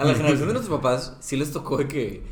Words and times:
a 0.00 0.04
la 0.04 0.14
generación 0.14 0.48
de 0.48 0.54
nuestros 0.54 0.78
papás 0.80 1.16
sí 1.20 1.36
les 1.36 1.52
tocó 1.52 1.76
de 1.76 1.86
que, 1.86 2.22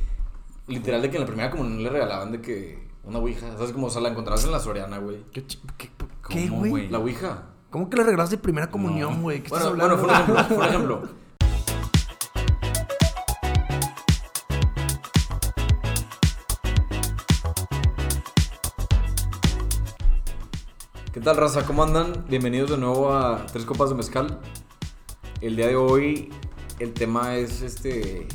literal, 0.69 1.03
de 1.03 1.11
que 1.11 1.17
en 1.17 1.21
la 1.23 1.27
primera 1.27 1.51
comunión 1.51 1.83
le 1.83 1.91
regalaban 1.91 2.33
de 2.33 2.41
que 2.41 2.89
una 3.05 3.19
ouija. 3.19 3.47
¿Sabes 3.57 3.73
cómo? 3.73 3.89
O 3.89 3.91
sea, 3.91 4.01
la 4.01 4.09
encontrabas 4.09 4.43
en 4.45 4.53
la 4.53 4.61
Soriana, 4.61 4.99
güey. 4.99 5.19
¿Qué, 5.33 5.47
ch- 5.47 5.59
qué- 5.77 5.91
¿Cómo, 6.23 6.35
qué, 6.35 6.49
güey? 6.49 6.89
La 6.89 6.99
ouija. 6.99 7.43
¿Cómo 7.71 7.91
que 7.91 7.97
le 7.99 8.05
regalaste 8.05 8.39
primera 8.39 8.71
comunión, 8.71 9.17
No. 9.17 9.21
güey? 9.23 9.43
¿Qué 9.43 9.51
Bueno, 9.51 9.67
estás 9.67 9.83
hablando? 9.83 10.11
ejemplo, 10.13 10.45
fue 10.45 10.57
un 10.57 10.65
ejemplo. 10.65 11.03
¿Qué 21.13 21.21
tal, 21.21 21.37
raza? 21.37 21.65
¿Cómo 21.67 21.83
andan? 21.83 22.25
Bienvenidos 22.29 22.71
de 22.71 22.77
nuevo 22.79 23.13
a 23.13 23.45
Tres 23.47 23.65
Copas 23.65 23.89
de 23.91 23.97
Mezcal. 23.97 24.39
El 25.41 25.57
día 25.57 25.67
de 25.69 25.77
hoy, 25.77 26.31
el 26.79 26.93
tema 26.93 27.37
es 27.37 27.63
este. 27.63 28.27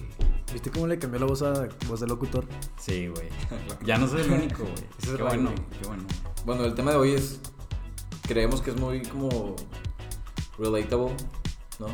¿Viste 0.52 0.70
cómo 0.70 0.86
le 0.88 1.00
cambió 1.00 1.20
la 1.20 1.26
voz 1.26 1.42
a 1.42 1.68
voz 1.88 2.00
de 2.00 2.08
locutor? 2.08 2.46
Sí, 2.80 3.08
güey. 3.08 3.30
Ya 3.86 3.98
no 3.98 4.08
soy 4.08 4.22
el 4.22 4.32
único, 4.32 4.64
güey. 4.64 4.74
Es 5.02 5.10
Qué 5.10 5.18
Ryan, 5.18 5.28
bueno, 5.28 5.52
güey. 5.52 5.80
qué 5.80 5.88
bueno. 5.88 6.04
Bueno, 6.46 6.64
el 6.66 6.76
tema 6.76 6.92
de 6.92 6.98
hoy 6.98 7.12
es. 7.14 7.40
Creemos 8.28 8.62
que 8.62 8.72
es 8.72 8.78
muy 8.80 9.02
como. 9.04 9.56
relatable, 10.58 11.16
¿no? 11.80 11.88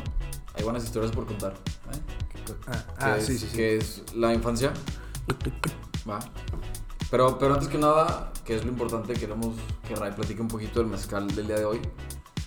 Hay 0.54 0.64
buenas 0.64 0.84
historias 0.84 1.12
por 1.12 1.26
contar. 1.26 1.52
¿eh? 1.52 2.52
Ah, 2.66 2.84
ah, 2.98 3.16
es, 3.16 3.26
sí, 3.26 3.38
sí, 3.38 3.46
sí. 3.48 3.56
Que 3.56 3.76
es 3.76 4.02
la 4.14 4.34
infancia. 4.34 4.72
Va. 6.08 6.18
Pero, 7.10 7.38
pero 7.38 7.54
antes 7.54 7.68
que 7.68 7.78
nada, 7.78 8.32
que 8.44 8.54
es 8.56 8.64
lo 8.64 8.70
importante, 8.70 9.14
queremos 9.14 9.56
que 9.86 9.94
Ray 9.96 10.12
platique 10.12 10.40
un 10.40 10.48
poquito 10.48 10.80
del 10.80 10.88
mezcal 10.88 11.26
del 11.34 11.46
día 11.46 11.56
de 11.56 11.64
hoy. 11.64 11.80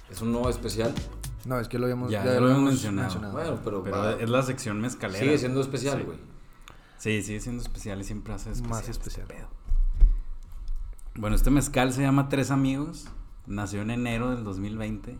Es 0.09 0.21
un 0.21 0.31
nuevo 0.31 0.49
especial. 0.49 0.93
No, 1.45 1.59
es 1.59 1.67
que 1.67 1.77
lo 1.77 1.85
habíamos, 1.85 2.09
Ya, 2.11 2.23
ya 2.23 2.39
lo 2.39 2.49
hemos 2.49 2.63
mencionado. 2.63 3.31
Bueno, 3.31 3.59
pero, 3.63 3.83
Pero 3.83 3.97
va- 3.97 4.13
es 4.13 4.29
la 4.29 4.41
sección 4.43 4.79
mezcalera. 4.79 5.19
sigue 5.19 5.37
siendo 5.37 5.59
especial, 5.61 6.03
güey. 6.03 6.17
Sí, 6.97 7.21
sigue 7.21 7.39
siendo 7.41 7.61
especial 7.61 7.99
y 7.99 8.03
siempre 8.05 8.33
hace 8.33 8.51
especial. 8.51 8.69
Más 8.69 8.87
especial. 8.87 9.27
Bueno, 11.15 11.35
este 11.35 11.51
mezcal 11.51 11.91
se 11.93 12.01
llama 12.01 12.29
Tres 12.29 12.49
Amigos. 12.49 13.07
Nació 13.45 13.81
en 13.81 13.91
enero 13.91 14.33
del 14.33 14.43
2020, 14.45 15.17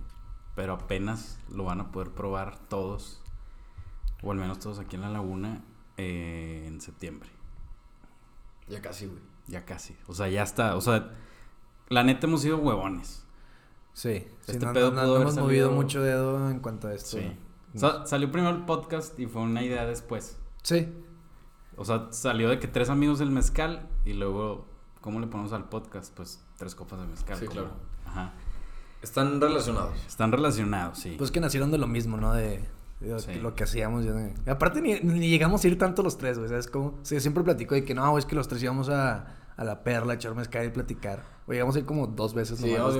pero 0.56 0.74
apenas 0.74 1.40
lo 1.50 1.66
van 1.66 1.82
a 1.82 1.92
poder 1.92 2.12
probar 2.12 2.58
todos, 2.70 3.22
o 4.22 4.32
al 4.32 4.38
menos 4.38 4.60
todos 4.60 4.80
aquí 4.80 4.96
en 4.96 5.02
la 5.02 5.10
laguna, 5.10 5.62
eh, 5.98 6.64
en 6.68 6.80
septiembre. 6.80 7.30
Ya 8.70 8.82
casi, 8.82 9.08
güey. 9.08 9.20
Ya 9.48 9.66
casi. 9.66 9.98
O 10.08 10.14
sea, 10.14 10.30
ya 10.30 10.42
está. 10.44 10.78
O 10.78 10.82
sea, 10.82 11.12
la 11.90 12.04
neta 12.04 12.28
hemos 12.28 12.42
sido 12.42 12.58
huevones. 12.60 13.23
Sí, 13.94 14.26
sí, 14.42 14.52
Este 14.54 14.66
no, 14.66 14.74
pedo 14.74 14.90
no- 14.92 14.96
no 14.96 15.02
pudo 15.04 15.16
haber 15.16 15.22
hemos 15.28 15.38
movido 15.38 15.72
mucho 15.72 16.02
dedo 16.02 16.50
en 16.50 16.60
cuanto 16.60 16.88
a 16.88 16.94
esto. 16.94 17.18
Sí. 17.18 17.32
Sa- 17.76 18.06
salió 18.06 18.32
primero 18.32 18.56
el 18.56 18.66
podcast 18.66 19.20
y 19.20 19.26
fue 19.28 19.42
una 19.42 19.64
idea 19.64 19.86
después. 19.86 20.38
Sí, 20.64 20.88
O 21.76 21.86
sea, 21.86 22.08
salió 22.12 22.50
de 22.50 22.60
que 22.60 22.68
tres 22.68 22.90
amigos 22.90 23.18
del 23.18 23.32
mezcal 23.32 23.90
y 24.06 24.14
luego, 24.14 24.68
¿cómo 25.02 25.20
le 25.20 25.26
ponemos 25.26 25.54
al 25.54 25.70
podcast? 25.70 26.14
Pues 26.16 26.44
tres 26.58 26.76
copas 26.76 27.00
de 27.00 27.08
mezcal. 27.08 27.38
Sí, 27.40 27.48
claro. 27.48 27.72
Ajá. 28.06 28.32
Están 29.02 29.42
relacionados. 29.42 29.94
Están 30.08 30.32
relacionados, 30.32 31.00
sí. 31.00 31.16
pues 31.18 31.32
que 31.32 31.40
nacieron 31.40 31.72
de 31.72 31.80
lo 31.80 31.88
mismo, 31.88 32.16
¿no? 32.18 32.32
De, 32.34 32.64
de 33.00 33.20
Sí. 33.20 33.34
lo 33.42 33.56
que 33.56 33.64
hacíamos. 33.64 34.06
ya 34.06 34.12
de- 34.14 34.52
Aparte, 34.52 34.82
ni, 34.82 35.00
ni 35.00 35.30
llegamos 35.30 35.64
a 35.64 35.68
ir 35.68 35.78
tanto 35.80 36.04
los 36.04 36.18
tres, 36.20 36.38
güey. 36.38 36.48
¿Sabes 36.50 36.68
cómo? 36.68 37.00
Sí, 37.02 37.20
siempre 37.20 37.44
platico 37.44 37.74
de 37.76 37.84
que 37.84 37.94
no, 37.96 38.18
es 38.20 38.26
que 38.26 38.36
los 38.36 38.48
tres 38.48 38.62
íbamos 38.64 38.90
a, 38.90 39.36
a 39.58 39.64
la 39.64 39.84
perla, 39.84 40.14
a 40.14 40.16
echar 40.16 40.34
mezcal 40.36 40.66
y 40.66 40.70
platicar. 40.70 41.24
O 41.46 41.52
llegamos 41.52 41.76
a 41.76 41.80
ir 41.80 41.86
como 41.86 42.08
dos 42.08 42.34
veces 42.34 42.58
Sí, 42.60 42.72
nomás 42.74 42.94
sí, 42.94 43.00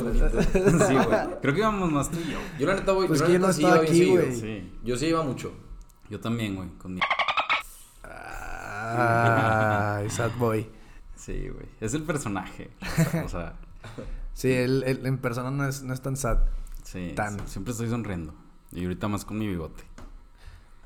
güey. 0.94 1.40
Creo 1.42 1.54
que 1.54 1.60
íbamos 1.60 1.92
más 1.92 2.12
tú 2.12 2.20
y 2.20 2.32
yo. 2.32 2.40
Yo 2.60 2.68
la 2.68 2.76
neta, 2.76 2.92
güey, 2.92 3.08
Pues 3.08 3.20
yo 3.22 3.26
que 3.28 3.34
yo 3.34 3.40
no 3.40 3.50
estaba 3.50 3.76
aquí, 3.76 4.10
güey. 4.10 4.36
Sí. 4.36 4.74
Yo 4.84 4.98
sí 4.98 5.06
iba 5.08 5.24
mucho. 5.24 5.54
Yo 6.10 6.20
también, 6.20 6.56
güey, 6.56 6.70
con 6.78 6.94
mi... 6.96 7.00
Ay, 8.86 10.10
sad 10.10 10.32
boy. 10.38 10.70
Sí, 11.16 11.48
güey. 11.50 11.66
Es 11.80 11.94
el 11.94 12.04
personaje. 12.04 12.70
O 13.26 13.30
sea, 13.30 13.54
Sí, 14.34 14.52
él, 14.52 14.84
él 14.86 15.06
en 15.06 15.18
persona 15.20 15.52
no 15.52 15.68
es, 15.68 15.84
no 15.84 15.94
es 15.94 16.02
tan 16.02 16.18
sad. 16.18 16.40
sí. 16.84 17.14
Tan. 17.16 17.48
Siempre 17.48 17.72
estoy 17.72 17.90
sonriendo. 17.90 18.34
Y 18.72 18.84
ahorita 18.84 19.08
más 19.08 19.24
con 19.26 19.38
mi 19.38 19.48
bigote. 19.48 19.84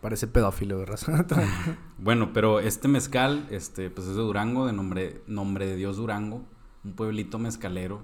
Parece 0.02 0.28
pedófilo, 0.28 0.78
¿verdad? 0.78 1.00
Bueno, 1.98 2.32
pero 2.32 2.60
este 2.60 2.88
mezcal, 2.88 3.48
este, 3.50 3.90
pues 3.90 4.08
es 4.08 4.16
de 4.16 4.22
Durango, 4.22 4.68
de 4.68 4.74
nombre, 4.74 5.24
nombre 5.26 5.66
de 5.66 5.76
Dios 5.76 5.98
Durango, 5.98 6.44
un 6.84 6.94
pueblito 6.94 7.40
mezcalero 7.40 8.02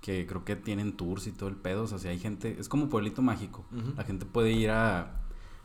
que 0.00 0.26
creo 0.26 0.44
que 0.44 0.56
tienen 0.56 0.96
tours 0.96 1.26
y 1.26 1.32
todo 1.32 1.48
el 1.48 1.56
pedo, 1.56 1.84
o 1.84 1.86
sea, 1.86 1.98
si 1.98 2.08
hay 2.08 2.18
gente, 2.18 2.56
es 2.58 2.68
como 2.68 2.88
pueblito 2.88 3.22
mágico, 3.22 3.64
la 3.96 4.04
gente 4.04 4.26
puede 4.26 4.52
ir 4.52 4.70
a 4.70 5.22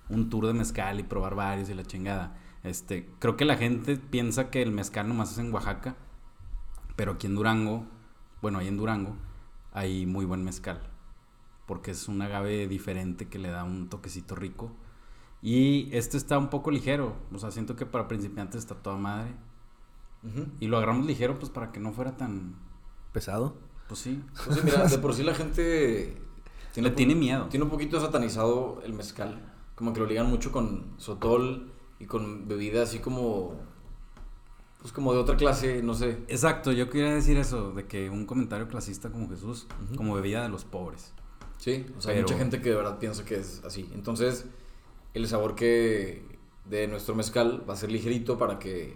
un 0.09 0.29
tour 0.29 0.47
de 0.47 0.53
mezcal 0.53 0.99
y 0.99 1.03
probar 1.03 1.35
varios 1.35 1.69
y 1.69 1.73
la 1.73 1.83
chingada. 1.83 2.37
Este, 2.63 3.09
creo 3.19 3.37
que 3.37 3.45
la 3.45 3.57
gente 3.57 3.97
piensa 3.97 4.49
que 4.49 4.61
el 4.61 4.71
mezcal 4.71 5.07
nomás 5.07 5.31
es 5.31 5.37
en 5.37 5.53
Oaxaca, 5.53 5.95
pero 6.95 7.13
aquí 7.13 7.27
en 7.27 7.35
Durango, 7.35 7.85
bueno, 8.41 8.59
ahí 8.59 8.67
en 8.67 8.77
Durango 8.77 9.15
hay 9.71 10.05
muy 10.05 10.25
buen 10.25 10.43
mezcal, 10.43 10.81
porque 11.65 11.91
es 11.91 12.07
un 12.07 12.21
agave 12.21 12.67
diferente 12.67 13.27
que 13.27 13.39
le 13.39 13.49
da 13.49 13.63
un 13.63 13.89
toquecito 13.89 14.35
rico. 14.35 14.71
Y 15.47 15.95
este 15.95 16.17
está 16.17 16.39
un 16.39 16.49
poco 16.49 16.71
ligero, 16.71 17.13
o 17.31 17.37
sea, 17.37 17.51
siento 17.51 17.75
que 17.75 17.85
para 17.85 18.07
principiantes 18.07 18.61
está 18.61 18.73
toda 18.73 18.97
madre. 18.97 19.35
Ujú. 20.23 20.47
Y 20.59 20.65
lo 20.65 20.77
agarramos 20.77 21.05
ligero, 21.05 21.37
pues 21.37 21.51
para 21.51 21.71
que 21.71 21.79
no 21.79 21.93
fuera 21.93 22.17
tan. 22.17 22.55
Pesado. 23.13 23.55
Pues 23.87 23.99
sí. 23.99 24.23
Pues 24.43 24.57
sí, 24.57 24.63
mira, 24.65 24.87
de 24.87 24.97
por 24.97 25.13
sí 25.13 25.21
la 25.21 25.35
gente. 25.35 26.19
Le 26.75 26.89
un- 26.89 26.95
tiene 26.95 27.13
miedo. 27.13 27.45
Tiene 27.45 27.63
un 27.63 27.69
poquito 27.69 27.99
satanizado 28.01 28.81
el 28.83 28.93
mezcal. 28.93 29.53
Como 29.75 29.93
que 29.93 29.99
lo 29.99 30.07
ligan 30.07 30.27
mucho 30.31 30.51
con 30.51 30.95
sotol 30.97 31.71
y 31.99 32.05
con 32.07 32.47
bebidas 32.47 32.89
así 32.89 32.97
como. 32.97 33.53
Pues 34.81 34.91
como 34.93 35.13
de 35.13 35.19
otra 35.19 35.37
clase, 35.37 35.83
no 35.83 35.93
sé. 35.93 36.23
Exacto, 36.27 36.71
yo 36.71 36.89
quería 36.89 37.13
decir 37.13 37.37
eso, 37.37 37.71
de 37.71 37.85
que 37.85 38.09
un 38.09 38.25
comentario 38.25 38.67
clasista 38.67 39.11
como 39.11 39.29
Jesús, 39.29 39.67
Ujú. 39.85 39.95
como 39.95 40.15
bebida 40.15 40.41
de 40.41 40.49
los 40.49 40.65
pobres. 40.65 41.13
Sí, 41.57 41.85
o 41.95 42.01
sea, 42.01 42.13
hay 42.13 42.17
Pero- 42.17 42.29
mucha 42.29 42.37
gente 42.39 42.61
que 42.61 42.69
de 42.69 42.75
verdad 42.75 42.97
piensa 42.97 43.23
que 43.25 43.35
es 43.35 43.61
así. 43.63 43.87
Entonces, 43.93 44.45
el 45.15 45.27
sabor 45.27 45.55
que 45.55 46.23
de 46.65 46.87
nuestro 46.87 47.15
mezcal 47.15 47.63
va 47.67 47.73
a 47.73 47.77
ser 47.77 47.91
ligerito 47.91 48.37
para 48.37 48.59
que 48.59 48.95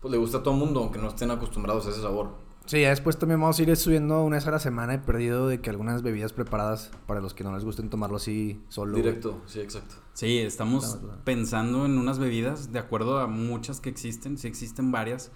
pues 0.00 0.10
le 0.10 0.18
guste 0.18 0.36
a 0.36 0.42
todo 0.42 0.54
el 0.54 0.60
mundo, 0.60 0.80
aunque 0.80 0.98
no 0.98 1.08
estén 1.08 1.30
acostumbrados 1.30 1.86
a 1.86 1.90
ese 1.90 2.00
sabor. 2.00 2.36
Sí, 2.66 2.80
ya 2.80 2.90
después 2.90 3.18
también 3.18 3.40
vamos 3.40 3.58
a 3.58 3.62
ir 3.62 3.76
subiendo 3.76 4.22
una 4.22 4.36
vez 4.36 4.46
a 4.46 4.52
la 4.52 4.58
semana. 4.58 4.94
He 4.94 4.98
perdido 4.98 5.48
de 5.48 5.60
que 5.60 5.70
algunas 5.70 6.02
bebidas 6.02 6.32
preparadas 6.32 6.90
para 7.06 7.20
los 7.20 7.34
que 7.34 7.42
no 7.44 7.52
les 7.54 7.64
gusten 7.64 7.90
tomarlo 7.90 8.16
así 8.16 8.62
solo. 8.68 8.92
güey. 8.92 9.02
Directo, 9.02 9.40
sí, 9.46 9.60
exacto. 9.60 9.96
Sí, 10.12 10.38
estamos 10.38 10.98
pensando 11.24 11.86
en 11.86 11.98
unas 11.98 12.18
bebidas, 12.18 12.72
de 12.72 12.78
acuerdo 12.78 13.18
a 13.18 13.26
muchas 13.26 13.80
que 13.80 13.90
existen, 13.90 14.38
sí 14.38 14.46
existen 14.46 14.92
varias, 14.92 15.32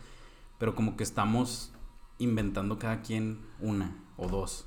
pero 0.58 0.74
como 0.74 0.96
que 0.96 1.02
estamos 1.02 1.72
inventando 2.18 2.78
cada 2.78 3.02
quien 3.02 3.40
una 3.60 4.04
o 4.16 4.28
dos. 4.28 4.66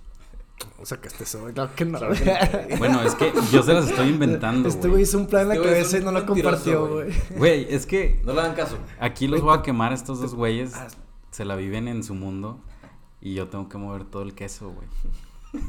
O 0.81 0.85
sea, 0.85 0.99
que 0.99 1.07
este 1.07 1.23
eso, 1.23 1.39
güey. 1.41 1.53
Claro 1.53 1.71
que 1.75 1.85
no. 1.85 1.97
Claro 1.99 2.13
que 2.15 2.75
Bueno, 2.79 3.01
es 3.01 3.15
que 3.15 3.31
yo 3.51 3.63
se 3.63 3.73
las 3.73 3.89
estoy 3.89 4.09
inventando, 4.09 4.67
Este 4.69 4.87
güey. 4.87 5.03
hizo 5.03 5.17
un 5.17 5.27
plan 5.27 5.43
en 5.43 5.47
la 5.49 5.55
Este 5.55 5.67
cabeza 5.67 5.97
y 5.97 6.01
no 6.03 6.11
lo 6.11 6.25
compartió, 6.25 6.87
güey. 6.87 7.13
güey. 7.37 7.73
Es 7.73 7.85
que 7.85 8.21
No 8.25 8.33
le 8.33 8.41
hagan 8.41 8.55
caso. 8.55 8.77
aquí 8.99 9.27
los 9.27 9.41
voy 9.41 9.57
a 9.57 9.61
quemar 9.61 9.91
a 9.91 9.95
estos 9.95 10.19
dos 10.21 10.35
güeyes. 10.35 10.73
Ah. 10.75 10.87
Se 11.31 11.45
la 11.45 11.55
viven 11.55 11.87
en 11.87 12.03
su 12.03 12.13
mundo 12.15 12.59
y 13.21 13.33
yo 13.35 13.47
tengo 13.47 13.69
que 13.69 13.77
mover 13.77 14.03
todo 14.05 14.23
el 14.23 14.33
queso, 14.33 14.71
güey. 14.71 14.87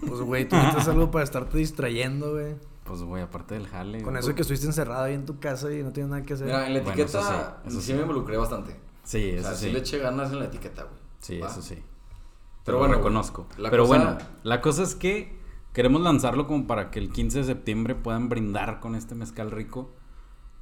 Pues, 0.07 0.21
güey, 0.21 0.49
tú 0.49 0.57
necesitas 0.57 0.89
algo 0.89 1.11
para 1.11 1.25
estarte 1.25 1.57
distrayendo, 1.59 2.33
güey. 2.33 2.55
Pues, 2.85 3.03
güey, 3.03 3.23
aparte 3.23 3.55
del 3.55 3.67
jale. 3.69 4.03
Con 4.03 4.17
eso 4.17 4.35
que 4.35 4.43
estuviste 4.43 4.67
encerrado 4.67 5.05
ahí 5.05 5.15
en 5.15 5.25
tu 5.27 5.39
casa 5.39 5.73
y 5.73 5.83
no 5.83 5.93
tienes 5.93 6.11
nada 6.11 6.23
que 6.23 6.35
hacer. 6.35 6.47
Mira, 6.47 6.67
en 6.67 6.75
la 6.75 6.81
Bueno, 6.81 6.93
etiqueta 7.03 7.19
eso 7.21 7.29
sí, 7.31 7.69
eso 7.69 7.81
sí, 7.81 7.87
sí. 7.89 7.93
me 7.95 8.01
involucré 8.03 8.37
bastante. 8.37 8.77
Sí, 9.05 9.31
O 9.33 9.35
eso 9.39 9.49
sea, 9.49 9.57
sí. 9.57 9.67
sí. 9.67 9.73
le 9.73 9.79
eché 9.79 9.99
ganas 9.99 10.33
en 10.33 10.39
la 10.41 10.45
etiqueta, 10.47 10.83
güey. 10.85 10.97
Sí, 11.21 11.39
¿Va? 11.39 11.47
eso 11.49 11.63
sí. 11.63 11.77
Pero 12.65 12.79
bueno, 12.79 12.95
reconozco. 12.97 13.47
la 13.59 13.71
Pero 13.71 13.85
cosa- 13.87 14.05
bueno, 14.05 14.19
la 14.43 14.61
cosa 14.61 14.83
es 14.83 14.95
que 14.95 15.39
queremos 15.73 16.01
lanzarlo 16.03 16.47
como 16.47 16.67
para 16.67 16.91
que 16.91 16.99
el 16.99 17.11
15 17.11 17.39
de 17.39 17.45
septiembre 17.45 17.95
puedan 17.95 18.29
brindar 18.29 18.81
con 18.81 18.95
este 18.95 19.15
mezcal 19.15 19.51
rico. 19.51 19.91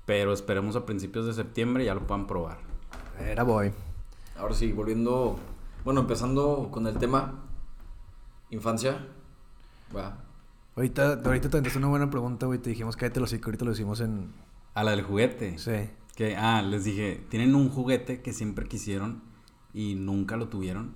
Pero 0.06 0.32
esperemos 0.32 0.74
a 0.76 0.86
principios 0.86 1.26
de 1.26 1.34
septiembre 1.34 1.84
ya 1.84 1.94
lo 1.94 2.06
puedan 2.06 2.26
probar. 2.26 2.58
Era 3.20 3.42
boy. 3.42 3.72
Ahora 4.38 4.54
sí, 4.54 4.72
volviendo. 4.72 5.38
Bueno, 5.84 6.00
empezando 6.00 6.68
con 6.70 6.86
el 6.86 6.96
tema. 6.98 7.34
Infancia. 8.50 9.06
Va. 9.94 10.18
Ahorita, 10.76 11.20
ahorita 11.24 11.50
te 11.50 11.78
una 11.78 11.88
buena 11.88 12.08
pregunta, 12.08 12.46
güey. 12.46 12.58
Te 12.58 12.70
dijimos 12.70 12.96
cállate 12.96 13.20
los 13.20 13.32
ahorita 13.32 13.64
lo 13.64 13.72
hicimos 13.72 14.00
en... 14.00 14.32
A 14.74 14.84
la 14.84 14.92
del 14.92 15.02
juguete. 15.02 15.58
Sí. 15.58 15.90
Que, 16.14 16.36
ah, 16.36 16.62
les 16.62 16.84
dije, 16.84 17.24
tienen 17.28 17.54
un 17.54 17.68
juguete 17.68 18.22
que 18.22 18.32
siempre 18.32 18.66
quisieron 18.66 19.22
y 19.74 19.94
nunca 19.96 20.36
lo 20.36 20.48
tuvieron. 20.48 20.94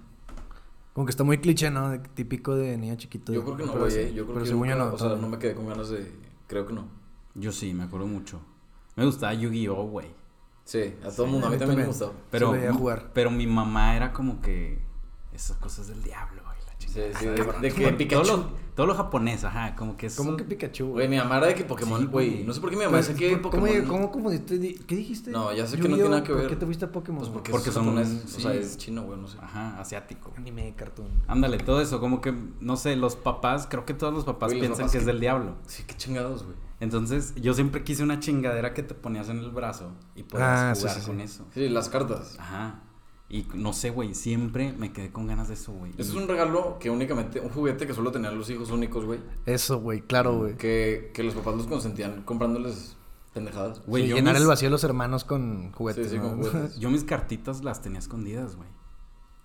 Como 0.93 1.07
que 1.07 1.11
está 1.11 1.25
muy 1.25 1.39
cliché, 1.39 1.71
¿no? 1.71 1.91
De- 1.91 1.99
típico 2.01 2.55
de 2.55 2.77
niño 2.77 2.95
chiquito. 2.97 3.33
Yo 3.33 3.43
creo 3.45 3.57
que 3.57 3.65
no, 3.67 3.73
Pero 3.73 3.85
güey. 3.87 3.97
eh. 3.97 4.13
Yo 4.15 4.25
creo 4.25 4.35
pero 4.35 4.45
que 4.45 4.49
según 4.51 4.69
yo 4.69 4.75
nunca- 4.77 4.89
no. 4.91 4.95
O 4.95 4.99
sea, 4.99 5.09
no 5.17 5.29
me 5.29 5.39
quedé 5.39 5.55
con 5.55 5.67
ganas 5.67 5.89
de. 5.89 6.13
Creo 6.47 6.67
que 6.67 6.73
no. 6.75 6.87
Yo 7.35 7.51
sí, 7.53 7.73
me 7.73 7.85
acuerdo 7.85 8.07
mucho. 8.07 8.41
Me 8.97 9.05
gustaba 9.07 9.33
Yu-Gi-Oh, 9.33 9.85
güey. 9.89 10.09
Sí, 10.65 10.95
a 11.03 11.09
todo 11.11 11.25
el 11.25 11.29
Sí, 11.29 11.33
mundo. 11.33 11.47
A 11.47 11.51
mí 11.51 11.57
a 11.57 11.59
mí 11.59 11.59
también 11.61 11.81
me 11.81 11.87
gustaba. 11.87 12.13
Pero, 12.31 12.51
veía 12.53 12.73
jugar. 12.75 13.11
pero 13.15 13.31
mi 13.31 13.47
mamá 13.47 13.97
era 13.97 14.13
como 14.13 14.41
que 14.43 14.79
esas 15.33 15.57
cosas 15.57 15.89
del 15.89 16.03
diablo, 16.03 16.43
De, 16.95 17.09
de 17.61 17.73
que 17.73 17.85
Todo 17.87 17.97
Pikachu. 17.97 18.27
lo, 18.37 18.63
todo 18.75 18.87
lo 18.87 18.95
japonés, 18.95 19.45
ajá, 19.45 19.77
como 19.77 19.97
que 19.97 20.07
es... 20.07 20.17
¿Cómo 20.17 20.37
que 20.37 20.45
Pikachu, 20.45 20.87
Güey, 20.93 21.07
mi 21.09 21.17
mamá 21.19 21.39
era 21.39 21.49
de 21.49 21.55
que 21.55 21.65
Pokémon, 21.65 22.07
güey. 22.09 22.43
no 22.45 22.53
sé 22.55 22.61
por 22.61 22.71
qué 22.71 22.77
mi 22.77 22.85
mamá 22.85 22.99
dice 22.99 23.15
que 23.15 23.31
¿cómo- 23.41 23.43
Pokémon. 23.51 23.87
¿Cómo, 23.87 24.11
cómo? 24.11 24.31
Di- 24.31 24.75
¿Qué 24.87 24.97
dijiste? 24.97 25.31
No, 25.31 25.53
ya 25.53 25.67
sé 25.67 25.77
que 25.79 25.89
no 25.89 25.95
tiene 25.97 26.09
nada 26.11 26.23
que 26.23 26.33
¿Por 26.33 26.39
ver. 26.43 26.49
qué 26.51 26.57
te 26.57 26.65
fuiste 26.65 26.87
a 26.87 26.93
Pokémon? 26.93 27.19
Pues 27.21 27.31
porque, 27.31 27.51
Porque 27.51 27.69
es 27.69 27.75
son- 27.75 27.85
japonés, 27.85 28.25
o 28.37 28.41
sea, 28.41 28.55
es 28.55 28.77
chino, 28.79 29.03
güey, 29.03 29.21
no 29.21 29.27
sé. 29.29 29.37
Ajá, 29.43 29.79
asiático. 29.81 30.33
Anime, 30.37 30.75
cartoon. 30.77 31.09
Ándale, 31.29 31.59
todo 31.59 31.81
eso, 31.83 32.01
como 32.01 32.21
que, 32.21 32.35
no 32.61 32.77
sé, 32.77 32.97
los 32.97 33.15
papás, 33.17 33.67
creo 33.69 33.85
que 33.85 33.95
todos 33.95 34.15
los 34.15 34.25
papás 34.25 34.51
los 34.53 34.61
piensan 34.61 34.79
papás 34.79 34.93
que 34.93 34.99
es 34.99 35.05
que- 35.05 35.11
del 35.11 35.21
diablo. 35.21 35.57
Sí, 35.67 35.85
qué 35.87 35.95
chingados, 35.97 36.45
güey. 36.45 36.57
Entonces, 36.81 37.35
yo 37.37 37.55
siempre 37.55 37.85
quise 37.85 38.03
una 38.03 38.19
chingadera 38.19 38.75
que 38.75 38.83
te 38.83 38.95
ponías 38.95 39.29
en 39.29 39.39
el 39.39 39.51
brazo 39.51 39.93
y 40.17 40.25
podías 40.25 40.49
Ah, 40.49 40.73
jugar 40.77 40.95
sí, 40.95 41.01
sí. 41.01 41.07
con 41.07 41.21
eso. 41.21 41.47
Sí, 41.55 41.69
las 41.69 41.89
cartas. 41.89 42.37
Ajá. 42.41 42.81
Y 43.33 43.49
no 43.55 43.73
sé, 43.73 43.89
güey, 43.91 44.15
siempre 44.15 44.73
me 44.75 44.93
quedé 44.93 45.11
con 45.11 45.27
ganas 45.27 45.49
de 45.49 45.55
eso, 45.55 45.73
güey. 45.73 45.93
Eso 45.97 46.11
es 46.11 46.15
un 46.15 46.29
regalo 46.29 46.77
que 46.79 46.91
únicamente, 46.91 47.41
un 47.41 47.49
juguete 47.49 47.87
que 47.87 47.95
solo 47.95 48.13
tenían 48.13 48.37
los 48.37 48.49
hijos 48.51 48.71
únicos, 48.71 49.05
güey. 49.07 49.21
Eso, 49.47 49.81
güey, 49.81 50.03
claro, 50.03 50.37
güey. 50.39 50.57
Que, 50.57 51.11
que 51.15 51.23
los 51.23 51.35
papás 51.35 51.55
los 51.57 51.67
consentían 51.67 52.23
comprándoles 52.25 52.95
pendejadas. 53.33 53.81
Güey, 53.87 54.07
Sí, 54.09 54.13
llenar 54.13 54.35
mis- 54.35 54.43
el 54.43 54.49
vacío 54.49 54.67
de 54.69 54.73
los 54.73 54.85
hermanos 54.85 55.25
con 55.25 55.73
juguetes, 55.73 56.09
Sí, 56.11 56.13
sí, 56.13 56.19
¿no? 56.19 56.25
con 56.29 56.39
juguetes. 56.43 56.77
Yo 56.79 56.91
mis 56.91 57.05
cartitas 57.05 57.65
las 57.65 57.81
tenía 57.81 58.01
escondidas, 58.01 58.55
güey. 58.57 58.69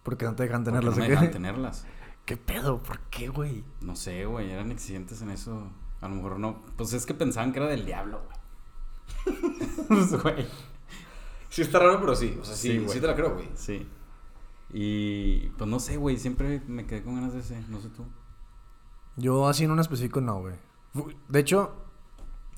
Porque 0.03 0.25
no 0.25 0.35
te 0.35 0.43
dejan 0.43 0.65
Porque 0.65 0.71
tenerlas, 0.79 0.97
no 0.97 1.01
me 1.03 1.09
dejaban 1.09 1.31
tenerlas. 1.31 1.85
¿Qué 2.25 2.35
pedo? 2.35 2.83
¿Por 2.83 2.99
qué, 3.09 3.29
güey? 3.29 3.63
No 3.79 3.95
sé, 3.95 4.25
güey, 4.25 4.51
eran 4.51 4.69
exigentes 4.71 5.21
en 5.21 5.29
eso. 5.31 5.71
A 6.01 6.09
lo 6.09 6.15
mejor 6.15 6.39
no. 6.39 6.61
Pues 6.75 6.91
es 6.91 7.05
que 7.05 7.13
pensaban 7.13 7.53
que 7.53 7.59
era 7.59 7.69
del 7.69 7.85
diablo, 7.85 8.21
güey. 8.25 9.37
Pues, 9.87 10.21
güey. 10.21 10.45
Sí, 11.49 11.61
está 11.61 11.79
raro, 11.79 11.99
pero 11.99 12.15
sí. 12.15 12.37
O 12.41 12.45
sea, 12.45 12.55
sí, 12.55 12.79
Sí, 12.79 12.85
sí, 12.89 12.99
te 12.99 13.07
la 13.07 13.15
creo, 13.15 13.33
güey. 13.33 13.49
Sí. 13.55 13.87
Y 14.73 15.49
pues 15.57 15.69
no 15.69 15.79
sé, 15.79 15.97
güey, 15.97 16.17
siempre 16.17 16.61
me 16.67 16.85
quedé 16.85 17.03
con 17.03 17.15
ganas 17.15 17.33
de 17.33 17.39
ese, 17.39 17.61
no 17.69 17.79
sé 17.79 17.89
tú. 17.89 18.03
Yo 19.15 19.47
así 19.47 19.63
en 19.63 19.71
un 19.71 19.79
específico 19.79 20.21
no, 20.21 20.41
güey. 20.41 20.55
De 21.29 21.39
hecho, 21.39 21.73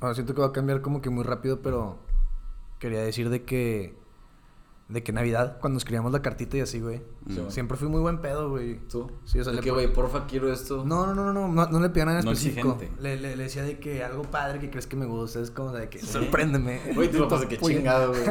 ahora 0.01 0.15
siento 0.15 0.33
que 0.33 0.41
va 0.41 0.47
a 0.47 0.51
cambiar 0.53 0.81
como 0.81 1.01
que 1.01 1.09
muy 1.09 1.23
rápido, 1.23 1.61
pero 1.61 1.99
quería 2.79 3.01
decir 3.01 3.29
de 3.29 3.43
que 3.43 3.97
de 4.89 5.03
que 5.03 5.11
Navidad, 5.13 5.59
cuando 5.61 5.77
escribíamos 5.77 6.11
la 6.11 6.21
cartita 6.21 6.57
y 6.57 6.61
así, 6.61 6.79
güey. 6.79 7.01
Sí. 7.27 7.39
Siempre 7.49 7.77
fui 7.77 7.87
muy 7.87 8.01
buen 8.01 8.21
pedo, 8.21 8.49
güey. 8.49 8.79
¿Tú? 8.87 9.11
Sí, 9.23 9.39
o 9.39 9.43
sea, 9.43 9.51
De 9.51 9.57
le 9.57 9.63
que, 9.63 9.69
güey, 9.71 9.93
porfa, 9.93 10.25
quiero 10.25 10.51
esto. 10.51 10.83
No, 10.83 11.05
no, 11.05 11.13
no, 11.13 11.47
no, 11.47 11.67
no, 11.67 11.79
le 11.79 11.89
pedía 11.89 12.05
nada 12.05 12.19
en 12.19 12.25
No 12.25 12.31
específico. 12.31 12.71
exigente. 12.73 13.01
Le, 13.01 13.17
le, 13.17 13.35
le 13.35 13.43
decía 13.43 13.61
de 13.63 13.77
que 13.79 14.03
algo 14.03 14.23
padre 14.23 14.59
que 14.59 14.71
crees 14.71 14.87
que 14.87 14.95
me 14.95 15.05
gusta, 15.05 15.39
es 15.41 15.51
como 15.51 15.71
de 15.71 15.89
que 15.89 15.99
sorpréndeme. 15.99 16.81
Güey, 16.95 17.11
tú 17.11 17.19
papás 17.19 17.41
de 17.41 17.47
que 17.47 17.57
chingado, 17.57 18.09
güey. 18.09 18.23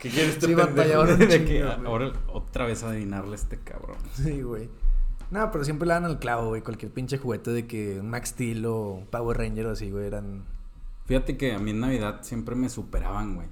¿Qué 0.00 0.08
quieres 0.10 0.34
este 0.34 0.46
Sí, 0.48 0.54
pendejo? 0.56 1.04
de 1.06 1.28
chingo, 1.28 1.44
que 1.46 1.62
güey. 1.62 1.86
ahora 1.86 2.12
otra 2.32 2.66
vez 2.66 2.82
adivinarle 2.82 3.32
a 3.32 3.36
este 3.36 3.58
cabrón. 3.60 3.96
Sí, 4.14 4.42
güey. 4.42 4.68
No, 5.30 5.50
pero 5.52 5.64
siempre 5.64 5.86
le 5.86 5.94
dan 5.94 6.04
al 6.04 6.18
clavo, 6.18 6.48
güey. 6.48 6.62
Cualquier 6.62 6.92
pinche 6.92 7.16
juguete 7.16 7.52
de 7.52 7.66
que 7.68 8.00
un 8.00 8.10
Max 8.10 8.30
Steel 8.30 8.66
o 8.66 9.06
Power 9.10 9.38
Ranger 9.38 9.66
o 9.68 9.70
así, 9.70 9.90
güey, 9.92 10.06
eran 10.08 10.44
Fíjate 11.06 11.36
que 11.36 11.52
a 11.52 11.58
mí 11.60 11.70
en 11.70 11.80
Navidad 11.80 12.18
siempre 12.22 12.54
me 12.56 12.68
superaban, 12.68 13.36
güey. 13.36 13.46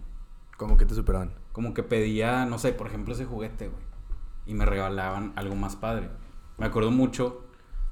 como 0.57 0.77
que 0.77 0.85
te 0.85 0.95
superaban. 0.97 1.33
Como 1.53 1.75
que 1.75 1.83
pedía, 1.83 2.47
no 2.47 2.59
sé, 2.59 2.73
por 2.73 2.87
ejemplo, 2.87 3.15
ese 3.15 3.25
juguete, 3.27 3.69
güey. 3.69 3.83
Y 4.47 4.55
me 4.55 4.65
regalaban 4.67 5.33
algo 5.37 5.55
más 5.57 5.77
padre. 5.77 6.11
Me 6.59 6.67
acuerdo 6.67 6.91
mucho, 6.91 7.45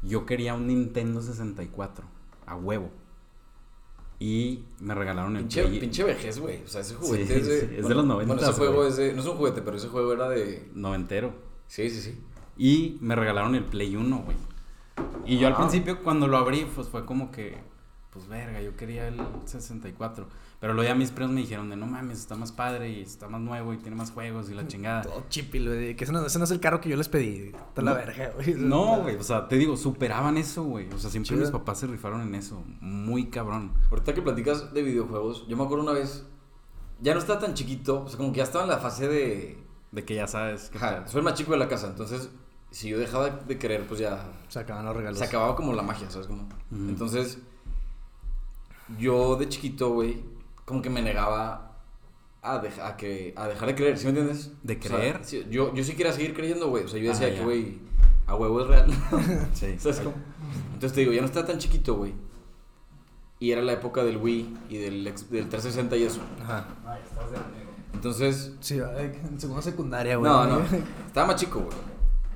yo 0.02 0.26
quería 0.26 0.54
un 0.54 0.66
Nintendo 0.66 1.20
64, 1.22 2.04
a 2.46 2.54
huevo. 2.56 2.90
Y 4.20 4.64
me 4.80 4.94
regalaron 4.94 5.36
el 5.36 5.42
Pinche, 5.42 5.62
Play 5.64 5.78
pinche 5.80 6.02
vejez, 6.04 6.40
güey. 6.40 6.62
O 6.64 6.68
sea, 6.68 6.80
ese 6.80 6.94
juguete 6.96 7.26
Sí, 7.26 7.32
es 7.40 7.46
de. 7.46 7.60
sí, 7.60 7.74
es 7.78 7.88
de 7.88 7.94
los 7.94 8.06
Bueno, 8.06 8.34
90s, 8.34 8.42
ese 8.42 8.52
juego 8.52 8.74
güey. 8.76 8.88
es 8.88 8.96
de. 8.96 9.12
No 9.12 9.20
es 9.22 9.28
un 9.28 9.36
juguete, 9.36 9.62
pero 9.62 9.76
ese 9.76 9.88
juego 9.88 10.12
era 10.12 10.28
de. 10.28 10.68
noventero. 10.74 11.32
Sí, 11.68 11.88
sí, 11.88 12.00
sí. 12.00 12.18
Y 12.56 12.98
me 13.00 13.14
regalaron 13.14 13.54
el 13.54 13.64
Play 13.64 13.94
1, 13.94 14.18
güey. 14.24 14.36
Y 15.24 15.38
yo 15.38 15.46
al 15.46 15.52
Ah. 15.52 15.58
principio 15.58 16.02
cuando 16.02 16.26
lo 16.26 16.36
abrí, 16.36 16.66
pues 16.74 16.88
fue 16.88 17.04
como 17.04 17.30
que, 17.30 17.58
pues 18.10 18.26
verga, 18.26 18.60
yo 18.60 18.74
quería 18.76 19.06
el 19.06 19.20
64. 19.44 20.26
Pero 20.60 20.74
luego 20.74 20.88
ya 20.88 20.94
mis 20.96 21.12
primos 21.12 21.32
me 21.32 21.40
dijeron 21.42 21.70
de 21.70 21.76
no 21.76 21.86
mames, 21.86 22.18
está 22.18 22.34
más 22.34 22.50
padre 22.50 22.90
y 22.90 23.02
está 23.02 23.28
más 23.28 23.40
nuevo 23.40 23.72
y 23.72 23.76
tiene 23.78 23.96
más 23.96 24.10
juegos 24.10 24.50
y 24.50 24.54
la 24.54 24.66
chingada. 24.66 25.02
Todo 25.02 25.24
chipi, 25.28 25.64
güey. 25.64 25.94
Que 25.94 26.02
ese 26.04 26.12
no, 26.12 26.26
ese 26.26 26.38
no 26.38 26.44
es 26.44 26.50
el 26.50 26.58
carro 26.58 26.80
que 26.80 26.88
yo 26.88 26.96
les 26.96 27.08
pedí. 27.08 27.52
Está 27.54 27.80
la 27.82 27.92
No. 27.92 27.96
verga, 27.96 28.32
güey. 28.34 28.54
No, 28.54 29.02
güey, 29.02 29.14
o 29.16 29.22
sea, 29.22 29.46
te 29.46 29.56
digo, 29.56 29.76
superaban 29.76 30.36
eso, 30.36 30.64
güey. 30.64 30.88
O 30.92 30.98
sea, 30.98 31.10
siempre 31.10 31.28
Chido. 31.28 31.40
mis 31.42 31.50
papás 31.50 31.78
se 31.78 31.86
rifaron 31.86 32.22
en 32.22 32.34
eso. 32.34 32.62
Muy 32.80 33.26
cabrón. 33.30 33.72
Ahorita 33.90 34.14
que 34.14 34.22
platicas 34.22 34.74
de 34.74 34.82
videojuegos, 34.82 35.46
yo 35.46 35.56
me 35.56 35.62
acuerdo 35.62 35.84
una 35.84 35.92
vez. 35.92 36.26
Ya 37.00 37.14
no 37.14 37.20
estaba 37.20 37.38
tan 37.38 37.54
chiquito. 37.54 38.02
O 38.04 38.08
sea, 38.08 38.16
como 38.16 38.32
que 38.32 38.38
ya 38.38 38.44
estaba 38.44 38.64
en 38.64 38.70
la 38.70 38.78
fase 38.78 39.06
de. 39.06 39.58
De 39.92 40.04
que 40.04 40.16
ya 40.16 40.26
sabes 40.26 40.70
que 40.70 40.78
Ajá, 40.78 41.06
soy 41.06 41.18
el 41.20 41.24
más 41.24 41.34
chico 41.34 41.52
de 41.52 41.58
la 41.58 41.68
casa. 41.68 41.86
Entonces, 41.86 42.30
si 42.72 42.88
yo 42.88 42.98
dejaba 42.98 43.30
de 43.30 43.56
querer, 43.58 43.86
pues 43.86 44.00
ya. 44.00 44.26
Se 44.48 44.58
acaban 44.58 44.84
los 44.84 44.96
regalos. 44.96 45.18
Se 45.20 45.24
acababa 45.24 45.54
como 45.54 45.72
la 45.72 45.82
magia, 45.82 46.10
¿sabes? 46.10 46.26
Como... 46.26 46.48
Entonces, 46.72 47.38
yo 48.98 49.36
de 49.36 49.48
chiquito, 49.48 49.90
güey, 49.92 50.22
como 50.68 50.82
que 50.82 50.90
me 50.90 51.00
negaba 51.02 51.72
a, 52.42 52.58
deja- 52.58 52.86
a, 52.86 52.96
que, 52.96 53.32
a 53.36 53.48
dejar 53.48 53.68
de 53.68 53.74
creer, 53.74 53.98
¿sí 53.98 54.04
me 54.04 54.10
entiendes? 54.10 54.52
¿De 54.62 54.76
O 54.76 54.82
sea, 54.82 54.96
creer? 54.98 55.20
sí, 55.22 55.46
yo, 55.50 55.74
yo 55.74 55.82
sí 55.82 55.94
quería 55.96 56.12
seguir 56.12 56.34
creyendo, 56.34 56.68
güey. 56.68 56.84
O 56.84 56.88
sea, 56.88 57.00
yo 57.00 57.10
decía 57.10 57.26
Ah, 57.26 57.30
que, 57.30 57.36
ya. 57.38 57.44
güey, 57.44 57.78
a 58.26 58.34
huevo 58.36 58.60
es 58.60 58.66
real. 58.68 58.86
Sí. 59.54 59.74
¿Sabes 59.78 60.00
cómo? 60.00 60.14
Entonces 60.74 60.92
te 60.92 61.00
digo, 61.00 61.12
ya 61.12 61.20
no 61.22 61.26
estaba 61.26 61.46
tan 61.46 61.58
chiquito, 61.58 61.94
güey. 61.96 62.14
Y 63.40 63.50
era 63.52 63.62
la 63.62 63.72
época 63.72 64.04
del 64.04 64.16
Wii 64.18 64.56
y 64.68 64.78
del, 64.78 65.04
del 65.04 65.48
360 65.48 65.96
y 65.96 66.02
eso. 66.04 66.20
Ajá. 66.42 66.66
Entonces, 67.94 68.52
Sí, 68.60 68.78
eh, 68.78 69.20
en 69.28 69.40
segunda 69.40 69.62
secundaria, 69.62 70.16
güey. 70.16 70.30
no, 70.30 70.46
no, 70.58 70.60
estaba 71.06 71.28
más 71.28 71.36
chico, 71.36 71.60
güey. 71.60 71.76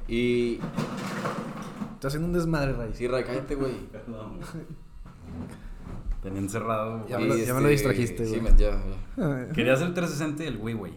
Y. 0.08 0.61
Está 1.94 2.08
haciendo 2.08 2.26
un 2.28 2.35
desmadre, 2.35 2.73
Ray. 2.73 2.90
Sí, 2.94 3.06
Ray, 3.06 3.23
cállate, 3.25 3.55
güey. 3.55 3.73
Tenía 6.22 6.40
encerrado. 6.40 7.06
Ya 7.08 7.19
me 7.19 7.26
lo- 7.26 7.36
ya 7.36 7.54
me 7.54 7.60
lo 7.60 7.69
distrajiste, 7.69 8.24
Sí, 8.26 8.38
güey. 8.38 8.52
me- 8.52 8.58
ya, 8.58 8.70
ya. 9.16 9.48
Querías 9.52 9.80
el 9.80 9.92
360 9.92 10.44
y 10.44 10.46
el 10.46 10.56
Wii, 10.58 10.74
güey. 10.74 10.92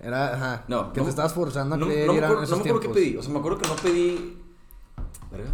Era, 0.00 0.34
ajá. 0.34 0.64
No, 0.68 0.92
Que 0.92 1.00
no- 1.00 1.04
te 1.04 1.10
estabas 1.10 1.32
forzando 1.34 1.74
a 1.74 1.78
No, 1.78 1.86
creer 1.86 2.06
no 2.06 2.14
me 2.14 2.18
acuerdo, 2.20 2.42
no 2.42 2.56
me 2.56 2.62
acuerdo 2.62 2.80
qué 2.80 2.88
pedí. 2.88 3.16
O 3.16 3.22
sea, 3.22 3.32
me 3.32 3.38
acuerdo 3.38 3.58
que 3.58 3.68
no 3.68 3.76
pedí. 3.76 4.38
¿Verga? 5.30 5.50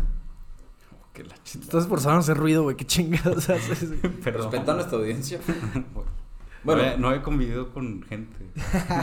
La 1.28 1.34
Si 1.42 1.58
te 1.58 1.64
estás 1.64 1.88
forzando 1.88 2.18
a 2.18 2.20
hacer 2.20 2.36
ruido, 2.36 2.62
güey, 2.62 2.76
qué 2.76 2.84
chingados 2.86 3.50
haces. 3.50 3.90
Respeta 4.22 4.70
a 4.70 4.74
nuestra 4.76 4.98
audiencia. 4.98 5.40
Bueno, 5.44 6.08
Bueno, 6.64 6.82
no 6.98 7.12
he 7.14 7.22
convivido 7.22 7.72
con 7.72 8.02
gente. 8.04 8.38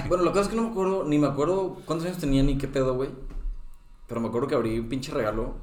bueno, 0.07 0.23
lo 0.23 0.31
que 0.31 0.39
pasa 0.39 0.41
es 0.43 0.47
que 0.49 0.55
no 0.55 0.63
me 0.63 0.69
acuerdo, 0.69 1.03
ni 1.03 1.17
me 1.19 1.27
acuerdo 1.27 1.81
cuántos 1.85 2.07
años 2.07 2.17
tenía 2.19 2.41
ni 2.41 2.57
qué 2.57 2.67
pedo, 2.69 2.95
güey. 2.95 3.09
Pero 4.07 4.21
me 4.21 4.29
acuerdo 4.29 4.47
que 4.47 4.55
abrí 4.55 4.79
un 4.79 4.87
pinche 4.87 5.11
regalo 5.11 5.55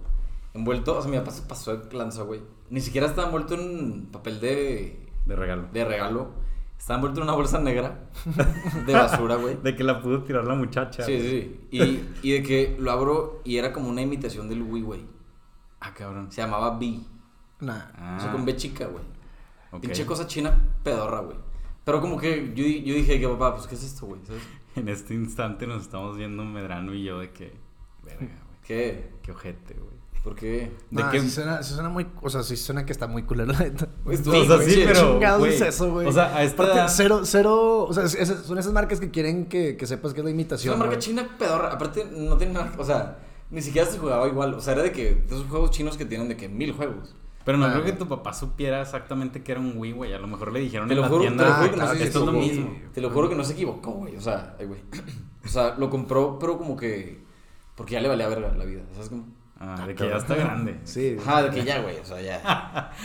envuelto. 0.54 0.96
O 0.98 1.02
sea, 1.02 1.10
mi 1.10 1.18
papá 1.18 1.30
se 1.30 1.42
pasó 1.42 1.76
de 1.76 1.96
lanza, 1.96 2.22
güey. 2.22 2.40
Ni 2.70 2.80
siquiera 2.80 3.06
estaba 3.06 3.26
envuelto 3.26 3.54
en 3.54 4.06
papel 4.12 4.40
de, 4.40 5.08
De 5.26 5.36
regalo. 5.36 5.68
de 5.72 5.84
regalo. 5.84 6.30
Estaba 6.78 6.96
envuelto 6.96 7.20
en 7.20 7.24
una 7.24 7.34
bolsa 7.34 7.60
negra 7.60 8.08
de 8.86 8.92
basura, 8.92 9.36
güey. 9.36 9.56
De 9.62 9.76
que 9.76 9.84
la 9.84 10.00
pudo 10.02 10.22
tirar 10.24 10.44
la 10.44 10.54
muchacha. 10.54 11.04
Sí, 11.04 11.20
sí, 11.20 11.28
sí. 11.30 11.68
Y, 11.70 12.28
y 12.28 12.32
de 12.32 12.42
que 12.42 12.76
lo 12.78 12.90
abro 12.90 13.40
y 13.44 13.56
era 13.58 13.72
como 13.72 13.88
una 13.88 14.02
imitación 14.02 14.48
del 14.48 14.62
Wii, 14.62 14.82
güey. 14.82 15.00
Ah, 15.80 15.94
cabrón. 15.94 16.32
Se 16.32 16.40
llamaba 16.42 16.76
B. 16.78 16.98
Nah. 17.60 17.82
Ah, 17.96 18.16
O 18.18 18.20
sea, 18.22 18.32
con 18.32 18.44
B 18.44 18.56
chica, 18.56 18.86
güey. 18.86 19.04
ok. 19.70 19.80
Pinche 19.80 20.04
cosa 20.06 20.26
china 20.26 20.58
pedorra, 20.82 21.20
güey. 21.20 21.36
Pero 21.84 22.00
como 22.00 22.16
que 22.18 22.52
yo, 22.54 22.64
yo 22.64 22.94
dije 22.94 23.20
que 23.20 23.28
papá, 23.28 23.54
pues 23.54 23.66
¿qué 23.68 23.74
es 23.76 23.82
esto, 23.84 24.06
güey? 24.06 24.20
En 24.74 24.88
este 24.88 25.12
instante 25.14 25.66
nos 25.66 25.82
estamos 25.82 26.16
viendo 26.16 26.42
Medrano 26.44 26.94
y 26.94 27.04
yo 27.04 27.18
de 27.20 27.30
que. 27.30 27.52
Verga, 28.02 28.18
güey. 28.26 28.58
¿Qué? 28.66 29.12
Qué 29.22 29.30
ojete, 29.32 29.74
güey. 29.74 29.96
¿Por 30.22 30.36
qué? 30.36 30.70
¿De 30.90 31.02
Nah, 31.02 31.10
qué? 31.10 31.20
sí 31.20 31.30
suena, 31.30 31.88
muy... 31.88 32.06
O 32.22 32.30
sea, 32.30 32.44
sí 32.44 32.56
suena 32.56 32.86
que 32.86 32.92
está 32.92 33.08
muy 33.08 33.24
culero, 33.24 33.52
la 33.52 33.58
neta. 33.58 33.88
Pues, 34.04 34.24
O 34.26 34.44
sea, 34.44 34.58
sí, 34.60 34.84
pero. 34.86 35.44
es 35.46 35.60
eso, 35.60 35.90
güey? 35.92 36.06
O 36.06 36.12
sea, 36.12 36.36
a 36.36 36.44
esta. 36.44 36.62
Aparte, 36.62 36.78
edad- 36.80 36.88
cero, 36.88 37.20
cero... 37.24 37.82
O 37.88 37.92
sea, 37.92 38.04
es- 38.04 38.28
son 38.44 38.56
esas 38.58 38.72
marcas 38.72 39.00
que 39.00 39.10
quieren 39.10 39.46
que, 39.46 39.76
que 39.76 39.86
sepas 39.86 40.14
que 40.14 40.20
es 40.20 40.24
la 40.24 40.30
Es 40.30 40.34
imitación, 40.34 40.76
una 40.76 40.84
marca 40.84 41.00
china 41.00 41.28
pedorra. 41.38 41.72
Aparte, 41.72 42.06
no 42.16 42.36
tiene 42.36 42.52
nada. 42.52 42.72
O 42.78 42.84
sea, 42.84 43.18
ni 43.50 43.60
siquiera 43.62 43.88
se 43.90 43.98
jugaba 43.98 44.28
igual. 44.28 44.54
O 44.54 44.60
sea, 44.60 44.74
era 44.74 44.82
de 44.82 44.92
que. 44.92 45.14
De 45.16 45.26
esos 45.34 45.46
juegos 45.48 45.72
chinos 45.72 45.96
que 45.96 46.04
tienen 46.04 46.28
de 46.28 46.36
que 46.36 46.48
mil 46.48 46.72
juegos. 46.72 47.16
Pero 47.44 47.58
no 47.58 47.66
Ah. 47.66 47.72
creo 47.72 47.84
que 47.84 47.92
tu 47.92 48.06
papá 48.06 48.32
supiera 48.32 48.80
exactamente 48.80 49.42
que 49.42 49.50
era 49.50 49.60
un 49.60 49.76
Wii, 49.76 49.92
güey. 49.92 50.12
A 50.12 50.18
lo 50.20 50.28
mejor 50.28 50.52
le 50.52 50.60
dijeron 50.60 50.86
Te 50.86 50.94
en 50.94 51.00
lo 51.00 51.02
la 51.02 51.08
juro, 51.08 51.24
te 51.24 51.30
lo 51.34 51.42
Ah, 51.42 51.54
juro 51.54 51.64
que 51.64 51.76
no 51.76 51.82
claro 51.82 51.92
se 51.94 51.98
que 51.98 52.04
esto 52.04 52.18
es 52.20 52.24
lo 52.26 52.30
equivocó. 52.38 52.54
mismo. 52.70 52.80
Te 52.94 53.00
lo 53.00 53.10
juro 53.10 53.28
que 53.28 53.34
no 53.34 53.42
se 53.44 53.52
equivocó, 53.54 53.90
güey. 53.90 54.14
O 54.14 54.20
sea, 54.20 54.54
ay, 54.60 54.66
güey. 54.66 54.80
O 55.44 55.48
sea, 55.48 55.74
lo 55.76 55.90
compró, 55.90 56.38
pero 56.38 56.56
como 56.58 56.76
que. 56.76 57.20
Porque 57.74 57.94
ya 57.94 58.00
le 58.00 58.06
valía 58.06 58.28
verga 58.28 58.54
la 58.56 58.64
vida. 58.64 58.82
¿Sabes 58.92 59.08
cómo? 59.08 59.24
Ah, 59.64 59.86
de 59.86 59.94
que 59.94 60.08
ya 60.08 60.16
está 60.16 60.34
grande. 60.34 60.80
Sí. 60.84 61.16
Ajá, 61.20 61.44
de 61.44 61.50
que 61.50 61.64
ya, 61.64 61.80
güey. 61.80 61.98
O 61.98 62.04
sea, 62.04 62.20
ya. 62.20 62.90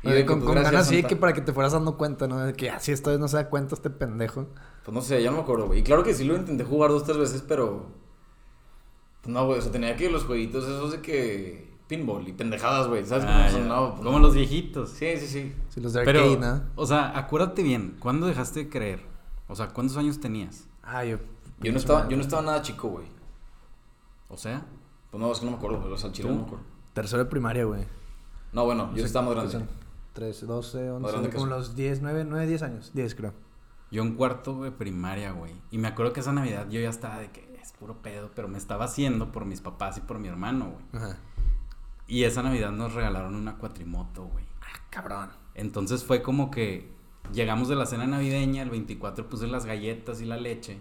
Y 0.00 0.10
de 0.12 0.24
con 0.24 0.38
pues, 0.38 0.54
con 0.54 0.62
ganas 0.62 0.86
sí 0.86 1.02
que 1.02 1.16
para 1.16 1.32
que 1.32 1.40
te 1.40 1.52
fueras 1.52 1.72
dando 1.72 1.96
cuenta, 1.96 2.28
¿no? 2.28 2.38
De 2.38 2.52
que 2.54 2.70
así 2.70 2.92
esta 2.92 3.10
vez 3.10 3.18
no 3.18 3.26
se 3.26 3.36
da 3.36 3.48
cuenta 3.50 3.74
este 3.74 3.90
pendejo. 3.90 4.46
Pues 4.84 4.94
no 4.94 5.02
sé, 5.02 5.20
ya 5.20 5.30
no 5.32 5.38
me 5.38 5.42
acuerdo, 5.42 5.66
güey. 5.66 5.80
Y 5.80 5.82
claro 5.82 6.04
que 6.04 6.14
sí 6.14 6.22
lo 6.24 6.36
intenté 6.36 6.62
jugar 6.62 6.90
dos, 6.90 7.02
tres 7.04 7.16
veces, 7.18 7.42
pero. 7.46 7.86
Pues 9.22 9.32
no, 9.34 9.44
güey. 9.46 9.58
O 9.58 9.62
sea, 9.62 9.72
tenía 9.72 9.96
que 9.96 10.08
los 10.08 10.24
jueguitos 10.24 10.64
esos 10.64 10.92
de 10.92 11.00
que. 11.00 11.68
Pinball 11.88 12.28
y 12.28 12.32
pendejadas, 12.32 12.86
güey. 12.86 13.04
¿Sabes 13.06 13.24
cómo 13.24 13.36
Ah, 13.38 13.48
son? 13.50 13.62
ya. 13.62 13.68
No, 13.68 13.90
pues 13.94 14.04
Como 14.04 14.18
no. 14.20 14.26
los 14.26 14.34
viejitos. 14.36 14.90
Sí, 14.90 15.16
sí, 15.16 15.26
sí. 15.26 15.54
Si 15.68 15.80
los 15.80 15.92
de 15.94 16.04
Pero, 16.04 16.20
arcade, 16.20 16.38
¿no? 16.38 16.62
o 16.76 16.86
sea, 16.86 17.18
acuérdate 17.18 17.62
bien, 17.64 17.96
¿cuándo 17.98 18.26
dejaste 18.28 18.60
de 18.64 18.68
creer? 18.68 19.00
O 19.48 19.56
sea, 19.56 19.68
¿cuántos 19.70 19.96
años 19.96 20.20
tenías? 20.20 20.68
Ah, 20.82 21.04
yo... 21.04 21.18
Yo 21.60 21.72
no 21.72 21.78
estaba, 21.78 22.08
yo 22.08 22.16
no 22.16 22.22
estaba 22.22 22.42
nada 22.42 22.62
chico, 22.62 22.88
güey. 22.88 23.06
O 24.28 24.36
sea, 24.36 24.64
Pues 25.10 25.20
no, 25.20 25.32
es 25.32 25.38
que 25.38 25.44
no 25.46 25.52
me 25.52 25.56
acuerdo, 25.58 25.80
pero 25.82 25.94
al 25.94 26.12
chile 26.12 26.28
¿Tú? 26.28 26.34
no 26.34 26.40
me 26.40 26.46
acuerdo. 26.46 26.64
Tercero 26.92 27.24
de 27.24 27.30
primaria, 27.30 27.64
güey. 27.64 27.84
No, 28.52 28.64
bueno, 28.64 28.84
O 28.84 28.90
yo 28.90 28.96
sea, 28.98 29.06
estaba 29.06 29.26
más 29.26 29.34
¿qué 29.34 29.50
grande. 29.50 29.68
son? 29.72 29.78
13, 30.14 30.46
12, 30.46 30.90
11, 30.90 31.10
grande 31.10 31.28
que 31.30 31.36
como 31.36 31.46
los 31.48 31.74
10, 31.76 32.02
9, 32.02 32.24
9, 32.28 32.46
10 32.46 32.62
años. 32.62 32.90
10, 32.94 33.14
creo. 33.14 33.32
Yo 33.90 34.02
en 34.02 34.14
cuarto 34.16 34.62
de 34.62 34.70
primaria, 34.72 35.32
güey. 35.32 35.52
Y 35.70 35.78
me 35.78 35.88
acuerdo 35.88 36.12
que 36.12 36.20
esa 36.20 36.32
Navidad 36.32 36.68
yo 36.68 36.80
ya 36.80 36.90
estaba 36.90 37.18
de 37.18 37.30
que 37.30 37.58
es 37.62 37.72
puro 37.72 38.02
pedo, 38.02 38.30
pero 38.34 38.48
me 38.48 38.58
estaba 38.58 38.84
haciendo 38.86 39.32
por 39.32 39.44
mis 39.44 39.60
papás 39.60 39.96
y 39.96 40.00
por 40.00 40.18
mi 40.18 40.28
hermano, 40.28 40.72
güey. 40.72 41.02
Ajá. 41.04 41.16
Y 42.06 42.24
esa 42.24 42.42
Navidad 42.42 42.70
nos 42.72 42.94
regalaron 42.94 43.34
una 43.34 43.56
cuatrimoto, 43.58 44.24
güey. 44.24 44.44
Ah, 44.62 44.80
cabrón. 44.90 45.30
Entonces 45.54 46.04
fue 46.04 46.22
como 46.22 46.50
que 46.50 46.90
llegamos 47.32 47.68
de 47.68 47.76
la 47.76 47.86
cena 47.86 48.06
navideña, 48.06 48.62
el 48.62 48.70
24 48.70 49.28
puse 49.28 49.46
las 49.46 49.66
galletas 49.66 50.20
y 50.20 50.24
la 50.24 50.36
leche. 50.36 50.78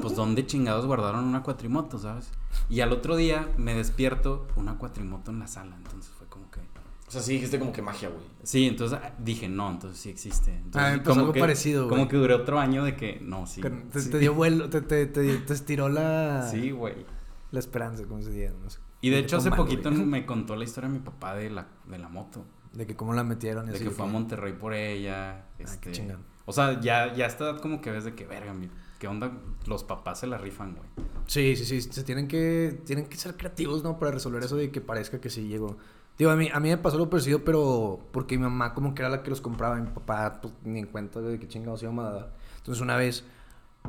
Pues 0.00 0.16
dónde 0.16 0.46
chingados 0.46 0.86
guardaron 0.86 1.24
una 1.24 1.42
cuatrimoto, 1.42 1.98
¿sabes? 1.98 2.30
Y 2.68 2.80
al 2.80 2.92
otro 2.92 3.16
día 3.16 3.48
me 3.56 3.74
despierto 3.74 4.46
una 4.56 4.76
cuatrimoto 4.78 5.30
en 5.30 5.38
la 5.38 5.46
sala, 5.46 5.76
entonces 5.76 6.10
fue 6.18 6.26
como 6.26 6.50
que 6.50 6.60
O 6.60 7.10
sea, 7.10 7.20
sí 7.22 7.34
dijiste 7.34 7.58
como 7.60 7.72
que 7.72 7.82
magia, 7.82 8.08
güey. 8.08 8.24
Sí, 8.42 8.66
entonces 8.66 8.98
ah, 9.00 9.12
dije, 9.18 9.48
no, 9.48 9.70
entonces 9.70 10.00
sí 10.00 10.08
existe. 10.10 10.52
Entonces, 10.56 10.98
Ah, 10.98 11.02
pasó 11.04 11.20
algo 11.20 11.32
que, 11.32 11.38
parecido, 11.40 11.84
Como 11.88 12.02
güey. 12.02 12.08
que 12.08 12.16
duré 12.16 12.34
otro 12.34 12.58
año 12.58 12.82
de 12.82 12.96
que 12.96 13.20
no, 13.22 13.46
sí. 13.46 13.60
Que 13.62 13.70
Te, 13.70 14.00
sí. 14.00 14.10
te 14.10 14.18
dio 14.18 14.34
vuelo, 14.34 14.68
te, 14.68 14.80
te, 14.80 15.06
te, 15.06 15.36
te 15.38 15.52
estiró 15.52 15.88
la, 15.88 16.48
Sí, 16.50 16.72
güey. 16.72 17.06
la 17.52 17.60
esperanza, 17.60 18.02
como 18.04 18.20
se 18.22 18.30
diría, 18.30 18.52
no 18.60 18.68
sé. 18.68 18.80
Y 19.02 19.10
de 19.10 19.18
hecho 19.20 19.36
hace 19.36 19.50
mal, 19.50 19.56
poquito 19.58 19.90
güey. 19.90 20.02
me 20.04 20.26
contó 20.26 20.56
la 20.56 20.64
historia 20.64 20.90
de 20.90 20.98
mi 20.98 21.04
papá 21.04 21.34
de 21.36 21.50
la, 21.50 21.68
de 21.86 21.98
la 21.98 22.08
moto. 22.08 22.44
De 22.72 22.86
que 22.86 22.96
cómo 22.96 23.14
la 23.14 23.22
metieron 23.22 23.66
y 23.66 23.70
De 23.70 23.76
así, 23.76 23.84
que 23.84 23.90
fue 23.90 24.04
a 24.04 24.08
Monterrey 24.08 24.52
por 24.54 24.74
ella. 24.74 25.46
qué 25.56 25.62
Este, 25.62 25.92
chingón. 25.92 26.24
o 26.44 26.52
sea, 26.52 26.80
ya, 26.80 27.14
ya 27.14 27.26
está 27.26 27.56
como 27.58 27.80
que 27.80 27.90
ves 27.92 28.04
de 28.04 28.14
que, 28.16 28.26
verga, 28.26 28.52
mi- 28.52 28.68
¿qué 28.98 29.08
onda? 29.08 29.32
Los 29.66 29.84
papás 29.84 30.20
se 30.20 30.26
la 30.26 30.38
rifan, 30.38 30.74
güey. 30.74 30.88
Sí, 31.26 31.56
sí, 31.56 31.64
sí, 31.64 31.80
se 31.80 32.04
tienen 32.04 32.28
que, 32.28 32.80
tienen 32.84 33.06
que 33.06 33.16
ser 33.16 33.36
creativos, 33.36 33.82
¿no? 33.82 33.98
Para 33.98 34.12
resolver 34.12 34.42
eso 34.42 34.56
de 34.56 34.70
que 34.70 34.80
parezca 34.80 35.20
que 35.20 35.30
sí 35.30 35.48
llegó. 35.48 35.76
Digo, 36.18 36.30
a 36.30 36.36
mí, 36.36 36.48
a 36.52 36.60
mí 36.60 36.70
me 36.70 36.78
pasó 36.78 36.96
lo 36.96 37.10
parecido, 37.10 37.44
pero 37.44 38.00
porque 38.10 38.38
mi 38.38 38.44
mamá 38.44 38.72
como 38.72 38.94
que 38.94 39.02
era 39.02 39.10
la 39.10 39.22
que 39.22 39.30
los 39.30 39.40
compraba, 39.40 39.76
mi 39.76 39.90
papá 39.90 40.40
pues, 40.40 40.54
ni 40.64 40.78
en 40.78 40.86
cuenta 40.86 41.20
de 41.20 41.38
qué 41.38 41.46
chingados 41.46 41.82
íbamos 41.82 42.06
a 42.06 42.12
dar. 42.12 42.34
Entonces 42.58 42.80
una 42.80 42.96
vez, 42.96 43.24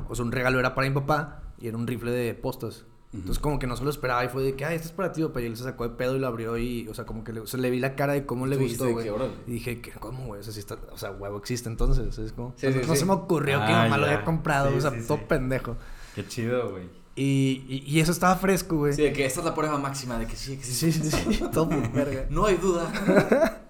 o 0.08 0.14
sea, 0.14 0.24
un 0.24 0.32
regalo 0.32 0.58
era 0.58 0.74
para 0.74 0.88
mi 0.88 0.94
papá 0.94 1.42
y 1.58 1.68
era 1.68 1.76
un 1.76 1.86
rifle 1.86 2.10
de 2.10 2.34
postas. 2.34 2.84
Entonces 3.12 3.38
como 3.38 3.58
que 3.58 3.66
no 3.66 3.74
se 3.74 3.84
lo 3.84 3.90
esperaba 3.90 4.22
y 4.24 4.28
fue 4.28 4.42
de 4.42 4.54
que, 4.54 4.66
ay, 4.66 4.76
esto 4.76 4.88
es 4.88 4.92
para 4.92 5.12
ti, 5.12 5.22
papá. 5.22 5.40
Y 5.40 5.46
él 5.46 5.56
se 5.56 5.64
sacó 5.64 5.88
de 5.88 5.94
pedo 5.96 6.14
y 6.16 6.18
lo 6.18 6.26
abrió 6.26 6.58
y, 6.58 6.86
o 6.88 6.94
sea, 6.94 7.06
como 7.06 7.24
que 7.24 7.32
le, 7.32 7.40
o 7.40 7.46
sea, 7.46 7.58
le 7.58 7.70
vi 7.70 7.80
la 7.80 7.96
cara 7.96 8.12
de 8.12 8.26
cómo 8.26 8.46
le 8.46 8.56
gustó, 8.56 8.90
güey. 8.90 9.08
Y 9.46 9.52
dije, 9.52 9.80
¿qué, 9.80 9.92
¿cómo, 9.92 10.26
güey? 10.26 10.40
O 10.40 10.42
sea, 10.42 10.52
está, 10.58 10.76
o 10.92 10.98
sea, 10.98 11.10
huevo 11.12 11.38
existe 11.38 11.70
entonces, 11.70 12.18
es 12.18 12.32
como... 12.32 12.52
Sí, 12.56 12.66
o 12.66 12.72
sea, 12.72 12.82
sí, 12.82 12.86
no 12.86 12.94
sí. 12.94 13.00
se 13.00 13.06
me 13.06 13.12
ocurrió 13.12 13.60
que 13.60 13.66
mi 13.66 13.72
Ah, 13.72 13.84
mamá 13.84 13.96
lo 13.96 14.04
había 14.06 14.24
comprado, 14.24 14.70
Sí, 14.72 14.76
o 14.76 14.80
sea, 14.82 14.90
sí, 14.90 15.06
todo 15.06 15.18
sí. 15.18 15.24
pendejo. 15.26 15.76
Qué 16.14 16.26
chido, 16.28 16.70
güey. 16.72 16.84
Y, 17.16 17.64
y, 17.66 17.82
y 17.86 18.00
eso 18.00 18.12
estaba 18.12 18.36
fresco, 18.36 18.76
güey. 18.76 18.92
Sí, 18.92 19.02
de 19.02 19.12
que 19.14 19.24
esta 19.24 19.40
es 19.40 19.46
la 19.46 19.54
prueba 19.54 19.78
máxima 19.78 20.18
de 20.18 20.26
que 20.26 20.36
sí 20.36 20.52
existe. 20.52 20.92
Sí, 20.92 21.10
sí, 21.10 21.34
sí, 21.34 21.44
todo 21.52 21.68
por 21.70 21.90
verga. 21.92 22.26
No 22.28 22.44
hay 22.46 22.56
duda. 22.56 22.92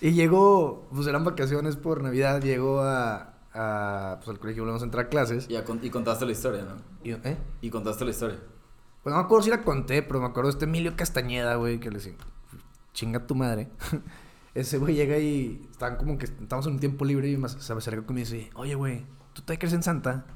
Y 0.00 0.12
llegó, 0.12 0.88
pues 0.94 1.08
eran 1.08 1.24
vacaciones 1.24 1.74
por 1.76 2.02
Navidad, 2.04 2.40
llegó 2.40 2.82
a, 2.82 3.34
a 3.58 4.16
pues 4.18 4.28
al 4.28 4.38
colegio, 4.38 4.62
volvemos 4.62 4.82
a 4.82 4.84
entrar 4.84 5.06
a 5.06 5.08
clases. 5.08 5.48
Y 5.48 5.90
contaste 5.90 6.24
la 6.24 6.32
historia, 6.32 6.62
¿no? 6.64 6.76
Y, 7.02 7.10
¿eh? 7.12 7.36
Y 7.60 7.70
contaste 7.70 8.04
la 8.04 8.12
historia. 8.12 8.38
Pues 9.02 9.12
no 9.12 9.20
me 9.20 9.24
acuerdo 9.24 9.44
si 9.44 9.50
la 9.50 9.62
conté, 9.62 10.02
pero 10.02 10.20
me 10.20 10.26
acuerdo 10.26 10.48
de 10.48 10.52
este 10.52 10.64
Emilio 10.66 10.94
Castañeda, 10.96 11.56
güey, 11.56 11.80
que 11.80 11.90
le 11.90 11.96
decía, 11.96 12.14
chinga 12.92 13.26
tu 13.26 13.34
madre. 13.34 13.68
Ese 14.54 14.78
güey 14.78 14.94
llega 14.94 15.18
y 15.18 15.66
estaban 15.70 15.96
como 15.96 16.18
que 16.18 16.26
estamos 16.26 16.66
en 16.66 16.74
un 16.74 16.80
tiempo 16.80 17.04
libre 17.04 17.28
y 17.30 17.36
más, 17.36 17.52
se 17.52 17.74
me 17.74 17.78
acerca 17.78 18.04
conmigo 18.04 18.28
y 18.28 18.32
dice, 18.32 18.50
oye, 18.54 18.74
güey, 18.74 19.06
¿tú 19.32 19.42
te 19.42 19.58
crees 19.58 19.72
en 19.74 19.82
Santa? 19.82 20.26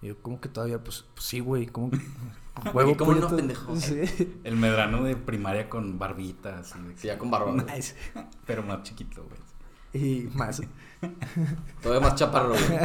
Y 0.00 0.08
yo, 0.08 0.22
¿cómo 0.22 0.40
que 0.40 0.48
todavía? 0.48 0.82
Pues, 0.82 1.04
pues 1.14 1.26
sí, 1.26 1.40
güey, 1.40 1.66
¿cómo 1.66 1.90
que? 1.90 1.98
Oye, 2.72 2.96
¿cómo 2.96 3.14
no, 3.14 3.28
puñetas". 3.28 3.32
pendejo? 3.32 3.76
Sí. 3.80 4.40
El 4.44 4.56
medrano 4.56 5.02
de 5.02 5.16
primaria 5.16 5.68
con 5.68 5.98
barbita, 5.98 6.60
así. 6.60 6.78
Sí, 6.96 7.08
ya 7.08 7.18
con 7.18 7.30
barba. 7.30 7.52
güey. 7.52 7.64
Nice. 7.66 7.96
Pero 8.46 8.62
más 8.62 8.82
chiquito, 8.84 9.24
güey. 9.24 9.40
Y 9.94 10.28
más. 10.34 10.60
Todavía 11.82 12.08
más 12.08 12.14
chaparro, 12.18 12.50
güey. 12.50 12.78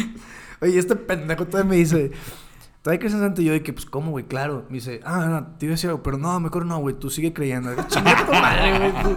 Oye, 0.60 0.78
este 0.78 0.96
pendejo 0.96 1.46
todavía 1.46 1.70
me 1.70 1.76
dice, 1.76 2.10
¿todavía 2.82 2.98
crees 2.98 3.14
en 3.14 3.20
Santa? 3.20 3.40
Y 3.42 3.44
yo 3.46 3.52
de 3.52 3.62
que, 3.62 3.72
pues, 3.72 3.86
¿cómo, 3.86 4.10
güey? 4.10 4.24
Claro. 4.26 4.64
Me 4.68 4.76
dice, 4.76 5.00
ah, 5.04 5.26
no, 5.26 5.56
te 5.58 5.66
iba 5.66 5.72
a 5.72 5.76
decir 5.76 5.88
algo, 5.90 6.02
pero 6.02 6.18
no, 6.18 6.38
mejor 6.40 6.66
no, 6.66 6.78
güey, 6.78 6.96
tú 6.98 7.10
sigue 7.10 7.32
creyendo. 7.32 7.70
Chinga 7.88 8.26
tu 8.26 8.32
madre, 8.32 8.78
güey. 8.78 9.02
tú. 9.02 9.16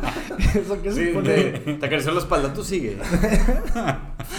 Eso 0.60 0.81
que 0.81 0.91
se 0.91 1.07
pone... 1.13 1.33
te, 1.33 1.60
te 1.75 1.86
acarició 1.86 2.12
la 2.12 2.19
espalda, 2.19 2.53
tú 2.53 2.63
sigue. 2.63 2.98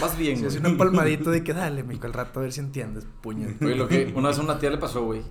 Vas 0.01 0.17
bien, 0.17 0.37
Sí, 0.39 0.45
güey. 0.45 0.59
una 0.59 0.77
palmadita 0.79 1.31
de 1.31 1.43
que 1.45 1.53
dale, 1.53 1.83
mijo, 1.83 2.07
al 2.07 2.13
rato 2.13 2.39
a 2.41 2.43
ver 2.43 2.53
si 2.53 2.61
entiendes, 2.61 3.07
puño. 3.21 3.49
Oye, 3.61 3.75
lo 3.75 3.89
que 3.89 4.13
una 4.15 4.29
vez 4.29 4.39
a 4.39 4.43
una 4.43 4.59
tía 4.59 4.71
le 4.71 4.79
pasó, 4.79 5.05
güey. 5.05 5.23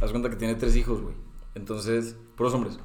Haz 0.00 0.10
cuenta 0.10 0.30
que 0.30 0.36
tiene 0.36 0.54
tres 0.54 0.74
hijos, 0.76 1.00
güey. 1.02 1.14
Entonces, 1.54 2.16
puros 2.36 2.52
hombres. 2.54 2.78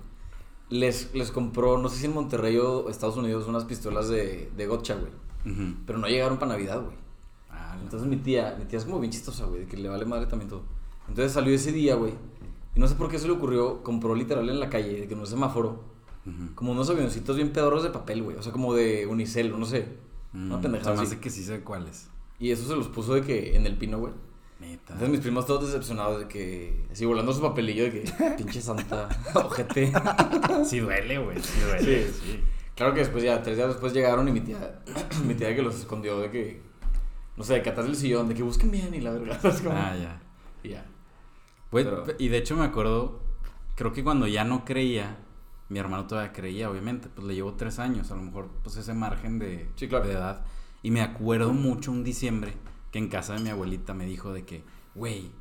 Les, 0.69 1.13
les 1.15 1.31
compró, 1.31 1.77
no 1.79 1.89
sé 1.89 1.97
si 1.97 2.05
en 2.05 2.13
Monterrey 2.13 2.57
o 2.57 2.89
Estados 2.89 3.17
Unidos, 3.17 3.47
unas 3.47 3.65
pistolas 3.65 4.07
de, 4.09 4.51
de 4.55 4.67
gotcha, 4.67 4.95
güey. 4.95 5.11
Pero 5.88 5.97
no 5.99 6.07
llegaron 6.07 6.38
para 6.38 6.51
Navidad, 6.51 6.81
güey. 6.83 6.95
Ah, 7.49 7.77
Entonces 7.81 8.07
mi 8.07 8.17
tía, 8.17 8.55
mi 8.59 8.65
tía 8.65 8.77
es 8.77 8.85
como 8.85 8.99
bien 8.99 9.11
chistosa, 9.11 9.45
güey, 9.45 9.61
de 9.61 9.65
que 9.67 9.77
le 9.77 9.89
vale 9.89 10.05
madre 10.05 10.27
también 10.27 10.49
todo. 10.49 10.61
Entonces 11.07 11.31
salió 11.31 11.53
ese 11.55 11.71
día, 11.71 11.95
güey. 11.95 12.13
Y 12.75 12.79
no 12.79 12.88
sé 12.88 12.95
por 12.95 13.09
qué 13.09 13.17
se 13.17 13.25
le 13.25 13.33
ocurrió, 13.33 13.81
compró 13.83 14.13
literal 14.13 14.47
en 14.49 14.59
la 14.59 14.69
calle, 14.69 15.01
de 15.01 15.07
que 15.07 15.15
no 15.15 15.23
es 15.23 15.29
semáforo, 15.29 15.83
como 16.53 16.73
unos 16.73 16.88
avioncitos 16.91 17.35
bien 17.35 17.51
pedorros 17.51 17.81
de 17.81 17.89
papel, 17.89 18.21
güey. 18.21 18.38
O 18.38 18.43
sea, 18.43 18.51
como 18.51 18.75
de 18.75 19.07
unicel, 19.07 19.57
no 19.59 19.65
sé. 19.65 19.88
Una 20.33 20.57
Mm, 20.57 20.61
pendejada 20.61 20.91
se 20.91 20.97
me 20.97 21.03
así. 21.07 21.13
hace 21.13 21.21
que 21.21 21.29
sí 21.31 21.43
sé 21.43 21.61
cuáles. 21.61 22.07
Y 22.39 22.51
eso 22.51 22.67
se 22.67 22.75
los 22.75 22.88
puso 22.88 23.15
de 23.15 23.21
que 23.23 23.55
en 23.55 23.65
el 23.65 23.75
pino, 23.77 23.97
güey. 23.97 24.13
Neta. 24.59 24.93
Entonces 24.93 25.09
mis 25.09 25.19
primos 25.21 25.45
todos 25.45 25.67
decepcionados 25.67 26.19
de 26.19 26.27
que, 26.27 26.85
así 26.91 27.05
volando 27.05 27.31
su 27.33 27.41
papelillo 27.41 27.85
de 27.85 27.91
que, 27.91 28.11
pinche 28.37 28.61
santa, 28.61 29.07
ojete. 29.33 29.91
Sí 30.65 30.79
duele, 30.79 31.17
güey. 31.17 31.39
Sí 31.41 31.59
duele. 31.61 32.07
Sí. 32.07 32.19
Sí. 32.23 32.43
Claro 32.75 32.93
que 32.93 32.99
después 32.99 33.23
ya, 33.23 33.41
tres 33.41 33.55
días 33.57 33.69
después 33.69 33.93
llegaron 33.93 34.27
y 34.27 34.31
mi 34.31 34.41
tía, 34.41 34.79
mi 35.27 35.33
tía 35.35 35.55
que 35.55 35.61
los 35.61 35.75
escondió 35.79 36.19
de 36.19 36.29
que, 36.29 36.61
no 37.37 37.43
sé, 37.43 37.53
de 37.55 37.61
que 37.63 37.69
atrás 37.69 37.85
del 37.85 37.95
sillón, 37.95 38.27
de 38.27 38.35
que 38.35 38.43
busquen 38.43 38.71
bien 38.71 38.93
y 38.93 39.01
la 39.01 39.11
verdad. 39.11 39.39
Es 39.45 39.61
como, 39.61 39.75
Ah, 39.77 39.95
ya. 39.95 40.21
y 40.63 40.69
ya. 40.69 40.85
Pero- 41.71 42.05
y 42.17 42.27
de 42.27 42.37
hecho 42.37 42.55
me 42.55 42.65
acuerdo, 42.65 43.21
creo 43.75 43.93
que 43.93 44.03
cuando 44.03 44.27
ya 44.27 44.43
no 44.43 44.65
creía, 44.65 45.17
mi 45.69 45.77
hermano 45.79 46.07
todavía 46.07 46.33
creía, 46.33 46.69
obviamente, 46.69 47.07
pues 47.13 47.27
le 47.27 47.35
llevo 47.35 47.53
tres 47.53 47.79
años, 47.79 48.11
a 48.11 48.15
lo 48.15 48.23
mejor 48.23 48.49
pues 48.63 48.75
ese 48.77 48.93
margen 48.93 49.39
de, 49.39 49.69
Sí, 49.75 49.87
claro. 49.87 50.05
de 50.07 50.13
edad. 50.13 50.43
Y 50.81 50.91
me 50.91 51.01
acuerdo 51.01 51.53
mucho 51.53 51.91
un 51.91 52.03
diciembre 52.03 52.53
que 52.91 53.00
en 53.00 53.08
casa 53.08 53.34
de 53.34 53.39
mi 53.41 53.50
abuelita 53.50 53.93
me 53.93 54.05
dijo 54.05 54.34
de 54.34 54.46
que, 54.46 54.63
güey, 54.96 55.31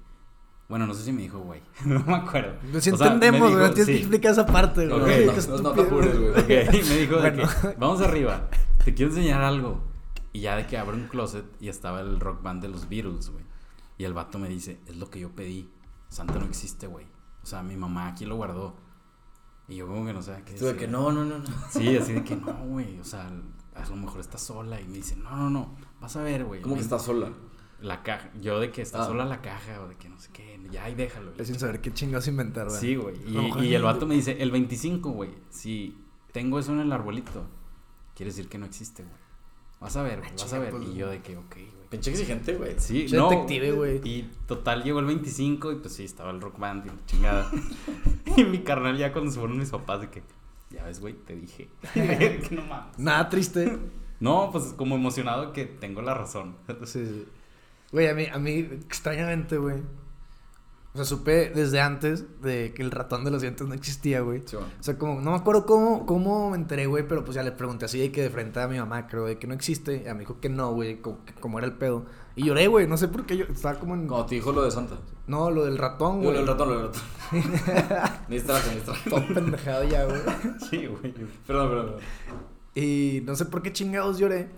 bueno, 0.69 0.87
no 0.87 0.93
sé 0.93 1.03
si 1.05 1.13
me 1.13 1.23
dijo 1.23 1.39
güey, 1.39 1.63
no 1.87 2.01
me 2.05 2.15
acuerdo. 2.15 2.59
Si 2.81 2.91
O 2.91 2.97
sea, 2.97 3.09
me 3.09 3.15
entendemos, 3.15 3.53
güey, 3.53 3.75
tienes 3.75 3.87
sí. 3.87 3.93
que 3.93 3.99
explicar 3.99 4.33
esa 4.33 4.47
parte, 4.47 4.87
güey. 4.87 5.29
Ok, 5.29 5.35
Qué 5.35 5.49
no, 5.49 5.57
no, 5.57 5.63
no 5.63 5.73
te 5.73 5.81
apures, 5.83 6.19
güey. 6.19 6.31
Ok, 6.31 6.75
y 6.75 6.89
me 6.89 6.97
dijo 6.97 7.17
de 7.17 7.31
Bueno. 7.31 7.49
que, 7.63 7.77
vamos 7.79 8.01
arriba, 8.03 8.49
te 8.85 8.95
quiero 8.95 9.11
enseñar 9.11 9.43
algo. 9.43 9.83
Y 10.33 10.41
ya 10.41 10.57
de 10.57 10.67
que 10.67 10.77
abre 10.77 10.95
un 10.95 11.09
closet 11.09 11.47
y 11.59 11.69
estaba 11.69 12.01
el 12.03 12.21
rock 12.21 12.43
band 12.43 12.61
de 12.61 12.69
los 12.69 12.89
Beatles, 12.89 13.31
güey. 13.31 13.45
Y 13.97 14.05
el 14.05 14.13
vato 14.13 14.39
me 14.39 14.49
dice, 14.49 14.79
es 14.87 14.97
lo 14.97 15.11
que 15.11 15.21
yo 15.21 15.31
pedí. 15.35 15.71
Santa 16.09 16.39
no 16.39 16.45
existe, 16.45 16.87
güey. 16.87 17.07
O 17.43 17.47
sea, 17.47 17.63
mi 17.63 17.77
mamá 17.77 18.09
aquí 18.09 18.27
lo 18.27 18.37
guardó. 18.37 18.77
Y 19.69 19.77
yo 19.77 19.87
como 19.87 20.07
que 20.07 20.13
no 20.13 20.23
sé 20.23 20.43
qué 20.47 20.55
Tú 20.55 20.67
de 20.67 20.77
que 20.77 20.87
no, 20.87 21.11
no, 21.13 21.25
no, 21.25 21.39
no. 21.39 21.45
Sí, 21.71 21.97
así 21.97 22.13
de 22.13 22.25
que 22.25 22.37
no, 22.37 22.53
güey. 22.67 22.99
O 23.01 23.05
sea, 23.05 23.31
a 23.75 23.89
lo 23.89 23.97
mejor 23.97 24.21
está 24.21 24.39
sola. 24.39 24.81
Y 24.81 24.85
me 24.87 24.99
dice, 24.99 25.17
no, 25.17 25.35
no, 25.35 25.51
no. 25.51 25.77
Vas 26.01 26.17
a 26.17 26.23
ver, 26.23 26.45
güey. 26.45 26.61
¿Cómo 26.63 26.75
que 26.77 26.81
estás 26.81 27.03
sola? 27.05 27.33
La 27.81 28.03
caja. 28.03 28.31
Yo 28.41 28.59
de 28.61 28.71
que 28.73 28.83
está 28.83 29.03
Ah. 29.03 29.07
sola 29.07 29.25
la 29.25 29.41
caja 29.41 29.81
o 29.83 29.89
de 29.89 29.97
que 29.97 30.09
no 30.09 30.19
sé 30.19 30.31
qué. 30.33 30.59
Ya, 30.71 30.89
y 30.91 30.95
déjalo. 30.95 31.33
Es 31.39 31.47
sin 31.47 31.59
saber 31.59 31.81
qué 31.81 31.93
chingados 31.93 32.27
inventar, 32.29 32.67
güey. 32.69 32.81
Sí, 32.81 32.97
güey. 32.97 33.17
Y, 33.27 33.67
y 33.67 33.75
el 33.75 33.83
vato 33.83 34.07
me 34.07 34.15
dice, 34.15 34.37
el 34.41 34.51
25, 34.51 35.11
güey, 35.11 35.31
si 35.51 35.97
tengo 36.33 36.59
eso 36.59 36.73
en 36.73 36.81
el 36.81 36.93
arbolito, 36.93 37.47
quiere 38.15 38.31
decir 38.31 38.49
que 38.49 38.59
no 38.59 38.67
existe, 38.67 39.03
güey. 39.05 39.15
Vas 39.81 39.97
a 39.97 40.03
ver, 40.03 40.19
güey, 40.19 40.31
vas 40.33 40.53
a 40.53 40.59
ver. 40.59 40.71
pues, 40.73 40.89
Y 40.89 40.95
yo 40.95 41.09
de 41.09 41.23
que, 41.23 41.37
ok, 41.37 41.55
güey. 41.55 41.89
Pinche 41.89 42.11
exigente, 42.11 42.55
güey. 42.57 42.75
Sí, 42.79 43.07
Che 43.07 43.17
no. 43.17 43.31
detective, 43.31 43.71
güey. 43.73 44.01
Y 44.05 44.29
total 44.47 44.83
llegó 44.83 44.99
el 44.99 45.07
25 45.07 45.71
y 45.73 45.77
pues 45.77 45.95
sí, 45.95 46.05
estaba 46.05 46.31
el 46.33 46.41
rock 46.41 46.59
band 46.59 46.85
y 46.87 46.89
la 46.89 47.07
chingada. 47.07 47.51
y 48.37 48.45
mi 48.45 48.59
carnal 48.59 48.99
ya 48.99 49.13
cuando 49.13 49.31
se 49.31 49.39
fueron 49.39 49.57
mis 49.57 49.71
papás 49.71 50.01
de 50.01 50.11
que, 50.11 50.23
ya 50.71 50.85
ves, 50.85 50.99
güey, 51.01 51.15
te 51.15 51.37
dije. 51.37 51.69
que 51.95 52.49
no 52.51 52.63
mames. 52.65 52.99
Nada 52.99 53.29
triste. 53.29 53.79
No, 54.21 54.51
pues 54.53 54.65
como 54.77 54.97
emocionado 54.97 55.53
que 55.53 55.65
tengo 55.67 56.03
la 56.03 56.15
razón. 56.15 56.57
Sí, 56.85 57.07
sí. 57.07 57.27
Güey, 57.93 58.09
a 58.09 58.15
mí, 58.15 58.27
a 58.27 58.39
mí, 58.39 58.59
extrañamente, 58.85 59.57
güey. 59.57 59.77
O 60.95 60.97
sea, 60.97 61.05
supe 61.05 61.51
desde 61.51 61.81
antes 61.81 62.41
de 62.43 62.73
que 62.75 62.83
el 62.83 62.91
ratón 62.91 63.25
de 63.25 63.31
los 63.31 63.41
dientes 63.43 63.67
no 63.67 63.75
existía, 63.75 64.21
güey. 64.21 64.43
Sí, 64.47 64.57
bueno. 64.57 64.73
O 64.81 64.83
sea, 64.83 64.99
como, 64.99 65.21
no 65.21 65.31
me 65.31 65.37
acuerdo 65.37 65.65
cómo, 65.65 66.05
cómo 66.07 66.51
me 66.51 66.57
enteré, 66.57 66.87
güey, 66.87 67.07
pero 67.07 67.25
pues 67.25 67.35
ya 67.37 67.43
le 67.43 67.53
pregunté 67.53 67.85
así 67.85 67.99
de 67.99 68.11
que 68.11 68.23
de 68.23 68.31
frente 68.31 68.61
a 68.61 68.69
mi 68.69 68.79
mamá, 68.79 69.07
creo, 69.07 69.25
de 69.27 69.39
que 69.39 69.47
no 69.47 69.55
existe. 69.55 69.97
Y 69.97 70.01
ella 70.01 70.15
me 70.15 70.21
dijo 70.21 70.41
que 70.41 70.49
no, 70.49 70.73
güey, 70.73 71.01
como, 71.01 71.25
que- 71.25 71.35
como 71.35 71.59
era 71.59 71.67
el 71.69 71.75
pedo. 71.75 72.07
Y 72.37 72.45
lloré, 72.47 72.67
güey, 72.69 72.87
no 72.87 72.97
sé 72.97 73.09
por 73.09 73.27
qué 73.27 73.37
yo 73.37 73.45
estaba 73.45 73.79
como 73.79 73.95
en... 73.95 74.07
Cuando 74.09 74.27
te 74.27 74.35
dijo 74.37 74.51
lo 74.53 74.63
de 74.63 74.71
Santa. 74.71 74.97
No, 75.27 75.51
lo 75.51 75.65
del 75.67 75.79
ratón, 75.79 76.19
güey. 76.23 76.33
lo 76.33 76.39
del 76.39 76.47
ratón, 76.47 76.69
lo 76.69 76.75
del 76.79 76.87
ratón. 76.87 77.03
Ni 78.29 78.37
distrajo, 78.37 78.69
ni 78.71 78.75
distrajo. 78.77 79.11
Todo 79.11 79.35
pendejado 79.35 79.85
ya, 79.85 80.05
güey. 80.05 80.21
sí, 80.71 80.87
güey. 80.87 81.13
Perdón, 81.47 81.69
perdón, 81.69 81.87
perdón. 81.87 82.01
Y 82.81 83.23
no 83.25 83.35
sé 83.35 83.47
por 83.47 83.63
qué 83.63 83.73
chingados 83.73 84.19
lloré. 84.19 84.49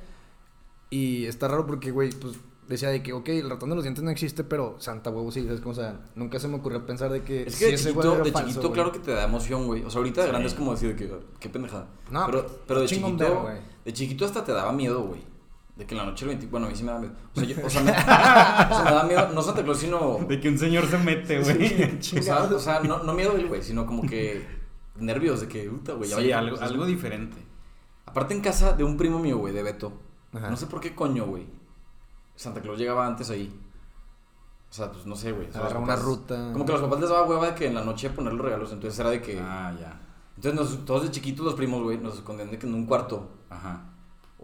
Y 0.90 1.24
está 1.26 1.48
raro 1.48 1.66
porque, 1.66 1.90
güey, 1.90 2.10
pues 2.10 2.34
decía 2.68 2.88
de 2.90 3.02
que, 3.02 3.12
ok, 3.12 3.28
el 3.30 3.48
ratón 3.50 3.70
de 3.70 3.76
los 3.76 3.84
dientes 3.84 4.02
no 4.04 4.10
existe, 4.10 4.44
pero 4.44 4.76
Santa 4.78 5.10
huevo 5.10 5.30
sí, 5.32 5.46
es 5.48 5.60
como, 5.60 5.72
o 5.72 5.74
sea, 5.74 6.00
nunca 6.14 6.38
se 6.38 6.46
me 6.48 6.56
ocurrió 6.56 6.84
pensar 6.86 7.10
de 7.10 7.22
que 7.22 7.42
Es 7.44 7.56
que 7.58 7.66
de 7.66 7.76
chiquito, 7.76 8.14
era 8.14 8.22
de 8.24 8.32
falso, 8.32 8.48
chiquito 8.48 8.68
güey. 8.68 8.72
claro 8.74 8.92
que 8.92 8.98
te 8.98 9.12
da 9.12 9.24
emoción, 9.24 9.66
güey. 9.66 9.82
O 9.84 9.90
sea, 9.90 9.98
ahorita 9.98 10.20
de 10.22 10.26
Sí. 10.26 10.30
grande 10.30 10.48
es 10.48 10.54
como 10.54 10.72
decir 10.72 10.90
de 10.90 10.96
que, 10.96 11.12
qué 11.38 11.48
pendejada. 11.48 11.88
No, 12.10 12.26
pero, 12.26 12.42
pero 12.46 12.60
pero 12.66 12.80
de 12.80 12.86
chiquito, 12.88 13.48
de 13.84 13.92
chiquito 13.92 14.24
hasta 14.24 14.44
te 14.44 14.52
daba 14.52 14.72
miedo, 14.72 15.02
güey. 15.04 15.20
De 15.76 15.86
que 15.86 15.94
en 15.94 15.98
la 15.98 16.04
noche 16.04 16.24
el 16.24 16.28
20, 16.30 16.46
bueno, 16.48 16.66
a 16.66 16.68
mí 16.70 16.76
sí 16.76 16.82
me 16.84 16.92
da 16.92 16.98
miedo. 16.98 17.14
O 17.34 17.40
sea, 17.40 17.48
yo- 17.48 17.66
o 17.66 17.70
sea, 17.70 17.82
me, 17.82 17.90
o 17.92 17.94
sea, 17.94 18.82
me 18.84 18.90
da 18.92 19.04
miedo, 19.04 19.28
no 19.32 19.42
Santa 19.42 19.62
Claus, 19.64 19.78
sino, 19.78 20.18
De 20.28 20.38
que 20.40 20.48
un 20.48 20.58
señor 20.58 20.86
se 20.86 20.98
mete, 20.98 21.40
güey. 21.40 21.98
o 22.18 22.22
sea, 22.22 22.42
o 22.42 22.58
sea, 22.58 22.80
no, 22.80 23.02
no 23.02 23.14
miedo 23.14 23.32
él, 23.36 23.46
güey, 23.48 23.62
sino 23.62 23.86
como 23.86 24.02
que 24.02 24.44
nervios 24.96 25.40
de 25.40 25.48
que, 25.48 25.62
puta, 25.70 25.94
güey, 25.94 26.10
Sí, 26.10 26.32
algo, 26.32 26.60
algo 26.60 26.84
diferente. 26.84 27.36
Aparte 28.06 28.34
en 28.34 28.40
casa 28.40 28.72
de 28.72 28.84
un 28.84 28.96
primo 28.96 29.18
mío, 29.18 29.38
güey, 29.38 29.52
de 29.54 29.62
Beto. 29.62 29.92
Ajá. 30.32 30.50
No 30.50 30.56
sé 30.56 30.66
por 30.66 30.80
qué 30.80 30.94
coño, 30.94 31.26
güey. 31.26 31.46
Santa 32.36 32.60
Claus 32.60 32.78
llegaba 32.78 33.06
antes 33.06 33.30
ahí. 33.30 33.54
O 34.70 34.72
sea, 34.72 34.90
pues 34.92 35.04
no 35.06 35.16
sé, 35.16 35.32
güey. 35.32 35.48
O 35.48 35.52
sea, 35.52 35.62
una 35.62 35.80
papás- 35.80 36.02
ruta. 36.02 36.50
Como 36.52 36.64
que 36.64 36.72
a 36.72 36.74
los 36.76 36.84
papás 36.84 37.00
les 37.00 37.10
daba 37.10 37.26
hueva 37.26 37.46
de 37.48 37.54
que 37.54 37.66
en 37.66 37.74
la 37.74 37.84
noche 37.84 38.10
poner 38.10 38.32
los 38.32 38.44
regalos. 38.44 38.72
Entonces 38.72 38.98
era 39.00 39.10
de 39.10 39.20
que. 39.20 39.38
Ah, 39.40 39.74
ya. 39.78 40.00
Entonces 40.36 40.60
nos- 40.60 40.84
todos 40.84 41.02
de 41.02 41.10
chiquitos, 41.10 41.44
los 41.44 41.54
primos, 41.54 41.82
güey, 41.82 41.98
nos 41.98 42.14
escondían 42.14 42.50
de 42.50 42.58
que 42.58 42.66
en 42.66 42.74
un 42.74 42.86
cuarto. 42.86 43.28
Ajá. 43.50 43.86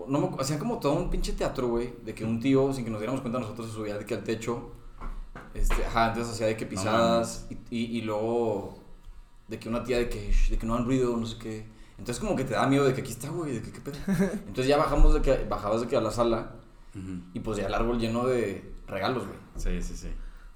No 0.08 0.18
me 0.20 0.36
hacían 0.42 0.58
como 0.58 0.78
todo 0.78 0.92
un 0.92 1.08
pinche 1.10 1.32
teatro, 1.32 1.68
güey. 1.68 1.94
De 2.04 2.14
que 2.14 2.24
un 2.24 2.38
tío, 2.40 2.72
sin 2.72 2.84
que 2.84 2.90
nos 2.90 3.00
diéramos 3.00 3.20
cuenta, 3.22 3.38
nosotros 3.38 3.68
se 3.68 3.72
subía 3.72 3.96
de 3.96 4.04
que 4.04 4.14
al 4.14 4.24
techo. 4.24 4.72
Este, 5.54 5.86
ajá, 5.86 6.08
entonces 6.08 6.34
hacía 6.34 6.48
de 6.48 6.56
que 6.56 6.66
pisadas. 6.66 7.46
y, 7.48 7.54
y, 7.76 7.98
y 7.98 8.02
luego. 8.02 8.78
De 9.48 9.58
que 9.60 9.68
una 9.68 9.84
tía 9.84 9.96
de 9.98 10.08
que, 10.08 10.32
"Shh, 10.32 10.50
de 10.50 10.58
que 10.58 10.66
no 10.66 10.74
hagan 10.74 10.86
ruido, 10.86 11.16
no 11.16 11.24
sé 11.24 11.38
qué. 11.38 11.66
Entonces 11.98 12.18
como 12.22 12.36
que 12.36 12.44
te 12.44 12.54
da 12.54 12.66
miedo 12.66 12.84
de 12.84 12.92
que 12.94 13.00
aquí 13.00 13.12
está, 13.12 13.28
güey, 13.30 13.54
de 13.54 13.62
que 13.62 13.72
qué 13.72 13.80
pedo. 13.80 13.96
Entonces 14.46 14.66
ya 14.66 14.76
bajamos 14.76 15.14
de 15.14 15.22
que, 15.22 15.44
bajabas 15.48 15.80
de 15.80 15.86
que 15.88 15.96
a 15.96 16.00
la 16.00 16.10
sala. 16.10 16.52
Y 17.34 17.40
pues 17.40 17.58
ya 17.58 17.66
el 17.66 17.74
árbol 17.74 17.98
lleno 17.98 18.26
de 18.26 18.72
regalos, 18.86 19.24
güey. 19.26 19.38
Sí, 19.56 19.82
sí, 19.82 19.94
sí. 19.96 20.08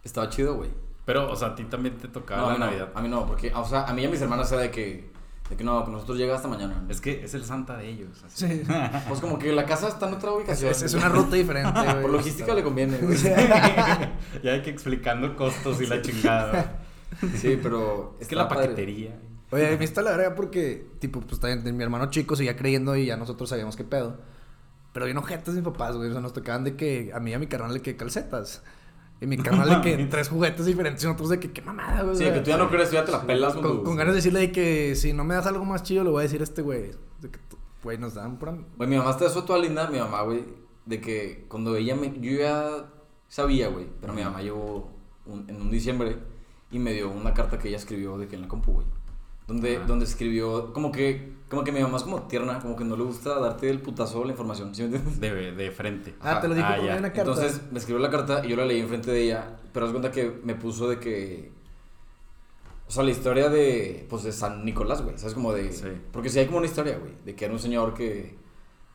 Estaba 0.02 0.28
chido, 0.30 0.54
güey. 0.54 0.70
Pero, 1.04 1.30
o 1.30 1.36
sea, 1.36 1.48
a 1.48 1.54
ti 1.54 1.64
también 1.64 1.98
te 1.98 2.08
tocaba 2.08 2.40
No, 2.42 2.48
a 2.48 2.52
la 2.52 2.58
no, 2.58 2.64
Navidad. 2.66 2.88
a 2.94 3.02
mí 3.02 3.08
no, 3.08 3.26
porque, 3.26 3.52
o 3.54 3.64
sea, 3.66 3.84
a 3.84 3.92
mí 3.92 4.00
y 4.02 4.06
a 4.06 4.10
mis 4.10 4.20
hermanas 4.22 4.50
era 4.52 4.62
de 4.62 4.70
que, 4.70 5.10
de 5.50 5.56
que 5.56 5.64
no, 5.64 5.84
que 5.84 5.90
nosotros 5.90 6.16
llega 6.16 6.36
hasta 6.36 6.48
mañana. 6.48 6.82
Es 6.88 7.00
que 7.02 7.22
es 7.24 7.34
el 7.34 7.44
santa 7.44 7.76
de 7.76 7.88
ellos. 7.90 8.22
así. 8.24 8.46
Sí. 8.48 8.62
Pues 9.08 9.20
como 9.20 9.38
que 9.38 9.52
la 9.52 9.66
casa 9.66 9.88
está 9.88 10.08
en 10.08 10.14
otra 10.14 10.32
ubicación. 10.32 10.70
es- 10.70 10.80
es 10.82 10.94
una 10.94 11.08
ruta 11.10 11.36
diferente, 11.36 11.78
güey. 11.84 12.00
Por 12.02 12.10
logística 12.10 12.54
le 12.54 12.62
conviene, 12.62 12.96
güey. 12.98 13.18
ya 13.18 14.52
hay 14.52 14.62
que 14.62 14.70
explicando 14.70 15.36
costos 15.36 15.80
y 15.82 15.86
la 15.86 16.00
chingada. 16.00 16.80
Sí, 17.36 17.58
pero. 17.62 18.16
Es 18.20 18.28
que 18.28 18.36
la 18.36 18.48
padre. 18.48 18.74
Oye, 19.52 19.76
me 19.76 19.84
está 19.84 20.02
la 20.02 20.16
verga 20.16 20.34
porque, 20.34 20.86
tipo, 21.00 21.20
pues 21.20 21.40
también 21.40 21.76
mi 21.76 21.82
hermano 21.82 22.08
chico 22.10 22.36
seguía 22.36 22.56
creyendo 22.56 22.94
y 22.96 23.06
ya 23.06 23.16
nosotros 23.16 23.48
sabíamos 23.50 23.76
qué 23.76 23.84
pedo. 23.84 24.18
Pero 24.92 25.06
bien 25.06 25.16
ojetes 25.18 25.54
mis 25.54 25.64
papás, 25.64 25.96
güey. 25.96 26.08
O 26.08 26.12
sea, 26.12 26.20
nos 26.20 26.32
tocaban 26.32 26.64
de 26.64 26.76
que 26.76 27.10
a 27.14 27.20
mí 27.20 27.30
y 27.30 27.34
a 27.34 27.38
mi 27.38 27.46
carnal 27.46 27.72
le 27.72 27.80
que 27.82 27.96
calcetas. 27.96 28.62
Y 29.20 29.26
mi 29.26 29.36
carnal 29.36 29.68
de 29.68 29.96
que 29.96 30.04
tres 30.10 30.28
juguetes 30.28 30.66
diferentes 30.66 31.02
y 31.04 31.06
nosotros 31.06 31.30
de 31.30 31.40
que 31.40 31.52
qué 31.52 31.62
mamada, 31.62 32.02
güey. 32.02 32.16
Sí, 32.16 32.24
que 32.24 32.40
tú 32.40 32.50
ya 32.50 32.56
no 32.56 32.70
crees, 32.70 32.88
tú 32.90 32.94
ya 32.94 33.04
te 33.04 33.12
la 33.12 33.22
pelas 33.26 33.54
con, 33.54 33.62
con, 33.62 33.84
con 33.84 33.96
ganas 33.96 34.12
de 34.14 34.16
decirle 34.18 34.40
de 34.40 34.52
que 34.52 34.94
si 34.96 35.12
no 35.12 35.24
me 35.24 35.34
das 35.34 35.46
algo 35.46 35.64
más 35.64 35.82
chido, 35.82 36.04
le 36.04 36.10
voy 36.10 36.20
a 36.20 36.22
decir 36.22 36.40
a 36.40 36.44
este 36.44 36.62
güey. 36.62 36.92
De 37.20 37.30
que, 37.30 37.38
güey, 37.82 37.98
nos 37.98 38.14
dan 38.14 38.38
pura... 38.38 38.56
Güey, 38.76 38.88
mi 38.88 38.96
mamá 38.96 39.10
está 39.10 39.26
eso 39.26 39.44
toda 39.44 39.58
linda, 39.58 39.88
mi 39.90 39.98
mamá, 39.98 40.22
güey, 40.22 40.44
de 40.86 41.00
que 41.00 41.44
cuando 41.48 41.76
ella 41.76 41.94
me. 41.96 42.18
Yo 42.20 42.32
ya 42.38 42.86
sabía, 43.28 43.68
güey, 43.68 43.86
pero 44.00 44.12
mi 44.12 44.22
mamá 44.24 44.42
llegó 44.42 44.90
un- 45.26 45.48
en 45.50 45.60
un 45.60 45.70
diciembre 45.70 46.16
y 46.72 46.78
me 46.78 46.92
dio 46.94 47.10
una 47.10 47.34
carta 47.34 47.58
que 47.58 47.68
ella 47.68 47.76
escribió 47.76 48.16
de 48.18 48.26
que 48.26 48.36
en 48.36 48.42
la 48.42 48.48
compu, 48.48 48.72
güey. 48.72 48.86
Donde, 49.50 49.76
Ajá. 49.78 49.86
donde 49.86 50.04
escribió, 50.04 50.72
como 50.72 50.92
que, 50.92 51.32
como 51.48 51.64
que 51.64 51.72
mi 51.72 51.80
mamá 51.80 51.96
es 51.96 52.04
como 52.04 52.22
tierna, 52.22 52.60
como 52.60 52.76
que 52.76 52.84
no 52.84 52.96
le 52.96 53.02
gusta 53.02 53.38
darte 53.40 53.68
el 53.68 53.80
putazo 53.80 54.24
la 54.24 54.30
información, 54.30 54.72
¿sí 54.74 54.82
me 54.82 54.88
entiendes? 54.96 55.20
De, 55.20 55.52
de 55.52 55.70
frente. 55.72 56.14
Ah, 56.20 56.40
te 56.40 56.46
lo 56.48 56.54
dijo 56.54 56.66
Ah, 56.70 56.76
por 56.76 56.86
ya. 56.86 56.96
una 56.96 57.12
carta. 57.12 57.32
Entonces 57.32 57.60
me 57.72 57.78
escribió 57.80 58.00
la 58.00 58.10
carta 58.10 58.42
y 58.44 58.48
yo 58.50 58.56
la 58.56 58.64
leí 58.64 58.78
enfrente 58.80 59.10
de 59.10 59.22
ella, 59.24 59.58
pero 59.72 59.86
haz 59.86 59.90
cuenta 59.92 60.12
que 60.12 60.40
me 60.44 60.54
puso 60.54 60.88
de 60.88 60.98
que. 61.00 61.52
O 62.86 62.92
sea, 62.92 63.02
la 63.02 63.10
historia 63.10 63.48
de. 63.48 64.06
Pues 64.08 64.22
de 64.24 64.32
San 64.32 64.64
Nicolás, 64.64 65.02
güey. 65.02 65.16
¿Sabes? 65.18 65.34
Como 65.34 65.52
de. 65.52 65.72
Sí. 65.72 65.88
Porque 66.12 66.28
sí 66.28 66.38
hay 66.38 66.46
como 66.46 66.58
una 66.58 66.66
historia, 66.66 66.98
güey. 66.98 67.12
De 67.24 67.34
que 67.34 67.44
era 67.44 67.54
un 67.54 67.60
señor 67.60 67.94
que 67.94 68.36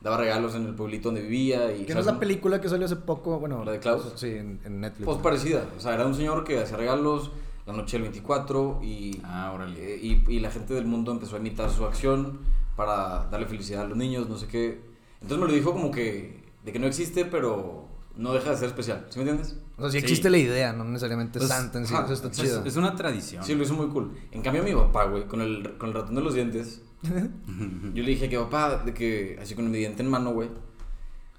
daba 0.00 0.16
regalos 0.18 0.54
en 0.54 0.66
el 0.66 0.74
pueblito 0.74 1.08
donde 1.08 1.22
vivía 1.22 1.74
y. 1.74 1.84
Que 1.84 1.94
no 1.94 2.00
es 2.00 2.06
la 2.06 2.18
película 2.18 2.60
que 2.60 2.68
salió 2.68 2.84
hace 2.86 2.96
poco, 2.96 3.38
bueno... 3.38 3.64
¿La 3.64 3.72
de 3.72 3.78
Klaus? 3.80 4.12
Sí, 4.16 4.28
en, 4.28 4.60
en 4.64 4.80
Netflix. 4.80 5.04
Pues 5.06 5.18
parecida. 5.18 5.64
O 5.76 5.80
sea, 5.80 5.94
era 5.94 6.06
un 6.06 6.14
señor 6.14 6.44
que 6.44 6.60
hacía 6.60 6.76
regalos 6.76 7.30
la 7.66 7.72
noche 7.72 7.96
del 7.96 8.02
24 8.02 8.80
y. 8.82 9.20
Ah, 9.24 9.52
órale. 9.54 9.94
eh, 9.94 10.00
y, 10.02 10.24
y 10.32 10.40
la 10.40 10.50
gente 10.50 10.74
del 10.74 10.86
mundo 10.86 11.12
empezó 11.12 11.36
a 11.36 11.38
imitar 11.40 11.70
su 11.70 11.84
acción 11.84 12.38
para 12.76 13.26
darle 13.30 13.46
felicidad 13.46 13.82
a 13.84 13.88
los 13.88 13.96
niños, 13.96 14.28
no 14.28 14.36
sé 14.38 14.46
qué. 14.46 14.80
Entonces 15.20 15.38
me 15.38 15.46
lo 15.46 15.52
dijo 15.52 15.72
como 15.72 15.90
que. 15.90 16.44
De 16.64 16.72
que 16.72 16.78
no 16.78 16.86
existe, 16.86 17.24
pero 17.24 17.86
no 18.16 18.32
deja 18.32 18.50
de 18.50 18.56
ser 18.56 18.68
especial. 18.68 19.06
¿Sí 19.10 19.18
me 19.18 19.28
entiendes? 19.30 19.58
O 19.76 19.82
sea, 19.82 19.90
sí 19.90 19.98
Sí. 19.98 20.04
existe 20.04 20.30
la 20.30 20.38
idea, 20.38 20.72
no 20.72 20.84
necesariamente 20.84 21.38
Pues, 21.38 21.50
Santa 21.50 21.78
en 21.78 21.86
sí. 21.86 21.94
Eso 21.94 22.12
está 22.14 22.28
Es, 22.28 22.36
chido. 22.36 22.64
es 22.64 22.76
una 22.76 22.94
tradición. 22.96 23.44
Sí, 23.44 23.54
lo 23.54 23.62
hizo 23.62 23.74
muy 23.74 23.86
cool. 23.88 24.16
En 24.32 24.42
cambio, 24.42 24.62
mi 24.62 24.72
papá, 24.72 25.04
güey, 25.04 25.26
con 25.26 25.40
el, 25.42 25.76
con 25.78 25.90
el 25.90 25.94
ratón 25.94 26.14
de 26.14 26.20
los 26.22 26.34
dientes, 26.34 26.82
yo 27.02 28.02
le 28.02 28.10
dije 28.10 28.28
que 28.28 28.38
papá, 28.38 28.78
de 28.84 28.94
que, 28.94 29.38
así 29.40 29.54
con 29.54 29.70
mi 29.70 29.78
diente 29.78 30.02
en 30.02 30.08
mano, 30.10 30.32
güey, 30.32 30.48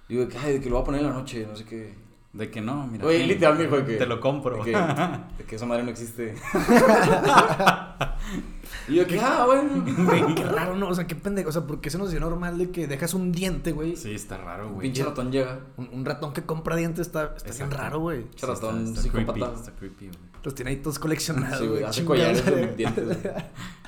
digo, 0.08 0.28
que, 0.28 0.38
ay, 0.38 0.54
de 0.54 0.60
que 0.62 0.70
lo 0.70 0.76
voy 0.76 0.82
a 0.84 0.86
poner 0.86 1.02
en 1.02 1.08
la 1.08 1.14
noche, 1.14 1.46
no 1.50 1.56
sé 1.56 1.66
qué. 1.66 1.94
De 2.38 2.52
que 2.52 2.62
no, 2.62 2.86
mira. 2.86 3.04
Güey, 3.04 3.18
ten, 3.20 3.28
literal 3.30 3.58
me 3.58 3.64
dijo 3.64 3.84
que. 3.84 3.96
Te 3.96 4.06
lo 4.06 4.20
compro. 4.20 4.64
De 4.64 4.72
que, 4.72 4.78
de 5.40 5.44
que 5.48 5.56
esa 5.56 5.66
madre 5.66 5.84
no 5.84 5.90
existe. 5.90 6.36
y 8.88 8.96
yo, 8.96 9.08
que, 9.08 9.20
ah, 9.20 9.46
bueno. 9.46 9.84
Güey, 10.06 10.36
qué 10.36 10.44
raro, 10.44 10.76
¿no? 10.76 10.90
O 10.90 10.94
sea, 10.94 11.08
qué 11.08 11.16
pendejo. 11.16 11.50
O 11.50 11.52
sea, 11.52 11.66
¿por 11.66 11.82
qué 11.82 11.90
se 11.90 11.98
nos 11.98 12.12
dio 12.12 12.20
normal 12.20 12.58
de 12.60 12.70
que 12.70 12.86
dejas 12.86 13.16
un 13.16 13.32
diente, 13.32 13.72
güey? 13.72 13.96
Sí, 13.96 14.14
está 14.14 14.38
raro, 14.38 14.68
Un 14.68 14.74
güey. 14.76 14.88
pinche 14.88 15.04
ratón 15.04 15.32
llega. 15.32 15.62
Un, 15.78 15.90
un 15.92 16.06
ratón 16.06 16.34
que 16.34 16.44
compra 16.44 16.76
dientes 16.76 17.08
está, 17.08 17.34
está 17.36 17.52
bien 17.52 17.72
raro, 17.72 18.00
güey. 18.02 18.22
Pinche 18.24 18.46
ratón 18.46 18.86
está, 18.86 19.00
está 19.02 19.12
creepy, 19.12 19.32
psicópata. 19.32 19.60
está 19.60 19.72
creepy, 19.72 20.08
güey. 20.08 20.20
Los 20.44 20.54
tiene 20.54 20.72
ahí 20.72 20.78
todos 20.78 21.00
coleccionados. 21.00 21.60
Sí, 21.60 21.68
güey, 21.68 21.84
hace 21.84 22.06
collares 22.06 22.46
de 22.46 22.68
dientes. 22.76 23.04
güey. 23.04 23.18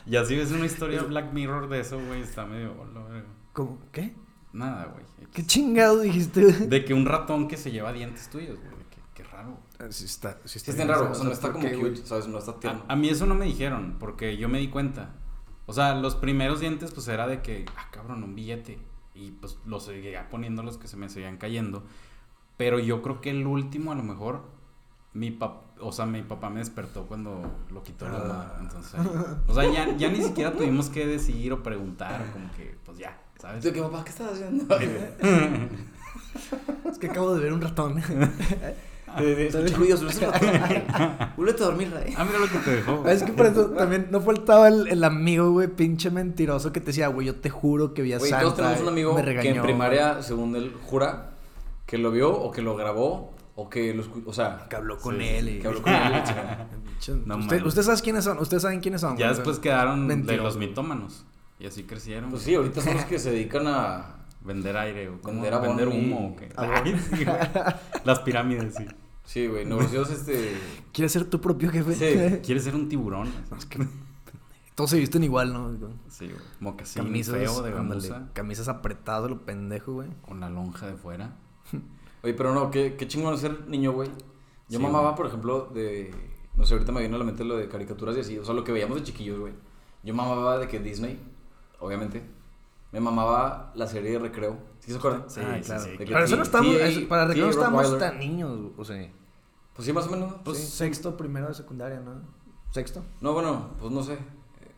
Y 0.08 0.16
así 0.16 0.36
ves 0.36 0.52
una 0.52 0.66
historia 0.66 1.04
Black 1.04 1.34
Mirror 1.34 1.70
de 1.70 1.82
eso, 1.82 2.00
güey. 2.08 2.22
Está 2.22 2.46
medio. 2.46 2.74
¿Cómo? 3.54 3.78
¿Qué? 3.92 4.16
Nada, 4.54 4.86
güey. 4.86 5.04
¿Qué 5.34 5.46
chingado 5.46 6.00
dijiste? 6.00 6.42
De 6.68 6.86
que 6.86 6.94
un 6.94 7.06
ratón 7.06 7.48
que 7.48 7.58
se 7.58 7.72
lleva 7.72 7.94
dientes 7.94 8.30
tuyos, 8.30 8.58
güey. 8.60 8.80
Qué 9.14 9.24
raro. 9.24 9.58
Ah, 9.80 9.86
Sí 9.90 10.06
está, 10.06 10.38
sí 10.46 10.50
Sí, 10.50 10.58
está 10.60 10.72
está 10.72 10.84
bien 10.86 10.96
raro. 10.96 11.12
O 11.12 11.14
sea, 11.16 11.24
no 11.24 11.30
¿por 11.30 11.34
está 11.34 11.52
como 11.52 11.66
qué, 11.68 11.76
güey? 11.76 11.92
cute, 11.94 12.06
¿sabes? 12.08 12.28
No 12.28 12.38
está 12.40 12.60
tierno. 12.60 12.84
A, 12.88 12.94
a 12.94 12.96
mí 12.96 13.10
eso 13.10 13.26
no 13.26 13.36
me 13.36 13.46
dijeron, 13.46 13.98
porque 14.00 14.38
yo 14.38 14.48
me 14.50 14.60
di 14.60 14.70
cuenta. 14.70 15.10
O 15.66 15.74
sea, 15.74 15.94
los 15.96 16.16
primeros 16.16 16.62
dientes, 16.62 16.92
pues 16.92 17.08
era 17.10 17.28
de 17.28 17.42
que, 17.42 17.66
ah, 17.78 17.88
cabrón, 17.92 18.24
un 18.24 18.34
billete. 18.34 18.80
Y 19.14 19.32
pues 19.32 19.58
los 19.66 19.84
seguía 19.86 20.30
poniendo 20.30 20.64
los 20.64 20.78
que 20.78 20.88
se 20.88 20.96
me 20.96 21.10
seguían 21.10 21.38
cayendo. 21.38 21.84
Pero 22.58 22.80
yo 22.80 23.02
creo 23.02 23.20
que 23.22 23.30
el 23.32 23.46
último, 23.46 23.92
a 23.92 23.96
lo 23.96 24.04
mejor, 24.04 24.44
mi 25.14 25.32
papá, 25.32 25.66
o 25.82 25.92
sea, 25.92 26.06
mi 26.06 26.22
papá 26.22 26.50
me 26.50 26.60
despertó 26.60 27.06
cuando 27.06 27.42
lo 27.72 27.84
quitó 27.84 28.08
la 28.08 28.18
Ah. 28.18 28.20
mamá. 28.28 28.54
Entonces, 28.62 29.00
o 29.48 29.54
sea, 29.54 29.70
ya, 29.72 29.96
ya 29.98 30.10
ni 30.10 30.22
siquiera 30.24 30.54
tuvimos 30.54 30.90
que 30.90 31.06
decidir 31.06 31.52
o 31.54 31.62
preguntar, 31.62 32.32
como 32.32 32.50
que, 32.54 32.78
pues 32.86 32.98
ya, 32.98 33.18
¿sabes? 33.40 33.64
Que, 33.66 33.82
papá, 33.82 34.04
¿qué 34.04 34.10
estás 34.12 34.34
haciendo? 34.34 34.66
Es 36.92 36.98
que 37.00 37.08
acabo 37.08 37.34
de 37.36 37.42
ver 37.44 37.54
un 37.54 37.62
ratón. 37.62 37.98
Escuché 39.18 39.76
ruidos, 39.76 40.02
no 40.04 40.10
es 40.10 40.18
un 40.18 40.32
ratón. 40.32 40.50
Vuelve 41.36 41.52
a 41.54 41.56
dormir, 41.66 41.92
Ray. 41.92 42.14
Ah, 42.16 42.24
mira 42.24 42.38
lo 42.40 42.48
que 42.48 42.60
te 42.60 42.72
dejó. 42.76 43.08
es 43.08 43.24
que 43.24 43.34
por 43.34 43.48
eso 43.48 43.66
también 43.72 44.08
no 44.12 44.22
faltaba 44.22 44.68
el, 44.68 44.88
el 44.88 45.04
amigo, 45.04 45.52
güey, 45.52 45.68
pinche 45.68 46.12
mentiroso 46.12 46.72
que 46.72 46.80
te 46.80 46.88
decía, 46.88 47.08
güey, 47.08 47.28
yo 47.28 47.36
te 47.36 47.50
juro 47.50 47.94
que 47.96 48.04
vi 48.04 48.14
a 48.14 48.20
Güey, 48.20 48.30
Santa. 48.30 48.44
todos 48.44 48.58
tenemos 48.58 48.82
un 48.82 48.88
amigo 48.90 49.14
me 49.14 49.22
que 49.22 49.26
regañó, 49.26 49.56
en 49.56 49.62
primaria, 49.64 50.22
según 50.22 50.56
él 50.56 50.74
jura, 50.86 51.32
que 51.88 51.98
lo 51.98 52.12
vio 52.12 52.32
o 52.32 52.52
que 52.52 52.62
lo 52.62 52.76
grabó 52.76 53.34
o 53.56 53.70
que 53.70 53.94
lo 53.94 54.04
escuchó. 54.04 54.30
O 54.30 54.34
sea, 54.34 54.68
Que 54.70 54.76
habló 54.76 54.98
con 55.00 55.18
Sí, 55.18 55.24
él 55.28 55.50
y... 55.50 55.60
que 55.60 55.68
habló 55.68 55.82
con 55.84 55.92
él. 55.92 56.14
Usted-. 57.00 57.66
Ustedes 57.66 57.86
saben 57.88 58.02
quiénes 58.02 58.24
son, 58.24 58.38
ustedes 58.38 58.62
saben 58.62 58.80
quiénes 58.80 59.02
son. 59.02 59.18
Ya 59.18 59.26
güey, 59.28 59.36
después 59.38 59.60
quedaron 59.60 60.08
de 60.26 60.38
los 60.38 60.56
mitómanos. 60.58 61.26
Y 61.60 61.66
así 61.68 61.84
crecieron. 61.84 62.30
Pues 62.30 62.44
sí, 62.44 62.56
ahorita 62.56 62.82
son 62.82 62.94
los 62.96 63.06
que 63.06 63.20
se 63.20 63.32
dedican 63.32 63.68
a. 63.68 64.16
Vender 64.42 64.78
aire 64.78 65.10
o 65.10 65.18
Vender 65.22 65.52
vender, 65.52 65.54
abono 65.54 65.94
y- 65.94 66.00
humo 66.00 66.30
o 66.30 66.36
qué. 66.38 66.50
abono. 66.56 66.74
Ay, 66.86 66.98
sí. 66.98 67.26
Las 68.06 68.20
pirámides, 68.20 68.74
sí. 68.76 68.86
Sí, 69.26 69.48
güey, 69.48 69.66
negocios 69.66 70.10
este. 70.12 70.54
¿Quieres 70.94 71.12
ser 71.12 71.26
tu 71.26 71.42
propio 71.42 71.70
jefe? 71.70 71.94
Sí. 71.94 72.40
¿Quieres 72.46 72.64
ser 72.64 72.74
un 72.74 72.88
tiburón? 72.88 73.30
Todos 74.76 74.92
se 74.92 74.98
visten 74.98 75.24
igual, 75.26 75.52
¿no? 75.54 75.72
Sí, 76.08 76.26
güey. 76.28 76.38
Mocasín 76.62 77.04
Camisas, 77.04 77.36
feo 77.36 77.62
de 77.62 77.72
gamuza. 77.72 78.30
camisas 78.34 78.70
apretadas, 78.70 79.30
lo 79.30 79.42
pendejo, 79.46 79.92
güey. 79.94 80.08
Con 80.22 80.40
la 80.40 80.50
lonja 80.50 80.88
de 80.88 80.94
fuera. 80.96 81.36
Oye, 82.24 82.34
pero 82.34 82.54
no, 82.54 82.72
qué, 82.72 82.96
qué 82.96 83.08
chingón 83.08 83.34
es 83.34 83.42
ser 83.42 83.68
niño, 83.68 83.92
güey. 83.92 84.10
Yo 84.70 84.78
Sí, 84.80 84.84
mamaba, 84.84 85.10
güey. 85.10 85.16
por 85.18 85.28
ejemplo, 85.28 85.70
de. 85.74 86.14
No 86.56 86.66
sé, 86.66 86.74
ahorita 86.76 86.94
me 86.94 87.02
viene 87.02 87.16
a 87.16 87.20
la 87.20 87.26
mente 87.26 87.44
lo 87.44 87.58
de 87.58 87.68
caricaturas 87.68 88.16
y 88.16 88.22
así. 88.22 88.38
O 88.38 88.46
sea, 88.46 88.54
lo 88.54 88.64
que 88.64 88.72
veíamos 88.72 88.98
de 88.98 89.04
chiquillos, 89.04 89.38
güey. 89.40 89.54
Yo 90.04 90.14
mamaba 90.16 90.58
de 90.60 90.68
que 90.70 90.80
Disney, 90.80 91.20
obviamente. 91.80 92.24
Me 92.92 93.00
mamaba 93.00 93.72
la 93.76 93.86
serie 93.88 94.12
de 94.12 94.20
recreo. 94.20 94.58
¿Sí 94.80 94.92
se 94.92 94.98
acuerdan? 94.98 95.26
Sí, 95.30 95.42
Ah, 95.44 95.60
claro. 95.64 95.84
sí. 95.84 95.90
Pero 95.98 96.24
eso 96.24 96.36
no 96.38 96.44
estamos, 96.44 96.76
TA, 96.78 96.88
es- 96.88 97.00
para 97.06 97.26
recreo 97.26 97.46
no 97.46 97.52
TA 97.52 97.58
estamos 97.60 97.84
Rottweiler. 97.84 98.10
tan 98.10 98.20
niños, 98.20 98.60
o 98.78 98.84
sea. 98.86 99.12
Pues 99.76 99.86
sí, 99.86 99.94
más 99.94 100.08
o 100.08 100.10
menos. 100.12 100.34
Pues 100.44 100.58
sí. 100.58 100.66
sexto, 100.66 101.16
primero 101.16 101.48
de 101.48 101.54
secundaria, 101.54 102.00
¿no? 102.00 102.22
¿Sexto? 102.72 103.04
No, 103.22 103.34
bueno, 103.34 103.76
pues 103.80 103.92
no 103.92 104.02
sé. 104.04 104.18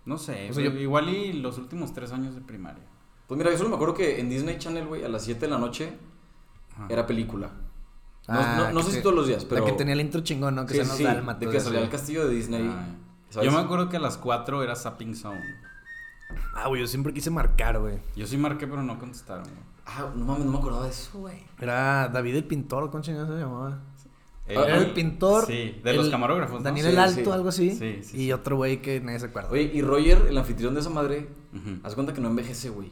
No 0.06 0.18
sé, 0.18 0.50
O 0.50 0.54
sea, 0.54 0.64
güey, 0.64 0.76
yo- 0.76 0.82
igual 0.82 1.10
y 1.10 1.34
los 1.34 1.58
últimos 1.58 1.94
tres 1.94 2.12
años 2.12 2.36
de 2.36 2.42
primaria. 2.42 2.84
Pues 3.28 3.38
mira, 3.38 3.50
yo 3.52 3.58
solo 3.58 3.70
me 3.70 3.76
acuerdo 3.76 3.94
que 3.94 4.20
en 4.20 4.30
Disney 4.30 4.58
Channel, 4.58 4.88
güey, 4.88 5.04
a 5.06 5.10
las 5.10 5.24
7 5.24 5.42
de 5.46 5.52
la 5.52 5.58
noche 5.58 5.94
Ajá. 6.74 6.88
era 6.90 7.06
película. 7.06 7.48
No, 8.28 8.34
Ah, 8.40 8.56
no, 8.58 8.72
no 8.72 8.78
que 8.80 8.84
sé 8.86 8.90
si 8.92 8.96
te- 8.98 9.04
todos 9.04 9.16
los 9.16 9.28
días, 9.28 9.46
pero. 9.46 9.64
La 9.66 9.72
que 9.72 9.78
tenía 9.78 9.94
el 9.94 10.02
intro 10.02 10.22
chingón, 10.22 10.56
¿no? 10.56 10.66
Que 10.66 10.74
Sí, 10.74 10.80
se 10.82 10.86
nos 10.88 10.98
sí, 10.98 11.04
da 11.04 11.14
el 11.14 11.26
de 11.40 11.48
que 11.50 11.60
salía 11.60 11.82
el 11.82 11.90
castillo 11.90 12.28
de 12.28 12.36
Disney. 12.36 12.68
Ah. 12.70 13.42
Yo 13.42 13.52
me 13.52 13.60
acuerdo 13.60 13.88
que 13.90 13.98
a 13.98 14.00
las 14.00 14.18
4 14.18 14.64
era 14.64 14.76
Sapping 14.76 15.16
Zone. 15.16 15.42
Ah, 16.54 16.68
güey, 16.68 16.82
yo 16.82 16.88
siempre 16.88 17.14
quise 17.14 17.30
marcar, 17.30 17.80
güey. 17.80 18.00
Yo 18.16 18.26
sí 18.28 18.38
marqué, 18.38 18.68
pero 18.68 18.82
no 18.84 18.98
contestaron. 19.00 19.44
güey. 19.44 19.56
Ah, 19.86 20.10
no 20.16 20.26
mames, 20.26 20.46
no 20.46 20.52
me 20.52 20.58
acordaba 20.58 20.84
de 20.86 20.92
eso, 20.92 21.20
güey. 21.20 21.38
Era 21.60 22.08
David 22.08 22.36
el 22.36 22.44
pintor, 22.46 22.90
¿cómo 22.92 23.04
chingados 23.04 23.30
se 23.30 23.36
llamaba? 23.40 23.80
El- 24.48 24.58
Ah, 24.58 24.64
Era 24.66 24.78
el 24.78 24.92
pintor. 24.92 25.46
Sí, 25.46 25.80
de 25.84 25.94
los 25.94 26.10
camarógrafos, 26.10 26.58
¿no? 26.60 26.64
Daniel 26.64 26.86
Sí, 26.88 26.92
el 26.92 27.00
Alto, 27.00 27.24
sí. 27.24 27.30
algo 27.32 27.50
así. 27.50 27.72
Sí, 27.72 28.00
sí, 28.04 28.18
y 28.18 28.20
sí. 28.26 28.32
otro 28.34 28.58
güey 28.58 28.82
que 28.82 29.00
nadie 29.00 29.20
se 29.20 29.28
acuerda. 29.28 29.50
Oye, 29.50 29.72
y 29.74 29.82
Roger, 29.82 30.26
el 30.30 30.38
anfitrión 30.38 30.74
de 30.74 30.82
esa 30.82 30.90
madre, 30.90 31.30
haz 31.84 31.96
cuenta 31.96 32.14
que 32.14 32.22
no 32.22 32.28
envejece, 32.30 32.70
güey. 32.70 32.92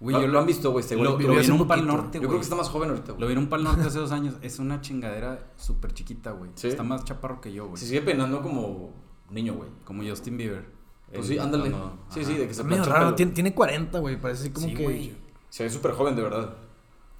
Güey, 0.00 0.16
¿Lo, 0.16 0.22
yo 0.22 0.28
lo 0.28 0.40
han 0.40 0.46
visto, 0.46 0.70
güey, 0.72 0.82
este 0.82 0.96
güey. 0.96 1.04
Lo, 1.08 1.18
lo 1.18 1.34
vi 1.40 1.44
en 1.44 1.52
un 1.52 1.66
pal 1.68 1.86
norte, 1.86 2.18
Yo 2.18 2.20
güey. 2.22 2.28
creo 2.28 2.38
que 2.40 2.42
está 2.44 2.56
más 2.56 2.68
joven 2.68 2.90
ahorita, 2.90 3.12
Lo 3.12 3.14
güey. 3.18 3.28
vi 3.28 3.32
en 3.34 3.38
un 3.38 3.48
pal 3.48 3.62
norte 3.64 3.82
hace 3.82 3.98
dos 3.98 4.10
años. 4.12 4.34
Es 4.42 4.58
una 4.58 4.80
chingadera 4.80 5.50
súper 5.56 5.92
chiquita, 5.94 6.32
güey. 6.32 6.50
¿Sí? 6.56 6.68
Está 6.68 6.82
más 6.82 7.04
chaparro 7.04 7.40
que 7.40 7.52
yo, 7.52 7.66
güey. 7.66 7.76
Se 7.78 7.86
sigue 7.86 8.02
peinando 8.02 8.42
como 8.42 8.92
niño, 9.30 9.54
güey. 9.54 9.70
Como 9.84 10.02
Justin 10.02 10.36
Bieber. 10.36 10.66
Pues 11.14 11.26
sí, 11.26 11.38
ándale. 11.38 11.70
Sí, 11.70 11.74
ajá. 12.20 12.24
sí, 12.30 12.34
de 12.38 12.48
que 12.48 12.54
se 12.54 12.64
medio 12.64 12.84
raro. 12.84 13.14
Tiene, 13.14 13.32
tiene 13.32 13.54
40, 13.54 13.98
güey. 13.98 14.20
Parece 14.20 14.42
así 14.42 14.50
como 14.50 14.66
Sí, 14.68 14.74
que. 14.74 14.82
güey. 14.84 15.14
Se 15.50 15.64
ve 15.64 15.70
súper 15.70 15.92
joven, 15.92 16.16
de 16.16 16.22
verdad. 16.22 16.54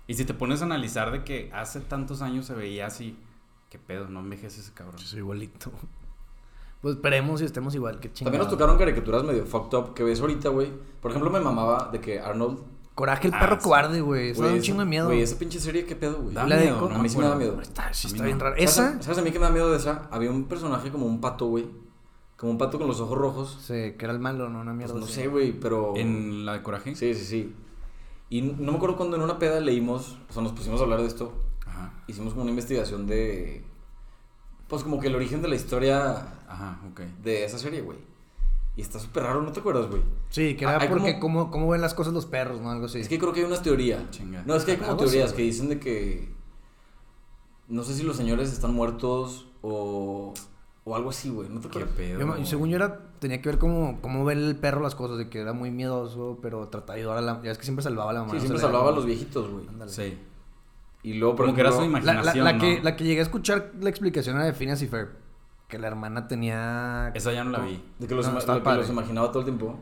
Y 0.06 0.14
si 0.14 0.24
te 0.24 0.34
pones 0.34 0.62
a 0.62 0.64
analizar 0.64 1.12
de 1.12 1.24
que 1.24 1.50
hace 1.54 1.80
tantos 1.80 2.22
años 2.22 2.46
se 2.46 2.54
veía 2.54 2.86
así, 2.86 3.16
qué 3.70 3.78
pedo, 3.78 4.08
no 4.08 4.20
envejece 4.20 4.60
ese 4.60 4.72
cabrón. 4.72 4.96
Yo 4.96 5.06
soy 5.06 5.18
igualito. 5.20 5.70
Pues 6.80 6.96
esperemos 6.96 7.40
y 7.40 7.44
estemos 7.44 7.76
igual. 7.76 8.00
Que 8.00 8.12
chingado. 8.12 8.32
También 8.32 8.40
nos 8.42 8.50
tocaron 8.50 8.76
caricaturas 8.76 9.22
medio 9.22 9.46
fucked 9.46 9.78
up 9.78 9.94
que 9.94 10.02
ves 10.02 10.20
ahorita, 10.20 10.48
güey. 10.48 10.68
Por 11.00 11.12
ejemplo, 11.12 11.30
me 11.30 11.38
mamaba 11.38 11.90
de 11.92 12.00
que 12.00 12.18
Arnold. 12.18 12.58
Coraje 12.96 13.28
el 13.28 13.34
Ah, 13.34 13.38
perro 13.38 13.54
sí. 13.56 13.62
cobarde, 13.62 14.00
güey. 14.00 14.30
Eso 14.30 14.42
da 14.42 14.48
un 14.48 14.54
esa- 14.56 14.64
chingo 14.64 14.80
de 14.80 14.86
miedo. 14.86 15.06
Güey, 15.06 15.22
esa 15.22 15.38
pinche 15.38 15.60
serie, 15.60 15.84
¿qué 15.86 15.94
pedo, 15.94 16.16
güey? 16.20 16.34
Da 16.34 16.44
La 16.44 16.56
de 16.56 16.62
miedo, 16.64 16.88
no 16.88 16.96
a 16.96 16.98
mí 16.98 17.08
sí 17.08 17.18
me 17.18 17.24
da 17.26 17.36
miedo. 17.36 17.60
Está, 17.62 17.94
sí 17.94 18.08
está 18.08 18.18
no. 18.18 18.24
bien 18.24 18.40
raro. 18.40 18.56
¿Sabes, 18.56 18.70
Esa. 18.72 19.00
¿Sabes 19.00 19.18
a 19.18 19.22
mí 19.22 19.30
que 19.30 19.38
me 19.38 19.44
da 19.44 19.52
miedo 19.52 19.70
de 19.70 19.76
esa? 19.76 20.08
Había 20.10 20.32
un 20.32 20.42
personaje 20.46 20.90
como 20.90 21.06
un 21.06 21.20
pato, 21.20 21.46
güey. 21.46 21.66
Como 22.42 22.50
un 22.50 22.58
pato 22.58 22.76
con 22.76 22.88
los 22.88 22.98
ojos 23.00 23.16
rojos. 23.16 23.56
Sí, 23.62 23.94
que 23.96 23.98
era 24.00 24.12
el 24.12 24.18
malo, 24.18 24.48
no 24.48 24.60
una 24.62 24.72
Pues 24.72 24.76
mierda. 24.78 24.94
no 24.98 25.04
así. 25.04 25.14
sé, 25.14 25.28
güey, 25.28 25.52
pero. 25.52 25.94
¿En 25.96 26.44
la 26.44 26.54
de 26.54 26.62
coraje? 26.64 26.96
Sí, 26.96 27.14
sí, 27.14 27.24
sí. 27.24 27.54
Y 28.30 28.42
no 28.42 28.72
me 28.72 28.76
acuerdo 28.78 28.96
cuando 28.96 29.14
en 29.16 29.22
una 29.22 29.38
peda 29.38 29.60
leímos, 29.60 30.18
o 30.28 30.32
sea, 30.32 30.42
nos 30.42 30.50
pusimos 30.50 30.80
a 30.80 30.82
hablar 30.82 31.00
de 31.02 31.06
esto. 31.06 31.32
Ajá. 31.64 32.02
Hicimos 32.08 32.32
como 32.32 32.42
una 32.42 32.50
investigación 32.50 33.06
de. 33.06 33.62
Pues 34.66 34.82
como 34.82 34.98
que 34.98 35.06
el 35.06 35.14
origen 35.14 35.40
de 35.40 35.46
la 35.48 35.54
historia 35.54 36.34
Ajá, 36.48 36.80
ok. 36.90 37.00
de 37.22 37.44
esa 37.44 37.58
serie, 37.60 37.80
güey. 37.80 37.98
Y 38.74 38.80
está 38.80 38.98
súper 38.98 39.22
raro, 39.22 39.40
¿no 39.42 39.52
te 39.52 39.60
acuerdas, 39.60 39.86
güey? 39.88 40.02
Sí, 40.30 40.56
que 40.56 40.66
Ah, 40.66 40.70
era 40.76 40.82
hay 40.84 40.88
porque 40.88 41.20
como- 41.20 41.42
cómo, 41.44 41.50
cómo 41.52 41.68
ven 41.68 41.80
las 41.82 41.94
cosas 41.94 42.12
los 42.14 42.26
perros, 42.26 42.60
¿no? 42.60 42.70
Algo 42.72 42.86
así. 42.86 42.98
Es 42.98 43.08
que 43.08 43.18
creo 43.20 43.32
que 43.32 43.40
hay 43.40 43.46
una 43.46 43.62
teoría. 43.62 44.08
Chinga. 44.10 44.42
No, 44.46 44.56
es 44.56 44.64
que 44.64 44.72
hay 44.72 44.76
como 44.78 44.92
así, 44.92 44.98
teorías 45.04 45.32
que 45.32 45.42
dicen 45.42 45.68
de 45.68 45.78
que. 45.78 46.28
No 47.68 47.84
sé 47.84 47.94
si 47.94 48.02
los 48.02 48.16
señores 48.16 48.52
están 48.52 48.74
muertos 48.74 49.46
o. 49.60 50.34
O 50.84 50.96
algo 50.96 51.10
así, 51.10 51.30
güey. 51.30 51.48
¿No 51.48 51.60
te 51.60 51.68
Qué 51.68 51.86
pedo. 51.86 52.36
Yo, 52.36 52.44
según 52.46 52.68
yo 52.68 52.76
era, 52.76 52.98
tenía 53.20 53.40
que 53.40 53.48
ver 53.48 53.58
cómo, 53.58 54.00
cómo 54.00 54.24
ve 54.24 54.32
el 54.34 54.56
perro 54.56 54.80
las 54.80 54.94
cosas, 54.96 55.16
de 55.18 55.28
que 55.28 55.40
era 55.40 55.52
muy 55.52 55.70
miedoso, 55.70 56.38
pero 56.42 56.66
trataba 56.68 56.94
de 56.96 57.02
ayudar 57.02 57.18
a 57.18 57.20
la... 57.20 57.40
Ya 57.42 57.52
es 57.52 57.58
que 57.58 57.64
siempre 57.64 57.84
salvaba 57.84 58.10
a 58.10 58.14
la 58.14 58.20
mamá. 58.20 58.32
Sí, 58.32 58.40
siempre 58.40 58.60
salvaba 58.60 58.88
a 58.88 58.92
los 58.92 59.06
viejitos, 59.06 59.48
güey. 59.48 59.68
Ándale. 59.68 59.92
Sí. 59.92 60.18
Y 61.04 61.14
luego, 61.14 61.36
por 61.36 61.46
Como 61.46 61.54
que 61.54 61.60
era 61.60 61.70
su 61.72 61.76
La, 61.82 61.82
la- 61.82 61.88
imaginación, 61.88 62.44
la 62.44 62.52
¿no? 62.54 62.58
que, 62.60 62.80
la 62.82 62.96
que 62.96 63.04
llegué 63.04 63.20
a 63.20 63.22
escuchar 63.22 63.70
la 63.80 63.90
explicación 63.90 64.36
era 64.36 64.44
de 64.44 64.52
Phineas 64.54 64.82
y 64.82 64.88
Ferb, 64.88 65.10
que 65.68 65.78
la 65.78 65.86
hermana 65.86 66.26
tenía... 66.26 67.12
Esa 67.14 67.32
ya 67.32 67.44
no 67.44 67.50
la 67.50 67.60
vi. 67.60 67.80
De 68.00 68.06
que 68.08 68.14
los, 68.16 68.26
No, 68.26 68.32
ima- 68.32 68.38
estaba 68.38 68.58
lo 68.58 68.64
que 68.64 68.76
los 68.78 68.90
imaginaba 68.90 69.28
todo 69.28 69.38
el 69.40 69.44
tiempo. 69.44 69.78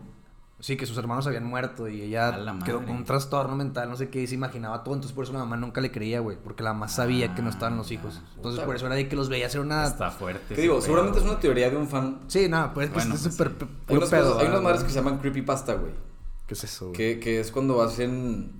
Sí, 0.60 0.76
que 0.76 0.84
sus 0.84 0.96
hermanos 0.98 1.26
habían 1.26 1.44
muerto 1.44 1.88
y 1.88 2.02
A 2.02 2.04
ella 2.04 2.36
la 2.36 2.58
quedó 2.58 2.78
con 2.84 2.90
un 2.90 3.04
trastorno 3.04 3.56
mental, 3.56 3.88
no 3.88 3.96
sé 3.96 4.10
qué, 4.10 4.20
y 4.22 4.26
se 4.26 4.34
imaginaba 4.34 4.84
todo. 4.84 4.94
Entonces 4.94 5.14
por 5.14 5.24
eso 5.24 5.32
la 5.32 5.38
mamá 5.40 5.56
nunca 5.56 5.80
le 5.80 5.90
creía, 5.90 6.20
güey, 6.20 6.36
porque 6.36 6.62
la 6.62 6.74
mamá 6.74 6.88
sabía 6.88 7.34
que 7.34 7.40
no 7.40 7.48
estaban 7.48 7.78
los 7.78 7.90
Ah, 7.90 7.94
hijos. 7.94 8.14
ya. 8.14 8.20
Entonces 8.36 8.58
Puta, 8.60 8.66
por 8.66 8.76
eso 8.76 8.86
era 8.86 8.94
de 8.94 9.08
que 9.08 9.16
los 9.16 9.28
veía 9.30 9.46
hacer 9.46 9.60
una... 9.62 9.84
Está 9.86 10.10
fuerte. 10.10 10.52
Ese 10.52 10.60
digo, 10.62 10.74
pedo, 10.74 10.82
seguramente 10.82 11.18
es 11.18 11.24
una 11.24 11.40
teoría 11.40 11.70
de 11.70 11.76
un 11.78 11.88
fan. 11.88 12.20
Sí, 12.26 12.46
nada, 12.48 12.74
pues 12.74 12.88
que 12.90 12.94
Bueno, 12.94 13.14
es 13.14 13.22
pues 13.22 13.34
súper 13.34 13.54
sí. 13.58 13.66
Hay 13.88 13.96
unas, 13.96 14.10
pedo. 14.10 14.22
cosas- 14.24 14.36
hay 14.38 14.46
unas 14.48 14.52
¿verdad? 14.58 14.62
madres 14.62 14.82
que 14.84 14.90
se 14.90 14.96
llaman 14.96 15.18
creepypasta, 15.18 15.74
güey. 15.74 15.92
¿Qué 16.46 16.54
es 16.54 16.64
eso, 16.64 16.86
güey? 16.88 16.96
Que, 16.96 17.20
que 17.20 17.40
es 17.40 17.50
cuando 17.50 17.80
hacen. 17.82 18.52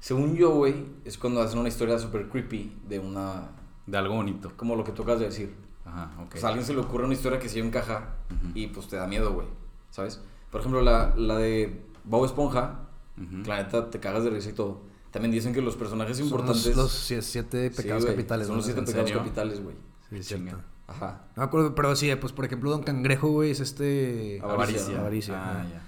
Según 0.00 0.34
yo, 0.34 0.50
güey, 0.54 0.86
es 1.04 1.18
cuando 1.18 1.42
hacen 1.42 1.58
una 1.58 1.68
historia 1.68 1.98
súper 1.98 2.28
creepy 2.28 2.76
de 2.88 2.98
una. 2.98 3.50
De 3.86 3.98
algo 3.98 4.14
bonito. 4.14 4.50
Como 4.56 4.74
lo 4.74 4.82
que 4.84 4.92
tú 4.92 5.02
acabas 5.02 5.20
de 5.20 5.26
decir. 5.26 5.54
Ajá, 5.84 6.10
ok. 6.22 6.34
O 6.34 6.38
sea, 6.38 6.48
a 6.48 6.52
alguien 6.52 6.66
se 6.66 6.72
le 6.74 6.80
ocurre 6.80 7.04
una 7.04 7.14
historia 7.14 7.38
que 7.38 7.48
sí 7.48 7.60
encaja 7.60 8.14
y 8.54 8.66
pues 8.68 8.88
te 8.88 8.96
da 8.96 9.06
miedo, 9.06 9.32
güey. 9.32 9.46
¿Sabes? 9.90 10.20
Por 10.50 10.60
ejemplo, 10.60 10.80
la, 10.82 11.14
la 11.16 11.36
de 11.38 11.82
Bob 12.04 12.24
Esponja. 12.24 12.80
Que 13.16 13.48
La 13.48 13.62
neta 13.62 13.90
te 13.90 14.00
cagas 14.00 14.24
de 14.24 14.30
risa 14.30 14.48
y 14.48 14.52
todo. 14.54 14.80
También 15.10 15.30
dicen 15.32 15.52
que 15.52 15.60
los 15.60 15.76
personajes 15.76 16.16
Son 16.16 16.26
importantes. 16.26 16.66
los, 16.68 16.76
los 16.76 16.92
sie- 17.10 17.20
siete 17.20 17.68
Sí, 17.70 17.76
pecados 17.82 18.04
güey, 18.04 18.14
capitales. 18.16 18.46
Son 18.46 18.54
¿no? 18.54 18.58
los 18.58 18.64
siete 18.64 18.80
¿En 18.80 18.86
pecados 18.86 19.08
serio? 19.08 19.22
capitales, 19.22 19.62
güey. 19.62 19.76
Sí, 20.08 20.20
Chinga. 20.20 20.50
cierto. 20.52 20.64
Ajá. 20.86 21.24
No 21.36 21.42
me 21.42 21.44
acuerdo, 21.44 21.74
pero 21.74 21.94
sí, 21.96 22.10
pues 22.16 22.32
por 22.32 22.44
ejemplo, 22.46 22.70
Don 22.70 22.82
Cangrejo, 22.82 23.28
güey, 23.28 23.50
es 23.50 23.60
este... 23.60 24.40
Avaricia. 24.42 24.98
Avaricia. 25.00 25.34
Ah, 25.36 25.66
ya. 25.70 25.82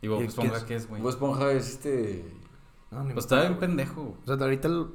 ¿Y 0.00 0.08
Bob 0.08 0.18
¿Y 0.18 0.22
qué 0.22 0.28
Esponja 0.28 0.56
es? 0.56 0.64
qué 0.64 0.74
es, 0.76 0.88
güey? 0.88 1.02
Bob 1.02 1.10
Esponja 1.10 1.52
es 1.52 1.68
este. 1.70 2.24
No, 2.90 3.04
ni 3.04 3.12
Pues 3.12 3.24
estaba 3.26 3.42
bien 3.42 3.58
pendejo. 3.58 4.16
O 4.22 4.26
sea, 4.26 4.34
ahorita 4.36 4.68
lo, 4.68 4.92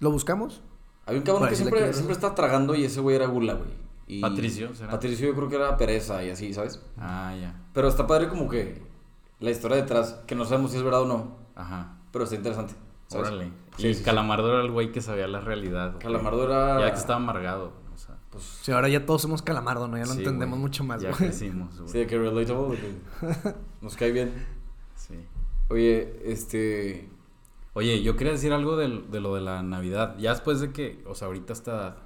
lo 0.00 0.10
buscamos. 0.10 0.60
Había 1.06 1.20
un 1.20 1.26
cabrón 1.26 1.48
que 1.48 1.56
siempre, 1.56 1.80
que- 1.86 1.92
siempre 1.94 2.12
estaba 2.14 2.34
tragando 2.34 2.74
y 2.74 2.84
ese 2.84 3.00
güey 3.00 3.16
era 3.16 3.26
gula, 3.26 3.54
güey. 3.54 3.70
Y 4.06 4.20
Patricio, 4.20 4.74
¿será? 4.74 4.90
Patricio 4.92 5.26
yo 5.28 5.34
creo 5.34 5.48
que 5.48 5.56
era 5.56 5.76
pereza 5.76 6.22
y 6.24 6.30
así, 6.30 6.54
¿sabes? 6.54 6.80
Ah, 6.98 7.34
ya. 7.40 7.60
Pero 7.72 7.88
está 7.88 8.06
padre 8.06 8.28
como 8.28 8.48
que 8.48 8.80
la 9.40 9.50
historia 9.50 9.76
detrás, 9.78 10.20
que 10.26 10.34
no 10.34 10.44
sabemos 10.44 10.70
si 10.70 10.76
es 10.76 10.82
verdad 10.82 11.02
o 11.02 11.06
no, 11.06 11.36
Ajá. 11.56 11.98
pero 12.12 12.24
está 12.24 12.36
interesante. 12.36 12.74
¿sabes? 13.08 13.28
Órale. 13.28 13.50
Sí, 13.76 13.88
y 13.88 13.92
sí, 13.94 13.98
sí. 14.00 14.04
Calamardo 14.04 14.52
era 14.52 14.62
el 14.64 14.70
güey 14.70 14.90
que 14.92 15.00
sabía 15.00 15.26
la 15.28 15.40
realidad. 15.40 15.90
güey. 15.92 16.02
Calamardo 16.02 16.44
era... 16.44 16.80
Ya 16.80 16.90
que 16.92 16.98
estaba 16.98 17.16
amargado. 17.16 17.72
O 17.94 17.98
sea, 17.98 18.16
Pues, 18.30 18.42
Sí, 18.62 18.72
ahora 18.72 18.88
ya 18.88 19.06
todos 19.06 19.22
somos 19.22 19.42
calamardo, 19.42 19.86
¿no? 19.88 19.96
Ya 19.96 20.04
lo 20.06 20.12
sí, 20.12 20.18
entendemos 20.18 20.58
güey. 20.58 20.62
mucho 20.62 20.82
más, 20.84 21.00
Ya 21.02 21.08
güey. 21.10 21.18
crecimos, 21.18 21.76
güey. 21.78 21.88
sí, 21.88 21.98
de 21.98 22.06
que 22.06 22.18
relatable, 22.18 22.76
de 22.76 22.82
que 22.82 23.54
nos 23.80 23.96
cae 23.96 24.12
bien. 24.12 24.32
Sí. 24.94 25.14
Oye, 25.68 26.20
este... 26.24 27.08
Oye, 27.74 28.02
yo 28.02 28.16
quería 28.16 28.32
decir 28.32 28.52
algo 28.52 28.76
del- 28.76 29.10
de, 29.10 29.20
lo 29.20 29.34
de 29.34 29.42
la 29.42 29.62
Navidad. 29.62 30.16
Ya 30.18 30.30
después 30.30 30.60
de 30.60 30.72
que, 30.72 31.02
o 31.06 31.14
sea, 31.14 31.26
ahorita 31.26 31.52
hasta, 31.52 32.05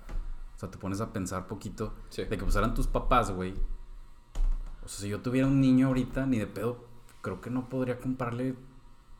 o 0.60 0.62
sea, 0.62 0.70
te 0.70 0.76
pones 0.76 1.00
a 1.00 1.10
pensar 1.10 1.46
poquito 1.46 1.94
Sí. 2.10 2.22
de 2.24 2.36
que 2.36 2.44
pues 2.44 2.54
eran 2.54 2.74
tus 2.74 2.86
papás, 2.86 3.30
güey. 3.30 3.54
O 4.84 4.88
sea, 4.88 5.00
si 5.04 5.08
yo 5.08 5.20
tuviera 5.20 5.46
un 5.46 5.58
niño 5.58 5.86
ahorita, 5.86 6.26
ni 6.26 6.38
de 6.38 6.46
pedo, 6.46 6.84
creo 7.22 7.40
que 7.40 7.48
no 7.48 7.70
podría 7.70 7.98
comprarle, 7.98 8.54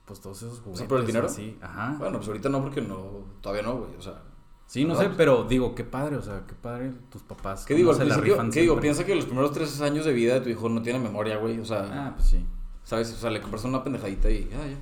pues, 0.05 0.20
todos 0.20 0.42
esos 0.42 0.59
juguetes. 0.59 0.81
sea, 0.81 0.88
por 0.88 1.00
el 1.00 1.07
dinero? 1.07 1.31
Sí, 1.31 1.57
ajá. 1.62 1.96
Bueno, 1.98 2.18
pues 2.18 2.29
ahorita 2.29 2.50
no, 2.50 2.61
porque 2.61 2.83
no... 2.83 3.24
Todavía 3.40 3.62
no, 3.62 3.79
güey, 3.79 3.96
o 3.96 4.03
sea... 4.03 4.20
sí, 4.66 4.85
no 4.85 4.92
no, 4.92 5.00
sé, 5.00 5.07
pues- 5.07 5.16
pero 5.16 5.44
digo, 5.44 5.74
qué 5.74 5.85
padre, 5.85 6.16
o 6.16 6.22
sea, 6.22 6.44
qué 6.46 6.53
padre 6.55 6.92
tus 7.11 7.22
papás. 7.22 7.64
¿Qué 7.64 7.74
digo? 7.74 7.94
Se 7.94 8.05
la 8.05 8.18
rifan 8.18 8.50
¿qué 8.50 8.61
digo? 8.61 8.79
Piensa 8.79 9.07
que 9.07 9.14
los 9.14 9.24
primeros 9.24 9.53
tres 9.53 9.81
años 9.81 10.05
de 10.05 10.12
vida 10.12 10.35
de 10.35 10.40
tu 10.42 10.50
hijo 10.50 10.68
no 10.68 10.83
tiene 10.83 10.98
memoria, 10.98 11.38
güey, 11.38 11.59
o 11.59 11.64
sea... 11.64 11.88
Ah, 11.90 12.12
pues 12.16 12.29
sí. 12.29 12.44
¿Sabes? 12.85 13.11
O 13.14 13.16
sea, 13.16 13.31
le 13.31 13.40
compras 13.40 13.64
una 13.64 13.83
pendejadita 13.83 14.29
y... 14.31 14.50
Ah, 14.53 14.66
ya. 14.66 14.79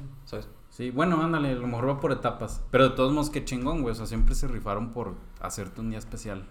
Sí, 0.79 0.93
bueno, 0.93 1.21
ándale, 1.21 1.51
a 1.51 1.55
lo 1.57 1.67
mejor 1.67 1.89
va 1.89 1.99
por 2.01 2.13
etapas. 2.13 2.61
Pero 2.71 2.91
de 2.91 2.95
todos 2.95 3.13
modos, 3.13 3.31
qué 3.31 3.45
chingón, 3.45 3.83
güey. 3.83 3.91
O 3.91 3.95
sea, 3.97 4.07
siempre 4.07 4.37
se 4.37 4.47
rifaron 4.47 4.93
por 4.93 5.15
hacerte 5.41 5.81
un 5.81 5.91
día 5.91 5.99
especial. 5.99 6.49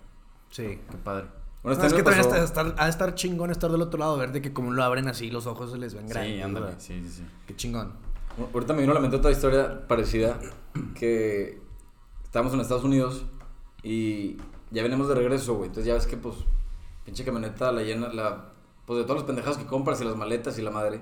Sí. 0.49 0.81
Qué 0.91 0.97
padre. 1.01 1.27
Bueno, 1.63 1.77
No, 1.79 1.85
este 1.85 1.87
es 1.87 1.93
año 1.93 1.97
que 1.97 2.03
también 2.03 2.25
pasó- 2.29 2.43
está- 2.43 2.61
estar, 2.63 2.75
ha 2.77 2.83
de 2.83 2.89
estar 2.89 3.15
chingón 3.15 3.51
estar 3.51 3.71
del 3.71 3.81
otro 3.81 3.97
lado, 3.97 4.17
ver 4.17 4.33
de 4.33 4.41
que 4.41 4.51
como 4.51 4.73
lo 4.73 4.83
abren 4.83 5.07
así, 5.07 5.31
los 5.31 5.47
ojos 5.47 5.71
se 5.71 5.77
les 5.77 5.93
ven 5.93 6.07
grandes. 6.09 6.35
Sí, 6.35 6.41
ándale. 6.41 6.65
¿verdad? 6.65 6.79
Sí, 6.81 7.01
sí, 7.05 7.09
sí. 7.09 7.23
Qué 7.47 7.55
chingón. 7.55 7.93
Ahorita 8.53 8.73
me 8.73 8.81
vino 8.81 8.91
a 8.91 8.95
la 8.95 8.99
mente 8.99 9.15
otra 9.15 9.31
historia 9.31 9.87
parecida 9.87 10.37
que 10.93 11.61
estábamos 12.25 12.53
en 12.53 12.59
Estados 12.59 12.83
Unidos 12.83 13.25
y 13.81 14.35
ya 14.71 14.83
venimos 14.83 15.07
de 15.07 15.15
regreso, 15.15 15.53
güey. 15.55 15.67
Entonces 15.69 15.85
ya 15.87 15.93
ves 15.93 16.05
que 16.05 16.17
pues 16.17 16.35
pinche 17.05 17.23
camioneta 17.23 17.71
la 17.71 17.81
llena, 17.81 18.09
la 18.09 18.49
pues 18.85 18.97
de 18.99 19.03
todas 19.05 19.21
las 19.21 19.25
pendejadas 19.27 19.57
que 19.57 19.65
compras 19.65 20.01
y 20.01 20.03
las 20.03 20.17
maletas 20.17 20.59
y 20.59 20.61
la 20.61 20.71
madre. 20.71 21.01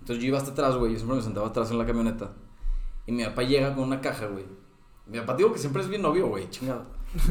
Entonces 0.00 0.22
yo 0.22 0.28
iba 0.28 0.38
hasta 0.38 0.50
atrás, 0.50 0.76
güey, 0.76 0.90
yo 0.92 0.98
siempre 0.98 1.16
me 1.18 1.22
sentaba 1.22 1.46
atrás 1.48 1.70
en 1.70 1.78
la 1.78 1.86
camioneta. 1.86 2.32
Y 3.06 3.12
mi 3.12 3.24
papá 3.24 3.42
llega 3.42 3.74
con 3.74 3.84
una 3.84 4.00
caja, 4.00 4.26
güey. 4.26 4.44
Mi 5.06 5.18
papá 5.18 5.34
digo 5.34 5.52
que 5.52 5.58
siempre 5.58 5.82
es 5.82 5.88
bien 5.88 6.02
novio, 6.02 6.28
güey, 6.28 6.48
chingado. 6.50 6.86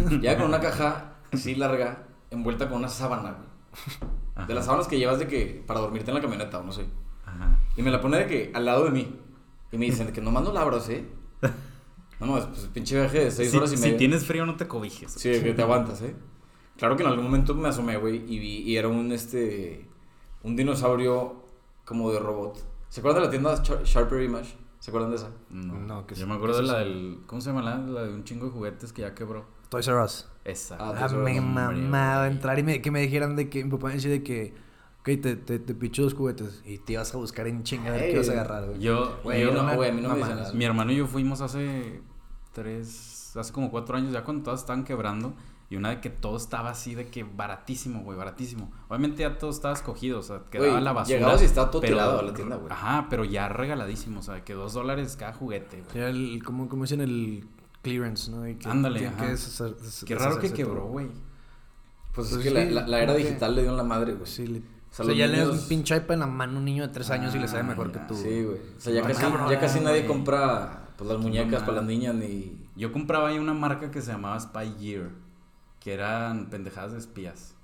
Llega 0.09 0.37
con 0.37 0.45
una 0.47 0.59
caja 0.59 1.15
así 1.31 1.55
larga, 1.55 2.07
envuelta 2.29 2.69
con 2.69 2.77
una 2.77 2.89
sábana, 2.89 3.35
güey. 3.37 4.47
De 4.47 4.53
las 4.53 4.65
sábanas 4.65 4.87
que 4.87 4.97
llevas 4.97 5.19
de 5.19 5.27
que 5.27 5.63
para 5.65 5.79
dormirte 5.79 6.11
en 6.11 6.15
la 6.15 6.21
camioneta 6.21 6.59
o 6.59 6.63
no 6.63 6.71
sé. 6.71 6.85
Ajá. 7.25 7.57
Y 7.75 7.81
me 7.81 7.91
la 7.91 8.01
pone 8.01 8.17
de 8.17 8.27
que 8.27 8.51
al 8.53 8.65
lado 8.65 8.85
de 8.85 8.91
mí. 8.91 9.19
Y 9.71 9.77
me 9.77 9.85
dicen 9.85 10.07
de 10.07 10.13
que 10.13 10.21
nomás 10.21 10.43
no 10.43 10.51
la 10.53 10.61
abras, 10.61 10.89
¿eh? 10.89 11.05
No, 12.19 12.27
no, 12.27 12.37
es 12.37 12.45
pues, 12.45 12.61
pinche 12.67 12.95
viaje 12.95 13.25
de 13.25 13.31
seis 13.31 13.51
Si, 13.51 13.57
horas 13.57 13.73
y 13.73 13.77
si 13.77 13.83
media. 13.83 13.97
tienes 13.97 14.25
frío, 14.25 14.45
no 14.45 14.55
te 14.55 14.67
cobijes. 14.67 15.11
Sí, 15.11 15.29
de 15.29 15.43
que 15.43 15.53
te 15.53 15.61
aguantas, 15.61 16.01
¿eh? 16.03 16.15
Claro 16.77 16.95
que 16.95 17.03
en 17.03 17.09
algún 17.09 17.25
momento 17.25 17.53
me 17.53 17.67
asomé, 17.69 17.97
güey, 17.97 18.23
y 18.27 18.39
vi, 18.39 18.57
y 18.61 18.77
era 18.77 18.87
un, 18.87 19.11
este, 19.11 19.87
un 20.43 20.55
dinosaurio 20.55 21.43
como 21.85 22.11
de 22.11 22.19
robot. 22.19 22.63
¿Se 22.89 23.01
acuerdan 23.01 23.23
de 23.23 23.25
la 23.27 23.31
tienda 23.31 23.83
Sharper 23.83 24.21
Image? 24.21 24.55
¿Se 24.83 24.91
acuerdan 24.91 25.11
de 25.11 25.15
esa? 25.15 25.29
No, 25.49 25.79
No, 25.79 26.05
¿qué 26.05 26.13
Yo 26.13 26.27
me 26.27 26.33
acuerdo 26.33 26.57
de 26.57 26.63
la 26.63 26.79
del. 26.79 27.19
¿Cómo 27.25 27.39
se 27.39 27.51
llama 27.51 27.61
la? 27.61 27.77
La 27.77 28.03
de 28.03 28.13
un 28.13 28.25
chingo 28.25 28.47
de 28.47 28.51
juguetes 28.51 28.91
que 28.91 29.03
ya 29.03 29.15
quebró. 29.15 29.45
Toys 29.69 29.87
R 29.87 30.03
Us. 30.03 30.27
Esa. 30.43 30.75
Ah, 30.77 30.93
Ah, 30.99 31.07
me 31.07 31.39
mamaba 31.39 32.27
entrar 32.27 32.59
y 32.59 32.63
me, 32.63 32.81
que 32.81 32.91
me 32.91 32.99
dijeran 32.99 33.37
de 33.37 33.49
que 33.49 33.63
mi 33.63 33.71
papá 33.71 33.87
me 33.87 33.93
decía 33.93 34.11
de 34.11 34.23
que, 34.23 34.53
ok, 34.99 35.05
te, 35.21 35.37
te, 35.37 35.59
te 35.59 35.73
picho 35.73 36.03
dos 36.03 36.13
juguetes 36.13 36.61
y 36.65 36.79
te 36.79 36.91
ibas 36.93 37.15
a 37.15 37.17
buscar 37.17 37.47
en 37.47 37.63
chinga 37.63 37.91
a 37.91 37.91
ver 37.93 38.01
qué 38.07 38.11
ibas 38.11 38.27
a 38.27 38.33
agarrar, 38.33 38.65
güey. 38.65 38.79
Yo, 38.81 39.19
Güey, 39.23 39.39
yo 39.39 39.53
no, 39.53 39.61
una 39.61 39.75
güey, 39.75 39.89
a 39.89 39.93
mí 39.93 40.01
no 40.01 40.09
me 40.09 40.17
dicen 40.17 40.37
eso. 40.39 40.53
Mi 40.53 40.65
hermano 40.65 40.91
y 40.91 40.97
yo 40.97 41.07
fuimos 41.07 41.39
hace 41.39 42.01
tres, 42.51 43.37
hace 43.37 43.53
como 43.53 43.71
cuatro 43.71 43.95
años, 43.95 44.11
ya 44.11 44.25
cuando 44.25 44.43
todas 44.43 44.59
estaban 44.59 44.83
quebrando. 44.83 45.33
Y 45.73 45.75
una 45.75 45.89
de 45.89 46.01
que 46.01 46.11
todo 46.11 46.37
estaba 46.37 46.69
así, 46.69 46.93
de 46.93 47.07
que 47.07 47.23
baratísimo, 47.23 48.03
güey, 48.03 48.15
baratísimo. 48.15 48.71
Obviamente 48.89 49.23
ya 49.23 49.39
todo 49.39 49.49
estaba 49.49 49.73
escogido, 49.73 50.19
o 50.19 50.21
sea, 50.21 50.41
quedaba 50.51 50.79
la 50.79 50.91
basura. 50.93 51.17
llegabas 51.17 51.41
y 51.41 51.45
estaba 51.45 51.71
todo 51.71 51.81
pero- 51.81 51.95
tirado 51.95 52.19
a 52.19 52.21
la 52.21 52.33
tienda, 52.35 52.57
güey. 52.57 52.71
Ajá, 52.71 53.07
pero 53.09 53.23
ya 53.25 53.49
regaladísimo, 53.49 54.19
o 54.19 54.21
sea, 54.23 54.43
que 54.43 54.53
dos 54.53 54.73
dólares 54.73 55.15
cada 55.17 55.33
juguete, 55.33 55.81
güey. 55.91 56.03
El, 56.05 56.43
como, 56.43 56.69
como 56.69 56.83
dicen 56.83 57.01
el 57.01 57.47
clearance, 57.81 58.29
¿no? 58.29 58.47
Y 58.47 58.53
que 58.55 58.69
Ándale, 58.69 59.07
ajá. 59.07 59.17
que 59.25 59.31
deshacer- 59.33 60.05
Qué 60.05 60.13
raro 60.15 60.37
que 60.39 60.53
quebró, 60.53 60.85
güey. 60.85 61.07
Pues, 62.13 62.29
Pues 62.29 62.31
es 62.33 62.37
que 62.43 62.51
la, 62.51 62.61
sí, 62.67 62.69
la- 62.69 62.87
la 62.87 63.01
era 63.01 63.15
digital 63.15 63.55
le 63.55 63.61
dio 63.63 63.71
en 63.71 63.77
la 63.77 63.83
madre, 63.83 64.13
güey. 64.13 64.27
Sí, 64.27 64.45
le- 64.45 64.59
O 64.59 64.61
sea, 64.91 65.05
o 65.05 65.07
sea, 65.07 65.15
ya 65.17 65.25
le 65.25 65.39
das 65.39 65.49
un 65.49 65.67
pinche 65.67 65.95
iPad 65.97 66.13
en 66.13 66.19
la 66.19 66.27
mano 66.27 66.53
a 66.53 66.59
un 66.59 66.65
niño 66.65 66.83
de 66.85 66.93
tres 66.93 67.09
años 67.09 67.33
y 67.33 67.39
le 67.39 67.47
sabe 67.47 67.63
mejor 67.63 67.91
que 67.91 67.97
Ah, 67.97 68.05
tú. 68.07 68.13
Sí, 68.15 68.43
güey. 68.43 68.57
O 68.77 68.79
sea, 68.79 68.93
ya 68.93 69.01
No, 69.01 69.07
casi, 69.07 69.21
cabrón, 69.21 69.49
ya 69.49 69.59
casi 69.59 69.79
nadie 69.79 70.05
compra 70.05 70.89
pues, 70.97 71.09
las 71.09 71.17
muñecas 71.19 71.61
para 71.63 71.77
las 71.77 71.85
niñas 71.85 72.13
ni... 72.13 72.59
Yo 72.75 72.91
compraba 72.91 73.29
ahí 73.29 73.39
una 73.39 73.55
marca 73.55 73.89
que 73.89 74.01
se 74.03 74.11
llamaba 74.11 74.39
Spy 74.39 74.75
Gear, 74.79 75.09
que 75.83 75.93
eran 75.93 76.49
pendejadas 76.49 76.93
de 76.93 76.99
espías. 76.99 77.55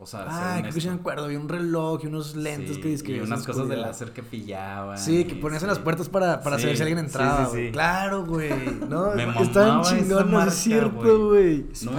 O 0.00 0.06
sea, 0.06 0.26
Ah, 0.28 0.58
creo 0.60 0.72
que 0.72 0.80
sí 0.80 0.88
me 0.88 0.94
acuerdo. 0.94 1.24
Había 1.24 1.40
un 1.40 1.48
reloj 1.48 2.04
y 2.04 2.06
unos 2.06 2.36
lentes 2.36 2.76
Sí, 2.76 2.80
que 2.82 2.88
dizque 2.88 3.16
y 3.16 3.20
unas 3.20 3.44
cosas 3.44 3.68
de 3.68 3.76
láser 3.76 4.12
que 4.12 4.22
pillaban. 4.22 4.96
Sí, 4.96 5.24
que 5.24 5.34
ponías 5.34 5.60
en 5.62 5.68
las 5.68 5.80
puertas 5.80 6.08
para, 6.08 6.40
para 6.40 6.54
Sí, 6.56 6.62
saber 6.62 6.76
si 6.76 6.82
alguien 6.84 7.00
sí, 7.00 7.04
entraba, 7.06 7.44
sí, 7.46 7.50
güey. 7.50 7.66
sí. 7.66 7.72
Claro, 7.72 8.24
güey. 8.24 8.50
No, 8.88 9.12
Me 9.16 9.42
estaban 9.42 9.82
chingonas, 9.82 10.54
es 10.54 10.54
cierto, 10.54 11.28
güey. 11.30 11.66
No. 11.82 11.92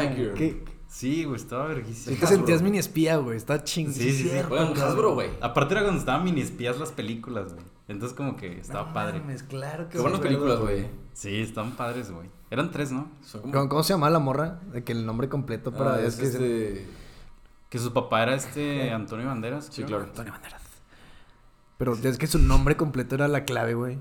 Sí, 0.88 1.24
güey, 1.26 1.36
estaba 1.36 1.68
verguísima. 1.68 2.16
Sí 2.16 2.20
te 2.22 2.28
sentías 2.28 2.62
mini 2.62 2.78
espía, 2.78 3.18
güey. 3.18 3.36
Está 3.38 3.64
chingón. 3.64 3.94
Sí, 3.94 4.12
sí, 4.12 4.30
sí. 4.30 4.32
Oigan, 4.50 4.76
Hasbro, 4.82 5.14
güey. 5.14 5.30
Aparte 5.42 5.74
era 5.74 5.84
cuando 5.84 6.00
estaban 6.00 6.24
mini 6.24 6.42
espías 6.42 6.80
las 6.80 6.92
películas, 6.94 7.54
güey. 7.54 7.66
Entonces 7.90 8.16
como 8.16 8.36
que 8.38 8.60
estaba 8.60 8.94
padre. 8.94 9.22
claro 9.50 9.90
que 9.90 9.98
Qué 9.98 10.00
buenas 10.00 10.22
películas, 10.22 10.60
güey. 10.60 10.88
Sí, 11.14 11.42
estaban 11.42 11.72
padres, 11.72 12.12
güey. 12.12 12.30
Eran 12.52 12.72
tres, 12.72 12.92
¿no? 12.92 13.10
Como... 13.42 13.54
¿Cómo, 13.54 13.70
cómo 13.70 13.84
se 13.84 13.94
llamaba 13.94 14.10
la 14.12 14.20
morra? 14.20 14.60
De 14.72 14.84
que 14.84 14.92
el 14.92 15.06
nombre 15.06 15.30
completo 15.30 15.72
para... 15.72 15.96
Ah, 15.96 16.02
es 16.02 16.16
que 16.16 16.26
este... 16.26 16.88
Que 17.70 17.78
su 17.78 17.94
papá 17.94 18.24
era 18.24 18.34
este 18.36 18.92
Antonio 18.94 19.28
Banderas. 19.28 19.66
Sí, 19.68 19.84
creo. 19.84 19.88
claro. 19.88 20.04
Antonio 20.06 20.32
Banderas. 20.34 20.62
Pero 21.78 21.94
es 21.94 22.18
que 22.18 22.28
su 22.28 22.40
nombre 22.40 22.76
completo 22.76 23.16
era 23.16 23.28
la 23.28 23.46
clave, 23.46 23.74
güey. 23.76 23.98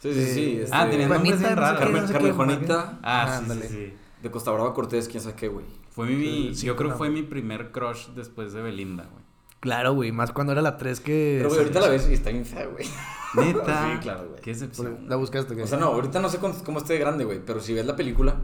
Sí, 0.00 0.12
sí, 0.12 0.26
sí. 0.26 0.40
Eh, 0.58 0.62
este, 0.64 0.76
Ah, 0.76 0.88
tenía 0.88 1.08
nombres 1.08 1.40
bien 1.40 1.56
raros. 1.56 1.78
Carmen, 1.80 2.02
no 2.02 2.06
sé 2.06 2.12
Carmen 2.12 2.30
qué, 2.30 2.36
Juanita 2.36 2.98
Ah, 3.02 3.26
sí, 3.38 3.42
Ándale. 3.42 3.68
sí, 3.68 3.74
sí. 3.74 3.94
de 4.22 4.30
Costa 4.30 4.50
Brava 4.52 4.72
Cortés, 4.74 5.08
quién 5.08 5.22
sabe 5.22 5.34
qué, 5.34 5.48
güey. 5.48 5.66
Fue 5.90 6.06
mi, 6.06 6.54
Sí, 6.54 6.66
yo 6.66 6.76
creo 6.76 6.90
que 6.90 6.92
no. 6.92 6.98
fue 6.98 7.10
mi 7.10 7.22
primer 7.22 7.72
crush 7.72 8.08
después 8.14 8.52
de 8.52 8.62
Belinda, 8.62 9.08
güey. 9.10 9.24
Claro, 9.60 9.94
güey. 9.94 10.12
Más 10.12 10.32
cuando 10.32 10.52
era 10.52 10.62
la 10.62 10.76
3 10.76 11.00
que... 11.00 11.34
Pero, 11.38 11.48
güey, 11.48 11.60
ahorita 11.62 11.80
la 11.80 11.88
ves 11.88 12.08
y 12.08 12.14
está 12.14 12.30
bien 12.30 12.44
fea, 12.46 12.66
güey. 12.66 12.86
Neta. 13.34 13.90
Sí, 13.92 13.98
claro, 14.00 14.28
güey. 14.28 14.40
Qué 14.40 14.50
decepción. 14.52 15.06
La 15.08 15.16
buscaste, 15.16 15.54
güey. 15.54 15.64
O 15.64 15.66
sea, 15.68 15.78
no, 15.78 15.86
ahorita 15.86 16.20
no 16.20 16.28
sé 16.28 16.38
cómo, 16.38 16.54
cómo 16.64 16.78
esté 16.78 16.92
de 16.94 16.98
grande, 17.00 17.24
güey. 17.24 17.40
Pero 17.44 17.60
si 17.60 17.72
ves 17.74 17.84
la 17.86 17.96
película... 17.96 18.36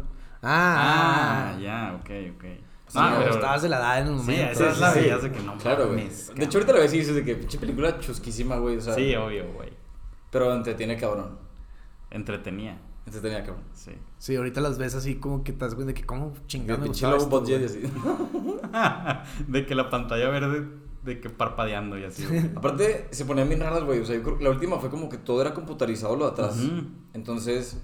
Ah, 0.42 1.54
Ah, 1.54 1.58
ya, 1.60 1.94
ok, 2.00 2.10
ok. 2.36 2.44
Sí, 2.86 2.98
Ah, 3.00 3.10
no, 3.12 3.18
pero 3.20 3.34
estabas 3.34 3.62
de 3.62 3.68
la 3.70 3.78
edad 3.78 4.00
en 4.00 4.06
Sí, 4.08 4.12
momento. 4.14 4.52
esa 4.52 4.68
es 4.68 4.74
sí, 4.74 4.80
la 4.80 4.92
sí. 4.92 5.00
veías 5.00 5.22
de 5.22 5.32
que 5.32 5.40
no 5.40 5.56
Claro, 5.56 5.86
güey. 5.88 6.08
De 6.34 6.44
hecho, 6.44 6.58
ahorita 6.58 6.72
la 6.74 6.80
ves 6.80 6.92
y 6.94 6.98
dices 6.98 7.14
de 7.14 7.24
que 7.24 7.34
pinche 7.36 7.58
película 7.58 7.98
chusquísima, 7.98 8.56
güey. 8.56 8.76
O 8.76 8.80
sea, 8.80 8.94
Sí, 8.94 9.14
obvio, 9.16 9.50
güey. 9.54 9.70
pero 10.30 10.52
entretiene 10.54 10.96
cabrón. 10.98 11.38
Entretenía. 12.10 12.78
Entretenía 13.06 13.42
cabrón. 13.44 13.64
Sí. 13.72 13.92
Sí, 14.18 14.36
ahorita 14.36 14.60
las 14.60 14.76
ves 14.78 14.94
así 14.94 15.14
como 15.16 15.42
que 15.44 15.52
das 15.52 15.74
cuenta 15.74 15.92
de 15.92 15.94
que 15.94 16.04
cómo 16.04 16.32
pinche 16.32 17.06
lobo 17.06 17.40
güey. 17.40 17.64
así. 17.64 17.80
de 19.48 19.66
que 19.66 19.74
la 19.74 19.88
pantalla 19.90 20.28
verde, 20.28 20.66
de 21.04 21.20
que 21.20 21.28
parpadeando 21.30 21.98
y 21.98 22.04
así. 22.04 22.24
güey. 22.26 22.50
Aparte, 22.56 23.08
se 23.10 23.24
ponían 23.24 23.48
bien 23.48 23.60
raras, 23.60 23.84
güey. 23.84 24.00
O 24.00 24.06
sea, 24.06 24.16
yo 24.16 24.22
creo 24.22 24.38
que 24.38 24.44
la 24.44 24.50
última 24.50 24.78
fue 24.78 24.90
como 24.90 25.08
que 25.08 25.18
todo 25.18 25.40
era 25.42 25.52
computarizado 25.54 26.16
lo 26.16 26.24
de 26.26 26.30
atrás. 26.32 26.56
Entonces, 27.12 27.78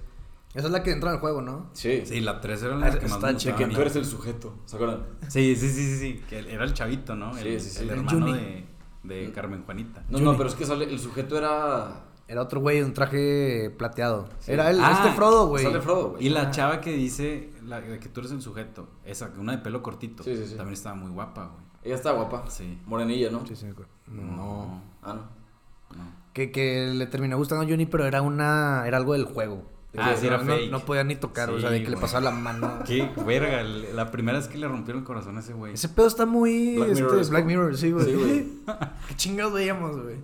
Esa 0.53 0.67
es 0.67 0.71
la 0.73 0.83
que 0.83 0.91
entra 0.91 1.09
en 1.11 1.15
el 1.15 1.21
juego, 1.21 1.41
¿no? 1.41 1.69
sí. 1.73 2.01
Sí, 2.05 2.19
la 2.19 2.41
3 2.41 2.63
era 2.63 2.75
Ah, 2.75 2.79
la 2.79 2.85
que 2.99 3.07
más 3.07 3.21
me 3.21 3.31
gustaba 3.33 3.57
que 3.57 3.67
tú 3.67 3.81
eres 3.81 3.95
el 3.95 4.05
sujeto. 4.05 4.55
¿Se 4.65 4.75
acuerdan? 4.75 5.05
Sí, 5.29 5.55
sí, 5.55 5.69
sí, 5.69 5.85
sí, 5.85 5.97
sí. 5.99 6.23
Que 6.29 6.39
era 6.39 6.63
el 6.65 6.73
chavito, 6.73 7.15
¿no? 7.15 7.33
Sí, 7.35 7.47
el, 7.47 7.61
sí, 7.61 7.69
sí. 7.69 7.79
el 7.83 7.89
El 7.91 7.97
hermano 7.99 8.19
Juni. 8.27 8.33
de, 8.33 8.65
de 9.03 9.31
Carmen 9.31 9.63
Juanita. 9.63 10.01
No, 10.09 10.17
Juni. 10.17 10.31
no, 10.31 10.37
pero 10.37 10.49
es 10.49 10.55
que 10.55 10.65
sale, 10.65 10.85
el 10.85 10.99
sujeto 10.99 11.37
era. 11.37 12.05
Era 12.27 12.41
otro 12.43 12.61
güey, 12.61 12.81
un 12.81 12.93
traje 12.93 13.73
plateado. 13.77 14.29
Sí. 14.39 14.51
Era 14.53 14.69
el, 14.71 14.79
Ah, 14.81 14.91
este 15.03 15.15
Frodo, 15.15 15.47
güey. 15.47 15.63
Sale 15.63 15.81
Frodo, 15.81 16.11
güey. 16.11 16.25
Y 16.27 16.29
la 16.29 16.43
Ah. 16.43 16.51
chava 16.51 16.79
que 16.81 16.91
dice 16.93 17.49
la, 17.65 17.81
que 17.81 18.09
tú 18.09 18.21
eres 18.21 18.31
el 18.31 18.41
sujeto, 18.41 18.87
esa, 19.05 19.31
una 19.37 19.51
de 19.53 19.57
pelo 19.59 19.81
cortito, 19.83 20.23
Sí, 20.23 20.35
sí, 20.37 20.45
sí. 20.47 20.55
también 20.55 20.73
estaba 20.73 20.95
muy 20.95 21.11
guapa, 21.11 21.47
güey. 21.53 21.70
Ella 21.83 21.95
está 21.95 22.11
guapa. 22.11 22.45
Sí. 22.49 22.79
Morenilla, 22.85 23.29
¿no? 23.31 23.45
Sí, 23.45 23.55
sí, 23.55 23.65
me 23.65 23.71
acuerdo. 23.71 23.91
No. 24.07 24.21
No, 24.23 24.81
Ah, 25.01 25.13
no. 25.13 25.97
no. 25.97 26.21
Que, 26.33 26.51
que 26.51 26.87
le 26.93 27.07
terminó 27.07 27.37
gustando 27.37 27.63
a 27.65 27.67
Johnny, 27.67 27.85
pero 27.85 28.05
era 28.05 28.21
una... 28.21 28.83
Era 28.87 28.97
algo 28.97 29.13
del 29.13 29.25
juego. 29.25 29.63
De 29.93 29.99
Ah, 30.01 30.11
que 30.11 30.17
sí, 30.21 30.27
era 30.27 30.37
no, 30.37 30.45
fake. 30.45 30.71
No 30.71 30.79
podía 30.81 31.03
ni 31.03 31.15
tocar, 31.17 31.49
o 31.49 31.59
sea, 31.59 31.69
de 31.69 31.83
que 31.83 31.89
le 31.89 31.97
pasaba 31.97 32.21
la 32.21 32.31
mano. 32.31 32.79
Qué 32.87 33.09
verga, 33.25 33.59
el- 33.61 33.93
la 33.95 34.09
primera 34.11 34.37
vez 34.37 34.47
que 34.47 34.57
le 34.57 34.67
rompieron 34.67 35.01
el 35.01 35.05
corazón 35.07 35.35
a 35.37 35.41
ese 35.41 35.51
güey. 35.53 35.73
Ese 35.73 35.89
pedo 35.89 36.07
está 36.07 36.25
muy... 36.25 36.75
Black 36.77 36.89
este, 36.89 37.03
Mirror, 37.03 37.19
es 37.19 37.29
Black 37.29 37.45
Mirror, 37.45 37.77
sí, 37.77 37.91
güey. 37.91 38.05
Sí, 38.05 38.13
güey. 38.13 38.47
Qué 39.09 39.15
chingados 39.15 39.53
veíamos, 39.53 40.01
güey. 40.01 40.17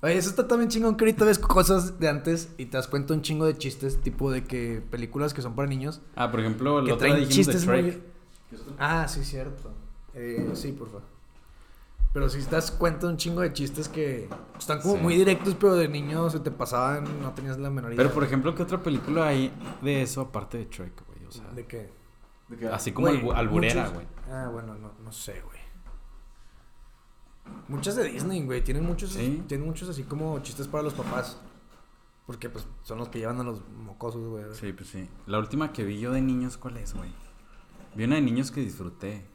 Oye, 0.00 0.16
eso 0.18 0.28
está 0.30 0.46
también 0.46 0.68
chingón 0.70 0.96
que 0.96 1.04
ahorita 1.04 1.24
ves 1.24 1.38
cosas 1.38 1.98
de 1.98 2.08
antes 2.08 2.50
y 2.58 2.66
te 2.66 2.76
das 2.76 2.88
cuenta 2.88 3.12
un 3.14 3.22
chingo 3.22 3.46
de 3.46 3.56
chistes, 3.56 4.00
tipo 4.02 4.30
de 4.30 4.44
que 4.44 4.82
películas 4.90 5.32
que 5.34 5.40
son 5.42 5.54
para 5.54 5.66
niños 5.68 6.00
Ah, 6.14 6.30
por 6.30 6.40
ejemplo, 6.40 6.82
que 6.82 6.88
la 6.88 6.94
otra 6.94 7.08
traen 7.08 7.26
dijimos 7.26 7.46
de 7.46 7.52
chistes 7.52 7.64
Shrek. 7.66 7.84
muy... 7.84 8.64
Ah, 8.78 9.06
sí, 9.08 9.24
cierto. 9.24 9.70
Eh, 10.14 10.50
sí, 10.54 10.72
por 10.72 10.88
favor. 10.88 11.02
Pero 12.12 12.28
si 12.28 12.40
te 12.44 12.54
das 12.54 12.70
cuenta 12.70 13.08
un 13.08 13.16
chingo 13.16 13.40
de 13.40 13.52
chistes 13.52 13.88
que 13.88 14.28
están 14.56 14.80
como 14.80 14.94
Sí. 14.96 15.00
muy 15.02 15.16
directos, 15.16 15.56
pero 15.58 15.74
de 15.74 15.88
niño 15.88 16.30
se 16.30 16.38
te 16.40 16.50
pasaban, 16.52 17.20
no 17.20 17.32
tenías 17.32 17.58
la 17.58 17.70
menor 17.70 17.92
idea. 17.92 17.96
Pero, 18.04 18.14
por 18.14 18.22
ejemplo, 18.22 18.54
¿qué 18.54 18.62
otra 18.62 18.80
película 18.82 19.26
hay 19.26 19.52
de 19.82 20.02
eso 20.02 20.20
aparte 20.20 20.58
de 20.58 20.64
Shrek, 20.70 21.04
güey? 21.06 21.26
O 21.26 21.32
sea, 21.32 21.50
¿De 21.52 21.66
qué? 21.66 21.90
¿De 22.48 22.56
qué? 22.56 22.68
así 22.68 22.92
como 22.92 23.08
Güey, 23.08 23.20
albu- 23.20 23.34
alburera, 23.34 23.80
muchos- 23.82 23.94
güey. 23.94 24.06
Ah, 24.30 24.48
bueno, 24.52 24.74
no, 24.76 24.92
no 25.02 25.12
sé, 25.12 25.40
güey. 25.40 25.58
Muchas 27.68 27.96
de 27.96 28.04
Disney, 28.04 28.44
güey. 28.44 28.62
Tienen 28.62 28.84
muchos, 28.84 29.10
Sí. 29.10 29.42
tienen 29.48 29.66
muchos 29.66 29.88
así 29.88 30.02
como 30.04 30.38
chistes 30.40 30.68
para 30.68 30.82
los 30.84 30.94
papás. 30.94 31.38
Porque, 32.26 32.48
pues, 32.48 32.66
son 32.84 32.98
los 32.98 33.08
que 33.10 33.18
llevan 33.18 33.38
a 33.40 33.44
los 33.44 33.60
mocosos, 33.68 34.26
güey. 34.28 34.44
Sí, 34.54 34.72
pues 34.72 34.88
sí. 34.88 35.08
La 35.26 35.38
última 35.38 35.72
que 35.72 35.84
vi 35.84 36.00
yo 36.00 36.12
de 36.12 36.22
niños, 36.22 36.56
¿cuál 36.56 36.78
es, 36.78 36.94
güey? 36.94 37.10
Vi 37.94 38.04
una 38.04 38.14
de 38.14 38.22
niños 38.22 38.50
que 38.50 38.60
disfruté. 38.60 39.26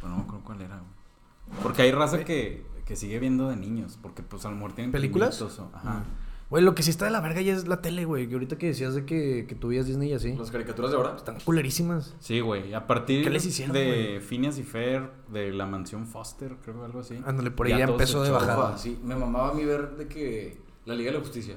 Pero 0.00 0.10
no 0.10 0.16
me 0.18 0.22
acuerdo 0.22 0.44
cuál 0.44 0.62
era, 0.62 0.76
güey. 0.78 1.60
Porque 1.62 1.82
hay 1.82 1.92
raza 1.92 2.24
que, 2.24 2.64
que 2.86 2.96
sigue 2.96 3.18
viendo 3.18 3.48
de 3.48 3.56
niños. 3.56 3.98
Porque, 4.00 4.22
pues, 4.22 4.44
a 4.46 4.50
lo 4.50 4.56
mejor 4.56 4.72
tienen 4.72 4.92
¿Películas? 4.92 5.40
o- 5.42 5.70
Ajá. 5.74 6.04
Güey, 6.48 6.64
lo 6.64 6.74
que 6.74 6.82
sí 6.82 6.90
está 6.90 7.04
de 7.04 7.12
la 7.12 7.20
verga 7.20 7.40
ya 7.42 7.52
es 7.54 7.68
la 7.68 7.80
tele, 7.80 8.04
güey. 8.04 8.26
Que 8.26 8.34
ahorita 8.34 8.58
que 8.58 8.66
decías 8.66 8.94
de 8.94 9.04
que, 9.04 9.46
que 9.48 9.54
tú 9.54 9.68
veías 9.68 9.86
Disney 9.86 10.10
y 10.10 10.14
así. 10.14 10.32
Las 10.36 10.50
caricaturas 10.50 10.90
de 10.90 10.96
ahora. 10.96 11.14
Están 11.16 11.38
culerísimas. 11.44 12.16
Sí, 12.18 12.40
güey. 12.40 12.74
A 12.74 12.88
partir 12.88 13.22
¿Qué 13.22 13.30
les 13.30 13.46
hicieron, 13.46 13.72
de? 13.72 14.20
Phineas 14.20 14.58
y 14.58 14.64
Fer, 14.64 15.12
de 15.28 15.52
la 15.52 15.66
mansión 15.66 16.06
Foster, 16.08 16.56
creo 16.62 16.78
que 16.80 16.84
algo 16.86 17.00
así. 17.00 17.20
Ándale, 17.24 17.52
por 17.52 17.66
ahí 17.68 17.78
ya 17.78 17.84
empezó 17.84 18.22
de 18.24 18.30
bajada. 18.30 18.76
Sí, 18.78 18.98
me 19.04 19.14
mamaba 19.14 19.50
a 19.50 19.54
mí 19.54 19.64
ver 19.64 19.96
de 19.96 20.08
que 20.08 20.60
la 20.86 20.94
Liga 20.94 21.12
de 21.12 21.18
la 21.18 21.22
Justicia. 21.22 21.54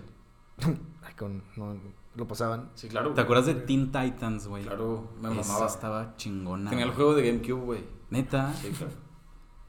Ay, 1.04 1.14
con, 1.18 1.42
no, 1.56 1.76
lo 2.16 2.28
pasaban. 2.28 2.70
Sí, 2.76 2.88
claro. 2.88 3.14
¿Te 3.14 3.22
acuerdas 3.22 3.46
de 3.48 3.56
Teen 3.56 3.92
Titans, 3.92 4.48
güey? 4.48 4.64
Claro, 4.64 5.10
me 5.22 5.32
Esa 5.40 5.48
mamaba. 5.52 5.68
estaba 5.68 6.16
chingona. 6.18 6.70
Tenía 6.70 6.86
el 6.86 6.92
juego 6.92 7.14
de 7.16 7.28
GameCube, 7.28 7.62
güey. 7.66 7.84
Neta. 8.10 8.54
Sí, 8.54 8.70
claro. 8.70 8.94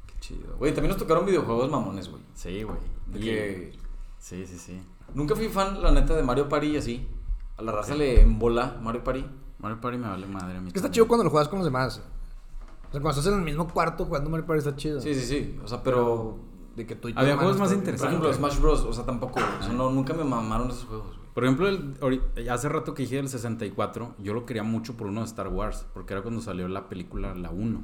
Qué 0.06 0.14
chido. 0.20 0.56
Güey, 0.58 0.72
también 0.74 0.90
nos 0.90 0.98
tocaron 0.98 1.24
videojuegos 1.26 1.70
mamones, 1.70 2.08
güey. 2.10 2.22
Sí, 2.34 2.62
güey. 2.62 2.78
De 3.06 3.18
Y- 3.18 3.22
que 3.22 3.72
Sí, 4.18 4.46
sí, 4.46 4.58
sí. 4.58 4.82
nunca 5.14 5.34
fui 5.36 5.48
fan, 5.48 5.82
la 5.82 5.90
neta, 5.90 6.14
de 6.14 6.22
Mario 6.22 6.48
Party 6.48 6.66
y 6.68 6.76
así. 6.76 7.08
A 7.56 7.62
la 7.62 7.72
raza 7.72 7.94
le 7.94 8.20
embola 8.22 8.78
Mario 8.82 9.04
Party. 9.04 9.24
Mario 9.58 9.80
Party 9.80 9.96
me 9.98 10.08
vale 10.08 10.26
madre 10.26 10.56
a 10.58 10.60
mí. 10.60 10.66
Es 10.68 10.72
que 10.74 10.78
está 10.80 10.90
chido 10.90 11.06
cuando 11.08 11.24
lo 11.24 11.30
juegas 11.30 11.48
con 11.48 11.58
los 11.60 11.66
demás. 11.66 11.98
O 11.98 12.92
sea, 12.92 13.00
cuando 13.00 13.10
estás 13.10 13.26
en 13.26 13.38
el 13.38 13.44
mismo 13.44 13.68
cuarto 13.68 14.04
jugando 14.04 14.28
Mario 14.30 14.44
Party 14.46 14.58
está 14.58 14.76
chido. 14.76 15.00
Sí, 15.00 15.14
sí, 15.14 15.20
sí. 15.26 15.58
O 15.64 15.68
sea, 15.68 15.82
pero. 15.82 16.38
De 16.76 16.84
que 16.86 16.96
tú 16.96 17.08
y 17.08 17.14
Había 17.16 17.36
juegos 17.36 17.56
más 17.56 17.70
están- 17.70 17.84
Por 17.84 17.88
interesantes. 17.94 18.18
ejemplo, 18.28 18.32
Smash 18.50 18.60
Bros. 18.60 18.80
O 18.82 18.92
sea, 18.92 19.04
tampoco. 19.04 19.38
O 19.38 19.62
sea, 19.62 19.72
no, 19.72 19.90
nunca 19.90 20.12
me 20.12 20.24
mamaron 20.24 20.68
esos 20.70 20.84
juegos, 20.86 21.16
güey. 21.16 21.23
Por 21.34 21.44
ejemplo, 21.44 21.68
el, 21.68 22.48
hace 22.48 22.68
rato 22.68 22.94
que 22.94 23.02
dije 23.02 23.16
del 23.16 23.28
64, 23.28 24.14
yo 24.18 24.34
lo 24.34 24.46
quería 24.46 24.62
mucho 24.62 24.96
por 24.96 25.08
uno 25.08 25.20
de 25.20 25.26
Star 25.26 25.48
Wars, 25.48 25.84
porque 25.92 26.14
era 26.14 26.22
cuando 26.22 26.40
salió 26.40 26.68
la 26.68 26.88
película, 26.88 27.34
la 27.34 27.50
1. 27.50 27.82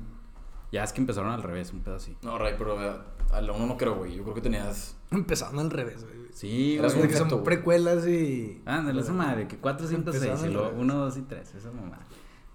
Ya 0.73 0.85
es 0.85 0.93
que 0.93 1.01
empezaron 1.01 1.33
al 1.33 1.43
revés, 1.43 1.73
un 1.73 1.81
pedacito. 1.81 2.19
No, 2.23 2.39
Ray, 2.39 2.55
pero 2.57 2.81
eh, 2.81 2.97
a 3.33 3.41
la 3.41 3.53
uno 3.53 3.67
no 3.67 3.77
creo, 3.77 3.97
güey. 3.97 4.15
Yo 4.15 4.23
creo 4.23 4.35
que 4.37 4.41
tenías. 4.41 4.97
Empezaron 5.11 5.59
al 5.59 5.71
revés, 5.71 6.05
güey. 6.05 6.29
Sí, 6.33 6.77
Eras 6.79 6.95
güey. 6.95 7.09
Que 7.09 7.17
son 7.17 7.29
güey. 7.29 7.43
precuelas 7.43 8.07
y. 8.07 8.63
Ándale, 8.67 9.01
esa 9.01 9.13
madre, 9.13 9.49
que 9.49 9.59
4, 9.59 9.89
5, 9.89 10.13
6, 10.13 10.23
Empezaron 10.23 10.45
y 10.45 10.47
al 10.47 10.53
luego 10.53 10.69
revés. 10.69 10.83
1, 10.85 10.95
2 10.95 11.17
y 11.17 11.23
3, 11.23 11.55
esa 11.57 11.73
mamá. 11.73 11.99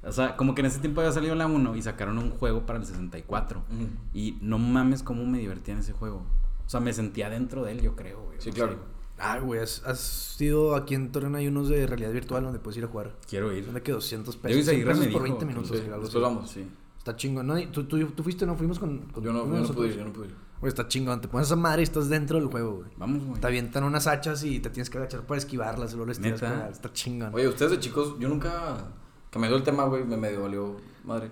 O 0.02 0.12
sea, 0.14 0.38
como 0.38 0.56
que 0.56 0.62
en 0.62 0.68
ese 0.68 0.80
tiempo 0.80 1.02
había 1.02 1.12
salido 1.12 1.36
la 1.36 1.48
1 1.48 1.76
y 1.76 1.82
sacaron 1.82 2.18
un 2.20 2.30
juego 2.30 2.66
para 2.66 2.80
el 2.80 2.86
64. 2.86 3.60
Ujú. 3.60 3.90
Y 4.14 4.38
no 4.40 4.60
mames 4.60 5.04
cómo 5.04 5.26
me 5.26 5.40
divertía 5.40 5.74
en 5.74 5.82
ese 5.82 5.92
juego. 5.92 6.26
O 6.66 6.70
sea, 6.70 6.80
me 6.80 6.94
sentía 6.94 7.30
dentro 7.30 7.66
de 7.66 7.74
él, 7.74 7.82
yo 7.82 7.98
creo, 7.98 8.22
güey. 8.24 8.38
Sí, 8.40 8.52
sea, 8.52 8.66
claro. 8.66 8.80
Ah, 9.18 9.40
güey, 9.40 9.62
has, 9.62 9.82
has 9.86 10.36
ido 10.42 10.76
aquí 10.76 10.94
en 10.94 11.12
Torreón 11.12 11.36
hay 11.36 11.48
unos 11.48 11.70
de 11.70 11.88
realidad 11.88 12.12
virtual 12.12 12.44
donde 12.44 12.60
puedes 12.60 12.78
ir 12.78 12.84
a 12.84 12.88
jugar. 12.88 13.16
Quiero 13.30 13.52
ir. 13.54 13.64
Son 13.66 13.74
de 13.74 13.82
que 13.82 13.92
200 13.94 14.36
Yo 14.36 14.42
pesos. 14.42 14.58
y 14.58 14.64
100 14.64 14.66
Seguirre 14.66 14.88
pesos 14.92 15.06
me 15.06 15.12
por 15.12 15.24
dijo 15.24 15.36
20 15.38 15.46
minutos. 15.46 15.78
sí, 15.78 15.84
algo 15.86 16.02
después 16.02 16.10
así. 16.10 16.20
vamos. 16.36 16.52
Sí. 16.52 16.68
Está 16.98 17.16
chingón. 17.16 17.48
¿no? 17.48 17.58
¿Y 17.58 17.68
¿Tú, 17.68 17.86
tú, 17.86 17.98
tú 18.08 18.24
fuiste, 18.24 18.46
no? 18.46 18.56
Fuimos 18.56 18.78
con. 18.80 18.98
con 19.12 19.24
Yo 19.24 19.32
no, 19.32 19.46
yo 19.46 19.62
no 19.62 19.68
pude 19.74 19.88
ir, 19.90 19.98
yo 19.98 20.06
no 20.06 20.12
pude 20.12 20.28
ir. 20.28 20.36
Güey, 20.60 20.70
está 20.70 20.88
chingón. 20.88 21.22
Te 21.22 21.28
pones 21.28 21.48
esa 21.48 21.56
madre 21.56 21.82
y 21.82 21.84
estás 21.84 22.10
dentro 22.10 22.40
del 22.40 22.48
juego, 22.48 22.78
güey. 22.78 22.90
Vamos, 22.98 23.24
güey. 23.24 23.40
Te 23.40 23.48
avientan 23.48 23.84
unas 23.84 24.08
hachas 24.08 24.44
y 24.44 24.60
te 24.60 24.70
tienes 24.70 24.90
que 24.90 24.98
agachar 24.98 25.22
para 25.22 25.38
esquivarlas. 25.38 25.92
Y 25.92 25.96
luego 25.96 26.10
les 26.10 26.20
¿Neta? 26.20 26.40
para- 26.50 26.70
Está 26.70 26.92
chingón. 26.92 27.34
Oye, 27.34 27.48
ustedes 27.48 27.72
de 27.72 27.80
chicos, 27.80 28.16
yo 28.20 28.28
nunca. 28.28 28.88
Que 29.32 29.40
me 29.40 29.48
dio 29.48 29.56
el 29.58 29.64
tema, 29.64 29.86
güey, 29.86 30.04
me 30.04 30.18
medio 30.18 30.42
valió 30.42 30.78
madre. 31.04 31.30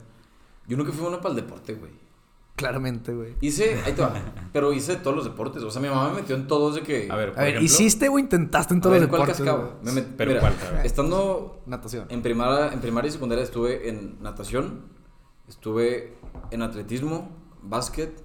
Yo 0.68 0.78
nunca 0.78 0.92
fui 0.92 1.02
bueno 1.02 1.18
para 1.22 1.30
el 1.36 1.42
deporte, 1.42 1.74
güey. 1.74 1.92
Claramente, 2.56 3.14
güey. 3.14 3.34
Hice, 3.42 3.82
ahí 3.86 3.94
te 3.94 4.02
va, 4.02 4.14
pero 4.52 4.74
hice 4.74 4.96
todos 4.98 5.16
los 5.16 5.26
deportes. 5.26 5.64
O 5.64 5.72
sea, 5.72 5.82
mi 5.82 5.90
mamá 5.90 6.10
me 6.10 6.22
metió 6.22 6.36
en 6.36 6.46
todos 6.48 6.76
de 6.76 6.82
que. 6.82 7.08
A 7.12 7.16
ver, 7.16 7.32
por 7.32 7.40
A 7.40 7.44
ver, 7.46 7.56
ejemplo, 7.56 7.66
¿hiciste 7.66 8.10
o 8.10 8.20
intentaste 8.20 8.74
en 8.74 8.80
A 8.80 8.82
todos 8.84 8.94
ver, 8.94 9.02
los 9.02 9.10
¿cuál 9.10 9.22
deportes? 9.24 9.46
cascaba? 9.46 9.72
güey? 9.82 9.96
Me 9.96 10.02
met- 10.02 10.14
Pero 10.18 10.30
mira, 10.32 10.40
¿cuál, 10.42 10.54
a. 10.80 10.86
Estando 10.86 11.62
Natación. 11.66 12.06
en 12.10 12.22
primaria, 12.22 12.72
en 12.72 12.80
primaria 12.80 13.10
y 13.10 13.12
secundaria 13.12 13.44
estuve 13.44 13.90
en 13.90 14.18
natación, 14.22 14.82
estuve 15.48 16.16
en 16.52 16.62
atletismo, 16.62 17.32
básquet, 17.64 18.22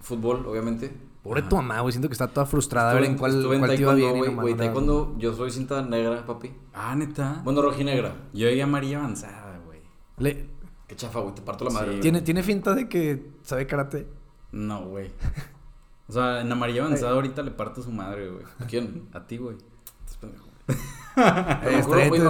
fútbol, 0.00 0.46
obviamente. 0.46 0.92
Pobre 1.22 1.42
tu 1.42 1.54
mamá, 1.56 1.80
güey. 1.80 1.92
Siento 1.92 2.08
que 2.08 2.14
está 2.14 2.26
toda 2.26 2.46
frustrada. 2.46 2.90
a 2.90 2.92
Estuve 2.94 3.02
ver 3.02 3.10
en 3.12 3.18
cuál, 3.18 3.34
estuve 3.36 3.54
en 3.54 3.60
cuál 3.60 3.70
te 3.76 3.80
iba 3.82 3.92
taekwondo, 3.92 4.40
güey. 4.42 4.54
no 4.54 4.58
taekwondo, 4.58 5.14
yo 5.18 5.34
soy 5.34 5.50
cinta 5.52 5.82
negra, 5.82 6.26
papi. 6.26 6.52
Ah, 6.74 6.94
neta. 6.96 7.42
Bueno, 7.44 7.62
rojinegra. 7.62 8.14
Yo 8.32 8.48
ya 8.50 8.64
amarilla 8.64 8.98
avanzada, 8.98 9.60
güey. 9.64 9.78
Le- 10.18 10.48
Qué 10.92 10.96
chafa, 10.96 11.20
güey, 11.20 11.34
te 11.34 11.40
parto 11.40 11.64
la 11.64 11.70
madre. 11.70 11.86
Sí. 11.86 11.90
güey. 11.92 12.00
¿Tiene, 12.02 12.20
tiene 12.20 12.42
finta 12.42 12.74
de 12.74 12.86
que 12.86 13.30
sabe 13.44 13.66
karate. 13.66 14.06
No, 14.50 14.84
güey. 14.88 15.10
O 16.06 16.12
sea, 16.12 16.42
en 16.42 16.52
amarilla 16.52 16.84
avanzada 16.84 17.12
ahorita 17.12 17.42
le 17.42 17.50
parto 17.50 17.80
su 17.80 17.90
madre, 17.90 18.28
güey. 18.28 18.44
¿A 18.58 18.66
quién? 18.66 19.08
A 19.14 19.26
ti, 19.26 19.38
güey. 19.38 19.56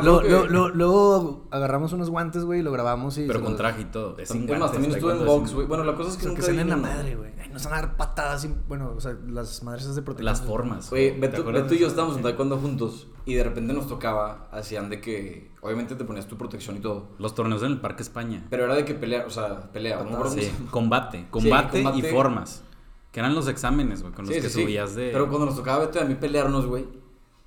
Luego, 0.02 0.22
que- 0.22 0.48
luego- 0.74 1.46
agarramos 1.50 1.92
unos 1.92 2.10
guantes, 2.10 2.44
güey, 2.44 2.60
y 2.60 2.62
lo 2.62 2.72
grabamos 2.72 3.16
y... 3.18 3.26
Pero 3.26 3.40
con 3.40 3.50
los- 3.52 3.58
traje 3.58 3.82
y 3.82 3.84
todo. 3.86 4.18
Es 4.18 4.28
sin 4.28 4.42
más, 4.46 4.48
guantes, 4.58 4.72
también 4.72 4.92
estuve 4.94 5.12
en 5.12 5.24
box, 5.26 5.54
güey. 5.54 5.66
Bueno, 5.66 5.84
la 5.84 5.94
cosa 5.94 6.10
es 6.10 6.16
que 6.16 6.22
Pero 6.24 6.34
que 6.34 6.40
nunca 6.40 6.46
se 6.52 6.56
den 6.58 6.68
la 6.68 6.76
madre, 6.76 7.14
güey. 7.16 7.32
Nos 7.52 7.64
van 7.64 7.74
a 7.74 7.76
dar 7.82 7.96
patadas 7.96 8.44
y... 8.46 8.54
Bueno, 8.66 8.92
o 8.96 9.00
sea, 9.00 9.14
las 9.28 9.62
madres 9.62 9.82
esas 9.84 9.94
de 9.96 10.02
protección. 10.02 10.32
Las 10.32 10.40
formas. 10.42 10.88
¿te 10.90 11.10
Beto, 11.12 11.74
y 11.74 11.78
yo 11.78 11.86
estábamos 11.86 12.16
en 12.16 12.22
taekwondo 12.22 12.56
juntos 12.56 13.08
y 13.26 13.34
de 13.34 13.44
repente 13.44 13.72
nos 13.74 13.86
tocaba, 13.88 14.48
hacían 14.50 14.88
de 14.88 15.00
que, 15.00 15.50
obviamente 15.60 15.94
te 15.94 16.04
ponías 16.04 16.26
tu 16.26 16.36
protección 16.36 16.76
y 16.76 16.80
todo, 16.80 17.10
Los 17.18 17.34
torneos 17.34 17.62
en 17.62 17.72
el 17.72 17.80
Parque 17.80 18.02
España. 18.02 18.46
pero 18.50 18.64
era 18.64 18.74
de 18.74 18.84
que 18.84 18.94
pelea, 18.94 19.24
o 19.26 19.30
sea, 19.30 19.70
pelea, 19.70 20.02
no 20.02 20.28
Sí, 20.30 20.50
combate. 20.70 21.26
Combate, 21.30 21.82
y 21.94 22.02
formas. 22.02 22.64
Que 23.12 23.20
eran 23.20 23.34
los 23.34 23.46
exámenes, 23.46 24.00
güey, 24.00 24.14
con 24.14 24.24
los 24.24 24.34
Sí, 24.34 24.40
que 24.40 24.48
subías 24.48 24.94
de... 24.94 25.10
Pero 25.12 25.28
cuando 25.28 25.44
nos 25.46 25.54
tocaba 25.56 25.80
Beto 25.84 25.98
y 25.98 26.02
a 26.02 26.04
mí 26.06 26.14
pelearnos, 26.14 26.66
güey, 26.66 26.86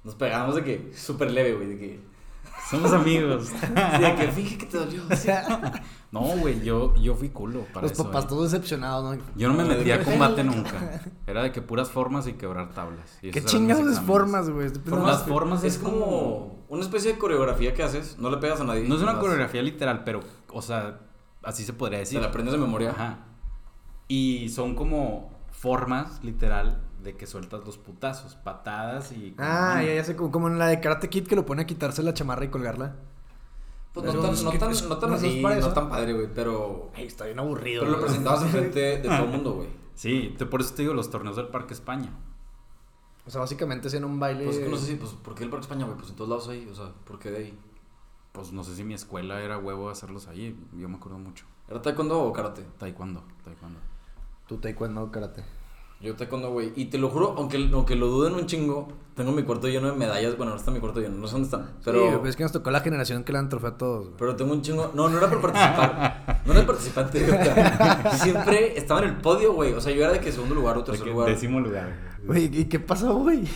nos 0.06 0.16
pegábamos 0.16 0.56
de 0.56 0.64
que 0.64 0.94
súper 0.96 1.32
leve, 1.32 1.54
güey, 1.56 1.68
de 1.68 1.78
que, 1.78 2.00
Somos 2.70 2.94
amigos. 2.94 3.48
sí, 3.98 4.02
de 4.02 4.16
que 4.16 4.32
finge 4.32 4.58
que 4.58 4.66
te 4.68 4.78
dolió. 4.78 5.02
sí. 5.16 5.30
no, 6.12 6.22
güey, 6.22 6.64
yo, 6.64 6.96
yo 6.96 7.16
fui 7.16 7.30
culo 7.30 7.66
para 7.74 7.82
Los 7.84 7.92
eso. 7.92 8.06
papás 8.06 8.26
eh. 8.26 8.28
todos 8.30 8.52
decepcionados, 8.52 9.18
¿no? 9.18 9.24
Yo 9.36 9.48
no 9.50 9.56
me 9.56 9.64
No, 9.64 9.70
de 9.70 9.78
metí 9.78 9.92
a 9.92 10.04
combate 10.04 10.44
nunca. 10.46 11.02
Era 11.28 11.44
de 11.44 11.52
que 11.52 11.62
puras 11.62 11.90
formas 11.90 12.28
y 12.28 12.34
quebrar 12.34 12.70
tablas. 12.74 13.20
Y 13.22 13.32
¿Qué 13.32 13.44
chingados 13.44 13.92
es 13.92 14.00
formas, 14.00 14.50
güey? 14.50 14.70
Las 14.86 15.24
formas 15.24 15.64
es 15.64 15.76
es 15.76 15.80
como 15.80 16.64
una 16.70 16.82
especie 16.82 17.14
de 17.14 17.20
coreografía 17.20 17.74
que 17.74 17.84
haces, 17.84 18.18
no 18.20 18.30
le 18.30 18.38
pegas 18.38 18.62
a 18.62 18.64
nadie. 18.64 18.88
No 18.88 18.96
es 18.96 19.02
una 19.02 19.20
coreografía 19.20 19.62
literal, 19.62 20.04
pero, 20.04 20.22
o 20.52 20.62
sea, 20.62 21.00
así 21.44 21.64
se 21.64 21.74
podría 21.74 21.98
Te 21.98 22.02
decir. 22.02 22.22
la 22.22 22.28
aprendes 22.28 22.54
de 22.54 22.60
memoria. 22.60 22.92
Ajá. 22.92 23.20
Y 24.08 24.50
son 24.50 24.76
como 24.76 25.32
formas, 25.52 26.24
literal, 26.24 26.82
de 27.06 27.16
que 27.16 27.26
sueltas 27.28 27.64
los 27.66 27.78
putazos, 27.78 28.36
patadas 28.36 29.14
y... 29.14 29.34
Ah, 29.38 29.82
ya, 29.82 29.94
ya 29.94 30.04
sé, 30.04 30.16
como, 30.18 30.32
como 30.32 30.48
en 30.50 30.60
la 30.60 30.68
de 30.68 30.82
Karate 30.82 31.08
Kid 31.10 31.28
que 31.28 31.36
lo 31.38 31.46
pone 31.46 31.62
a 31.62 31.66
quitarse 31.66 32.04
la 32.04 32.14
chamarra 32.14 32.44
y 32.44 32.50
colgarla. 32.50 32.96
Pues 33.94 34.14
no 34.14 34.20
tan, 34.22 34.34
es 34.34 34.44
no 34.44 34.52
tan, 34.52 34.72
es- 34.72 34.84
no 34.90 34.98
tan 34.98 35.12
no, 35.12 35.16
así, 35.16 35.42
es 35.46 35.66
no 35.66 35.72
tan 35.74 35.88
padre, 35.90 36.12
güey, 36.14 36.28
pero... 36.34 36.92
Ay, 36.96 37.06
está 37.06 37.24
bien 37.26 37.40
aburrido. 37.40 37.84
Pero 37.84 37.96
lo 37.96 38.02
presentabas 38.04 38.42
enfrente 38.48 38.80
de 38.80 38.98
todo 38.98 39.24
el 39.24 39.30
mundo, 39.30 39.54
güey. 39.54 39.70
Sí, 39.94 40.36
te- 40.38 40.46
por 40.46 40.60
eso 40.60 40.74
te 40.74 40.82
digo 40.82 40.94
los 40.94 41.10
torneos 41.10 41.38
del 41.38 41.48
Parque 41.48 41.74
España. 41.74 42.10
O 43.26 43.30
sea, 43.30 43.40
básicamente 43.40 43.88
hacían 43.88 44.04
un 44.04 44.20
baile... 44.20 44.44
Pues 44.44 44.58
es 44.58 44.64
que 44.66 44.70
no 44.70 44.76
sé 44.78 44.86
si, 44.88 44.96
pues, 44.96 45.12
¿por 45.14 45.34
qué 45.36 45.46
el 45.46 45.50
Parque 45.50 45.64
España, 45.64 45.86
güey? 45.86 45.98
Pues 45.98 46.10
en 46.10 46.16
todos 46.18 46.30
lados 46.30 46.50
hay, 46.50 46.68
o 46.68 46.76
sea, 46.76 46.92
¿por 47.06 47.20
qué 47.20 47.32
de 47.32 47.38
ahí? 47.38 47.60
Pues 48.34 48.52
no 48.52 48.64
sé 48.64 48.76
si 48.76 48.84
mi 48.84 48.94
escuela 48.94 49.42
era 49.42 49.58
huevo 49.58 49.90
hacerlos 49.90 50.28
ahí. 50.28 50.60
Yo 50.74 50.90
me 50.90 50.98
acuerdo 50.98 51.18
mucho. 51.18 51.46
¿Era 51.70 51.82
taekwondo 51.82 52.22
o 52.22 52.34
karate? 52.34 52.64
Taekwondo, 52.78 53.24
taekwondo. 53.46 53.80
Tu 54.48 54.58
taekwondo, 54.58 55.10
karate. 55.12 55.44
Yo 56.06 56.16
taekwondo, 56.16 56.52
güey. 56.52 56.72
Y 56.76 56.86
te 56.86 56.98
lo 57.00 57.10
juro, 57.10 57.34
aunque, 57.38 57.70
aunque 57.74 57.96
lo 57.96 58.08
duden 58.08 58.36
un 58.36 58.46
chingo, 58.46 58.88
tengo 59.16 59.32
mi 59.32 59.42
cuarto 59.44 59.68
lleno 59.68 59.90
de 59.92 59.98
medallas. 59.98 60.38
Bueno, 60.38 60.52
no 60.52 60.58
está 60.58 60.70
mi 60.70 60.80
cuarto 60.80 61.00
lleno, 61.00 61.18
no 61.18 61.26
sé 61.26 61.34
dónde 61.34 61.46
están. 61.48 61.72
Pero, 61.84 62.00
Pero... 62.06 62.22
Sí, 62.24 62.30
es 62.30 62.36
que 62.36 62.44
nos 62.44 62.52
tocó 62.52 62.70
la 62.70 62.82
generación 62.82 63.24
que 63.24 63.32
le 63.32 63.40
dan 63.40 63.50
trofeo 63.50 63.70
a 63.70 63.78
todos, 63.78 64.04
güey. 64.06 64.14
pero 64.18 64.36
tengo 64.36 64.54
un 64.54 64.62
chingo... 64.62 64.92
No, 64.94 65.10
no 65.10 65.18
era 65.18 65.30
por 65.30 65.42
participar. 65.42 66.42
No 66.46 66.54
era 66.54 66.66
participante. 66.66 67.26
Siempre 68.22 68.78
estaba 68.78 69.02
en 69.02 69.10
el 69.10 69.18
podio, 69.18 69.54
güey. 69.54 69.74
O 69.74 69.82
sea, 69.82 69.92
yo 69.94 70.04
era 70.04 70.14
de 70.14 70.20
que 70.20 70.32
segundo 70.32 70.54
lugar 70.54 70.78
o 70.78 70.84
tercer 70.84 71.08
lugar. 71.08 71.28
Décimo 71.30 71.60
lugar. 71.60 72.20
Güey, 72.24 72.46
¿y 72.56 72.66
qué 72.66 72.80
pasó, 72.80 73.16
güey? 73.16 73.48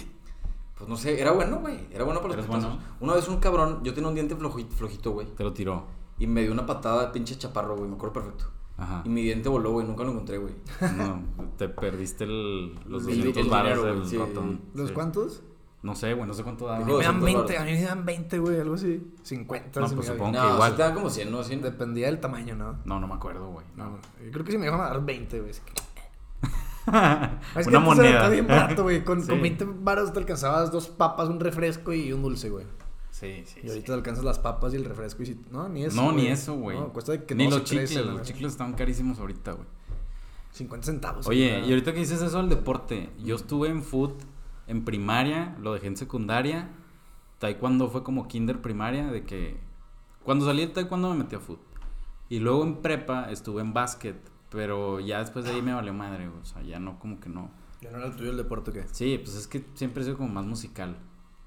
Pues 0.75 0.89
no 0.89 0.97
sé, 0.97 1.21
era 1.21 1.31
bueno, 1.33 1.59
güey. 1.59 1.87
Era 1.91 2.03
bueno 2.03 2.21
para 2.21 2.35
los 2.35 2.45
¿Eres 2.45 2.47
putazos. 2.47 2.75
bueno? 2.77 2.95
Una 3.01 3.13
vez 3.13 3.27
un 3.27 3.37
cabrón, 3.39 3.81
yo 3.83 3.93
tenía 3.93 4.09
un 4.09 4.15
diente 4.15 4.35
flojito, 4.35 4.75
flojito, 4.75 5.11
güey. 5.11 5.27
Te 5.35 5.43
lo 5.43 5.53
tiró. 5.53 5.85
Y 6.17 6.25
me 6.25 6.41
dio 6.41 6.51
una 6.51 6.65
patada 6.65 7.05
de 7.05 7.11
pinche 7.11 7.37
chaparro, 7.37 7.75
güey. 7.75 7.89
Me 7.89 7.95
acuerdo 7.95 8.13
perfecto. 8.13 8.45
Ajá. 8.79 9.01
Y 9.05 9.09
mi 9.09 9.21
diente 9.23 9.49
voló, 9.49 9.71
güey. 9.71 9.85
Nunca 9.85 10.03
lo 10.03 10.11
encontré, 10.11 10.37
güey. 10.37 10.53
No, 10.97 11.21
te 11.57 11.67
perdiste 11.69 12.23
el, 12.23 12.73
los 12.85 13.05
El- 13.07 13.17
200 13.17 13.43
el 13.43 13.49
baros 13.49 13.69
dinero, 13.71 13.83
del 13.85 13.95
güey, 13.99 14.09
sí. 14.09 14.17
ratón. 14.17 14.61
¿Los 14.73 14.87
Sí. 14.89 14.93
cuántos? 14.93 15.43
No 15.81 15.95
sé, 15.95 16.13
güey, 16.13 16.27
no 16.27 16.33
sé 16.33 16.43
cuánto. 16.43 16.65
Dijo 16.65 16.97
Me 16.97 17.03
dan 17.05 17.19
200 17.21 17.23
20, 17.47 17.57
a 17.57 17.63
mí 17.63 17.71
me 17.71 17.81
dan 17.83 18.05
20, 18.05 18.39
güey, 18.39 18.59
algo 18.59 18.75
así. 18.75 19.01
50. 19.23 19.79
No, 19.79 19.87
si 19.87 19.95
pues 19.95 20.07
supongo 20.07 20.31
que 20.33 20.37
No, 20.37 20.53
igual. 20.55 20.75
te 20.75 20.81
dan 20.81 20.93
como 20.93 21.09
100, 21.09 21.31
¿no? 21.31 21.41
100. 21.43 21.61
Dependía 21.61 22.07
del 22.07 22.19
tamaño, 22.19 22.55
¿no? 22.55 22.79
No, 22.85 22.99
no 22.99 23.07
me 23.07 23.13
acuerdo, 23.13 23.47
güey. 23.49 23.65
No. 23.77 23.97
Yo 24.25 24.31
creo 24.31 24.43
que 24.45 24.51
sí 24.51 24.57
me 24.57 24.65
iban 24.65 24.81
a 24.81 24.85
dar 24.85 25.05
20, 25.05 25.39
güey. 25.39 25.51
Es 25.51 25.59
que... 25.61 25.71
Es 27.55 27.65
que 27.67 27.69
Una 27.69 27.79
moneda. 27.79 28.09
Está 28.09 28.29
bien 28.29 28.47
barato, 28.47 28.83
güey. 28.83 29.03
Con, 29.03 29.21
Sí. 29.23 29.29
con 29.29 29.41
20 29.41 29.65
baros 29.81 30.11
te 30.11 30.19
alcanzabas 30.19 30.71
dos 30.71 30.87
papas, 30.89 31.29
un 31.29 31.39
refresco 31.39 31.93
y 31.93 32.11
un 32.11 32.23
dulce, 32.23 32.49
güey. 32.49 32.65
Sí, 33.19 33.43
sí. 33.45 33.59
Y 33.63 33.67
ahorita 33.67 33.87
sí. 33.87 33.91
alcanzas 33.91 34.23
las 34.23 34.39
papas 34.39 34.73
y 34.73 34.77
el 34.77 34.85
refresco 34.85 35.23
y 35.23 35.25
si... 35.25 35.41
No, 35.51 35.67
ni 35.67 35.83
eso, 35.83 36.01
no, 36.01 36.13
ni 36.13 36.27
eso, 36.27 36.55
güey. 36.55 36.79
No, 36.79 36.93
cuesta 36.93 37.25
que 37.25 37.35
Ni 37.35 37.49
los 37.49 37.65
chicles, 37.65 37.93
los 38.05 38.21
chicles 38.21 38.53
están 38.53 38.73
carísimos 38.73 39.19
ahorita, 39.19 39.51
güey. 39.51 39.67
50 40.51 40.85
centavos. 40.85 41.27
Oye, 41.27 41.59
y 41.65 41.69
ahorita 41.69 41.93
que 41.93 41.99
dices 41.99 42.21
eso 42.21 42.37
del 42.37 42.47
deporte, 42.47 43.09
yo 43.21 43.35
estuve 43.35 43.67
en 43.67 43.83
foot 43.83 44.13
en 44.67 44.85
primaria, 44.85 45.57
lo 45.59 45.73
dejé 45.73 45.87
en 45.87 45.97
secundaria. 45.97 46.69
Taekwondo 47.39 47.89
fue 47.89 48.03
como 48.03 48.27
kinder 48.27 48.61
primaria, 48.61 49.07
de 49.07 49.25
que 49.25 49.57
cuando 50.23 50.45
salí 50.45 50.65
de 50.65 50.71
taekwondo 50.71 51.09
me 51.09 51.23
metí 51.23 51.35
a 51.35 51.39
foot. 51.39 51.59
Y 52.29 52.39
luego 52.39 52.63
en 52.63 52.77
prepa 52.77 53.29
estuve 53.31 53.61
en 53.61 53.73
básquet, 53.73 54.15
pero 54.49 55.01
ya 55.01 55.19
después 55.19 55.43
de 55.43 55.51
ahí 55.51 55.61
me 55.61 55.73
valió 55.73 55.93
madre, 55.93 56.29
o 56.29 56.45
sea, 56.45 56.61
ya 56.61 56.79
no 56.79 56.99
como 56.99 57.19
que 57.19 57.27
no. 57.27 57.51
¿Ya 57.81 57.91
no 57.91 57.97
era 57.97 58.07
el 58.07 58.15
tuyo 58.15 58.31
el 58.31 58.37
deporte 58.37 58.71
o 58.71 58.73
qué? 58.73 58.85
Sí, 58.91 59.19
pues 59.21 59.35
es 59.35 59.47
que 59.47 59.65
siempre 59.73 60.03
he 60.03 60.05
sido 60.05 60.17
como 60.17 60.29
más 60.29 60.45
musical. 60.45 60.97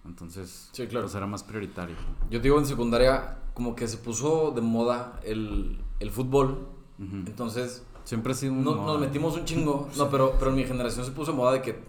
Entonces, 0.04 0.68
Sí, 0.72 0.86
claro. 0.86 1.06
pues 1.06 1.14
era 1.14 1.26
más 1.26 1.42
prioritario. 1.42 1.94
Yo 2.30 2.38
te 2.40 2.44
digo, 2.44 2.58
en 2.58 2.66
secundaria, 2.66 3.38
como 3.54 3.74
que 3.76 3.86
se 3.88 3.98
puso 3.98 4.50
de 4.50 4.60
moda 4.60 5.20
el, 5.24 5.78
el 6.00 6.10
fútbol. 6.10 6.66
Ujú. 6.98 7.16
Entonces, 7.26 7.84
Siempre 8.04 8.32
ha 8.32 8.34
sido 8.34 8.52
un 8.52 8.64
no- 8.64 8.74
moda. 8.74 8.86
nos 8.94 9.00
metimos 9.00 9.36
un 9.36 9.44
chingo. 9.44 9.88
No, 9.96 10.10
pero, 10.10 10.34
pero 10.38 10.50
en 10.50 10.56
mi 10.56 10.64
generación 10.64 11.04
se 11.06 11.12
puso 11.12 11.30
de 11.32 11.36
moda 11.38 11.52
de 11.52 11.62
que 11.62 11.80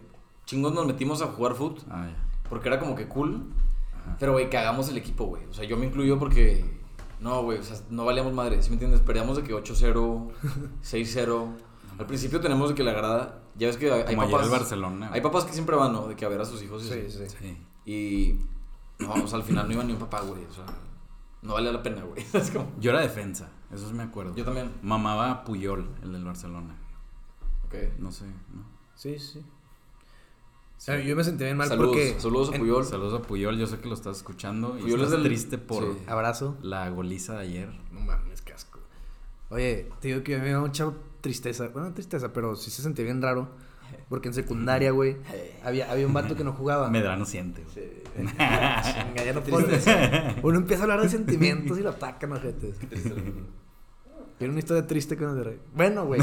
chingos 0.46 0.74
nos 0.74 0.86
metimos 0.86 1.22
a 1.24 1.28
jugar 1.28 1.56
fútbol. 1.56 1.80
Ah, 1.90 2.08
ya. 2.08 2.50
Porque 2.50 2.68
era 2.70 2.80
como 2.80 2.94
que 2.96 3.08
cool. 3.08 3.42
Ajá. 4.00 4.16
Pero, 4.20 4.34
güey, 4.34 4.50
cagamos 4.50 4.90
el 4.90 4.98
equipo, 4.98 5.26
güey. 5.26 5.44
O 5.46 5.54
sea, 5.54 5.64
yo 5.66 5.76
me 5.78 5.88
incluyo 5.88 6.20
porque. 6.20 6.64
No, 7.20 7.42
güey, 7.42 7.58
o 7.58 7.64
sea, 7.64 7.78
no 7.90 8.06
valíamos 8.06 8.34
madre. 8.34 8.62
¿Sí 8.62 8.70
me 8.70 8.74
entiendes? 8.76 9.00
Perdíamos 9.02 9.38
de 9.38 9.44
que 9.44 9.54
8-0, 9.56 10.30
6-0. 10.84 11.48
Al 12.00 12.06
principio 12.06 12.40
tenemos 12.42 12.70
de 12.70 12.76
que 12.76 12.84
la 12.84 12.92
grada. 12.94 13.40
Ya 13.56 13.68
ves 13.68 13.78
que 13.78 13.92
hay, 13.92 14.16
Como 14.16 14.30
papás. 14.30 14.46
el 14.46 14.52
Barcelona. 14.52 15.10
Hay 15.14 15.22
papás 15.22 15.46
que 15.46 15.54
siempre 15.54 15.76
van, 15.76 15.94
¿no? 15.94 16.08
De 16.08 16.16
que 16.16 16.26
a 16.26 16.30
ver 16.30 16.42
a 16.42 16.46
sus 16.46 16.62
hijos 16.64 16.84
y 16.86 16.90
Sí, 16.90 17.02
sí. 17.10 17.24
Sí. 17.40 17.58
Y. 17.86 18.36
No, 19.00 19.14
o 19.14 19.28
sea, 19.28 19.38
al 19.40 19.44
final 19.44 19.68
no 19.68 19.74
iba 19.74 19.84
ni 19.84 19.94
un 19.94 20.00
papá, 20.00 20.22
güey. 20.22 20.44
O 20.46 20.52
sea, 20.54 20.66
no 21.42 21.54
valía 21.54 21.72
la 21.72 21.84
pena, 21.84 22.04
güey. 22.04 22.26
Es 22.34 22.52
como. 22.52 22.72
Yo 22.80 22.92
era 22.92 23.02
defensa, 23.02 23.50
eso 23.74 23.88
sí 23.88 23.94
me 23.94 24.04
acuerdo. 24.04 24.36
Yo 24.36 24.46
también. 24.46 24.72
Mamaba 24.82 25.32
a 25.32 25.44
Puyol, 25.44 25.90
el 26.04 26.14
del 26.14 26.24
Barcelona. 26.24 26.76
Ok. 27.66 27.76
No 28.00 28.12
sé, 28.12 28.26
¿no? 28.26 28.64
Sí, 28.96 29.18
sí. 29.20 29.40
O 29.40 30.86
sea, 30.86 31.00
yo 31.00 31.16
me 31.16 31.24
sentía 31.24 31.48
bien 31.48 31.58
mal 31.58 31.68
Saludos, 31.70 31.90
porque... 31.92 32.20
saludos 32.20 32.52
a 32.52 32.56
en- 32.56 32.62
Puyol. 32.62 32.84
Saludos 32.86 33.14
a 33.14 33.22
Puyol, 33.22 33.58
yo 33.58 33.68
sé 33.68 33.80
que 33.80 33.88
lo 33.88 33.94
estás 33.94 34.18
escuchando 34.18 34.78
y 34.78 34.82
Puyol 34.82 35.00
estás 35.02 35.06
es 35.06 35.12
del- 35.12 35.24
triste 35.24 35.58
por 35.58 35.84
sí. 35.84 36.00
Abrazo. 36.08 36.58
la 36.62 36.90
goliza 36.90 37.34
de 37.36 37.40
ayer. 37.40 37.70
No 37.92 38.02
mames, 38.02 38.42
qué 38.42 38.52
asco. 38.54 38.80
Oye, 39.50 39.90
te 40.02 40.10
digo 40.10 40.24
que 40.24 40.38
me 40.40 40.52
da 40.52 40.60
mucha 40.60 40.92
tristeza. 41.22 41.70
Bueno, 41.70 41.88
no 41.90 41.94
tristeza, 41.94 42.34
pero 42.34 42.56
sí 42.58 42.70
se 42.70 42.82
sentía 42.82 43.06
bien 43.06 43.22
raro. 43.22 43.48
Porque 44.10 44.28
en 44.28 44.34
secundaria, 44.34 44.92
güey, 44.92 45.18
había, 45.64 45.92
había 45.92 46.06
un 46.06 46.14
vato 46.14 46.36
que 46.36 46.44
no 46.44 46.54
jugaba. 46.54 46.90
Medrano 46.90 47.26
siente. 47.26 47.64
Chinga, 48.16 49.24
ya 49.26 49.34
no 49.34 49.42
puedo 49.42 49.66
Uno 50.44 50.58
empieza 50.58 50.84
a 50.84 50.86
hablar 50.86 51.02
de 51.02 51.10
sentimientos 51.10 51.80
y 51.80 51.82
lo 51.82 51.90
atacan, 51.90 52.32
ojetes. 52.34 52.78
Tiene 54.38 54.52
una 54.52 54.60
historia 54.60 54.86
triste 54.86 55.18
con 55.18 55.38
el 55.38 55.44
de 55.44 55.60
Bueno, 55.76 56.06
güey. 56.06 56.22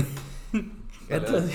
Entonces, 1.09 1.53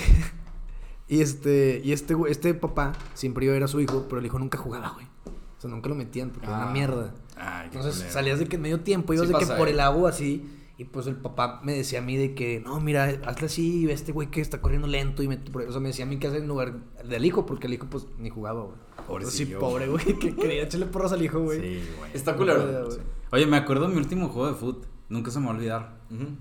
y 1.08 1.20
este, 1.20 1.80
y 1.84 1.92
este, 1.92 2.14
güey- 2.14 2.30
este 2.30 2.52
papá 2.54 2.92
siempre 3.14 3.44
iba 3.46 3.52
a 3.52 3.54
ver 3.54 3.64
a 3.64 3.68
su 3.68 3.80
hijo, 3.80 4.06
pero 4.08 4.18
el 4.20 4.26
hijo 4.26 4.38
nunca 4.38 4.58
jugaba, 4.58 4.90
güey. 4.90 5.06
O 5.26 5.60
sea, 5.60 5.70
nunca 5.70 5.88
lo 5.88 5.94
metían 5.94 6.30
porque 6.30 6.46
era 6.48 6.58
Ah. 6.58 6.62
una 6.64 6.72
mierda. 6.72 7.14
Ay, 7.36 7.66
Entonces 7.72 8.06
salías 8.10 8.38
de 8.38 8.46
que 8.46 8.56
en 8.56 8.62
medio 8.62 8.80
tiempo 8.80 9.14
ibas 9.14 9.26
Sí 9.26 9.32
de 9.32 9.38
que 9.38 9.46
por 9.46 9.68
eh. 9.68 9.72
el 9.72 9.80
agua 9.80 10.10
así 10.10 10.46
Y 10.78 10.84
pues 10.84 11.06
el 11.06 11.16
papá 11.16 11.60
me 11.64 11.72
decía 11.72 12.00
a 12.00 12.02
mí 12.02 12.16
de 12.18 12.34
que, 12.34 12.60
no, 12.60 12.78
mira, 12.80 13.04
hazle 13.24 13.46
así, 13.46 13.90
este 13.90 14.12
güey 14.12 14.30
que 14.30 14.42
está 14.42 14.60
corriendo 14.60 14.86
lento. 14.86 15.22
Y 15.22 15.28
me, 15.28 15.36
o 15.66 15.72
sea, 15.72 15.80
me 15.80 15.88
decía 15.88 16.04
a 16.04 16.08
mí 16.08 16.18
que 16.18 16.26
hacer 16.26 16.42
en 16.42 16.48
lugar 16.48 16.74
del 17.02 17.24
hijo, 17.24 17.46
porque 17.46 17.66
el 17.66 17.72
hijo 17.74 17.86
pues 17.88 18.06
ni 18.18 18.28
jugaba, 18.28 18.62
güey. 18.64 18.76
Sí, 18.76 19.02
Pobrecillo. 19.06 19.58
pobre, 19.58 19.88
güey, 19.88 20.18
que 20.18 20.34
quería 20.36 20.64
echarle 20.64 20.86
porras 20.86 21.12
al 21.12 21.22
hijo, 21.22 21.40
güey. 21.40 21.60
Sí, 21.60 21.88
güey. 21.98 22.10
Está 22.12 22.36
culero. 22.36 22.86
güey. 22.86 22.98
Oye, 23.32 23.46
me 23.46 23.56
acuerdo 23.56 23.88
de 23.88 23.94
mi 23.94 24.00
último 24.00 24.28
juego 24.28 24.48
de 24.48 24.54
fútbol. 24.54 24.86
Nunca 25.08 25.30
se 25.30 25.38
me 25.40 25.46
va 25.46 25.52
a 25.52 25.54
olvidar. 25.54 25.96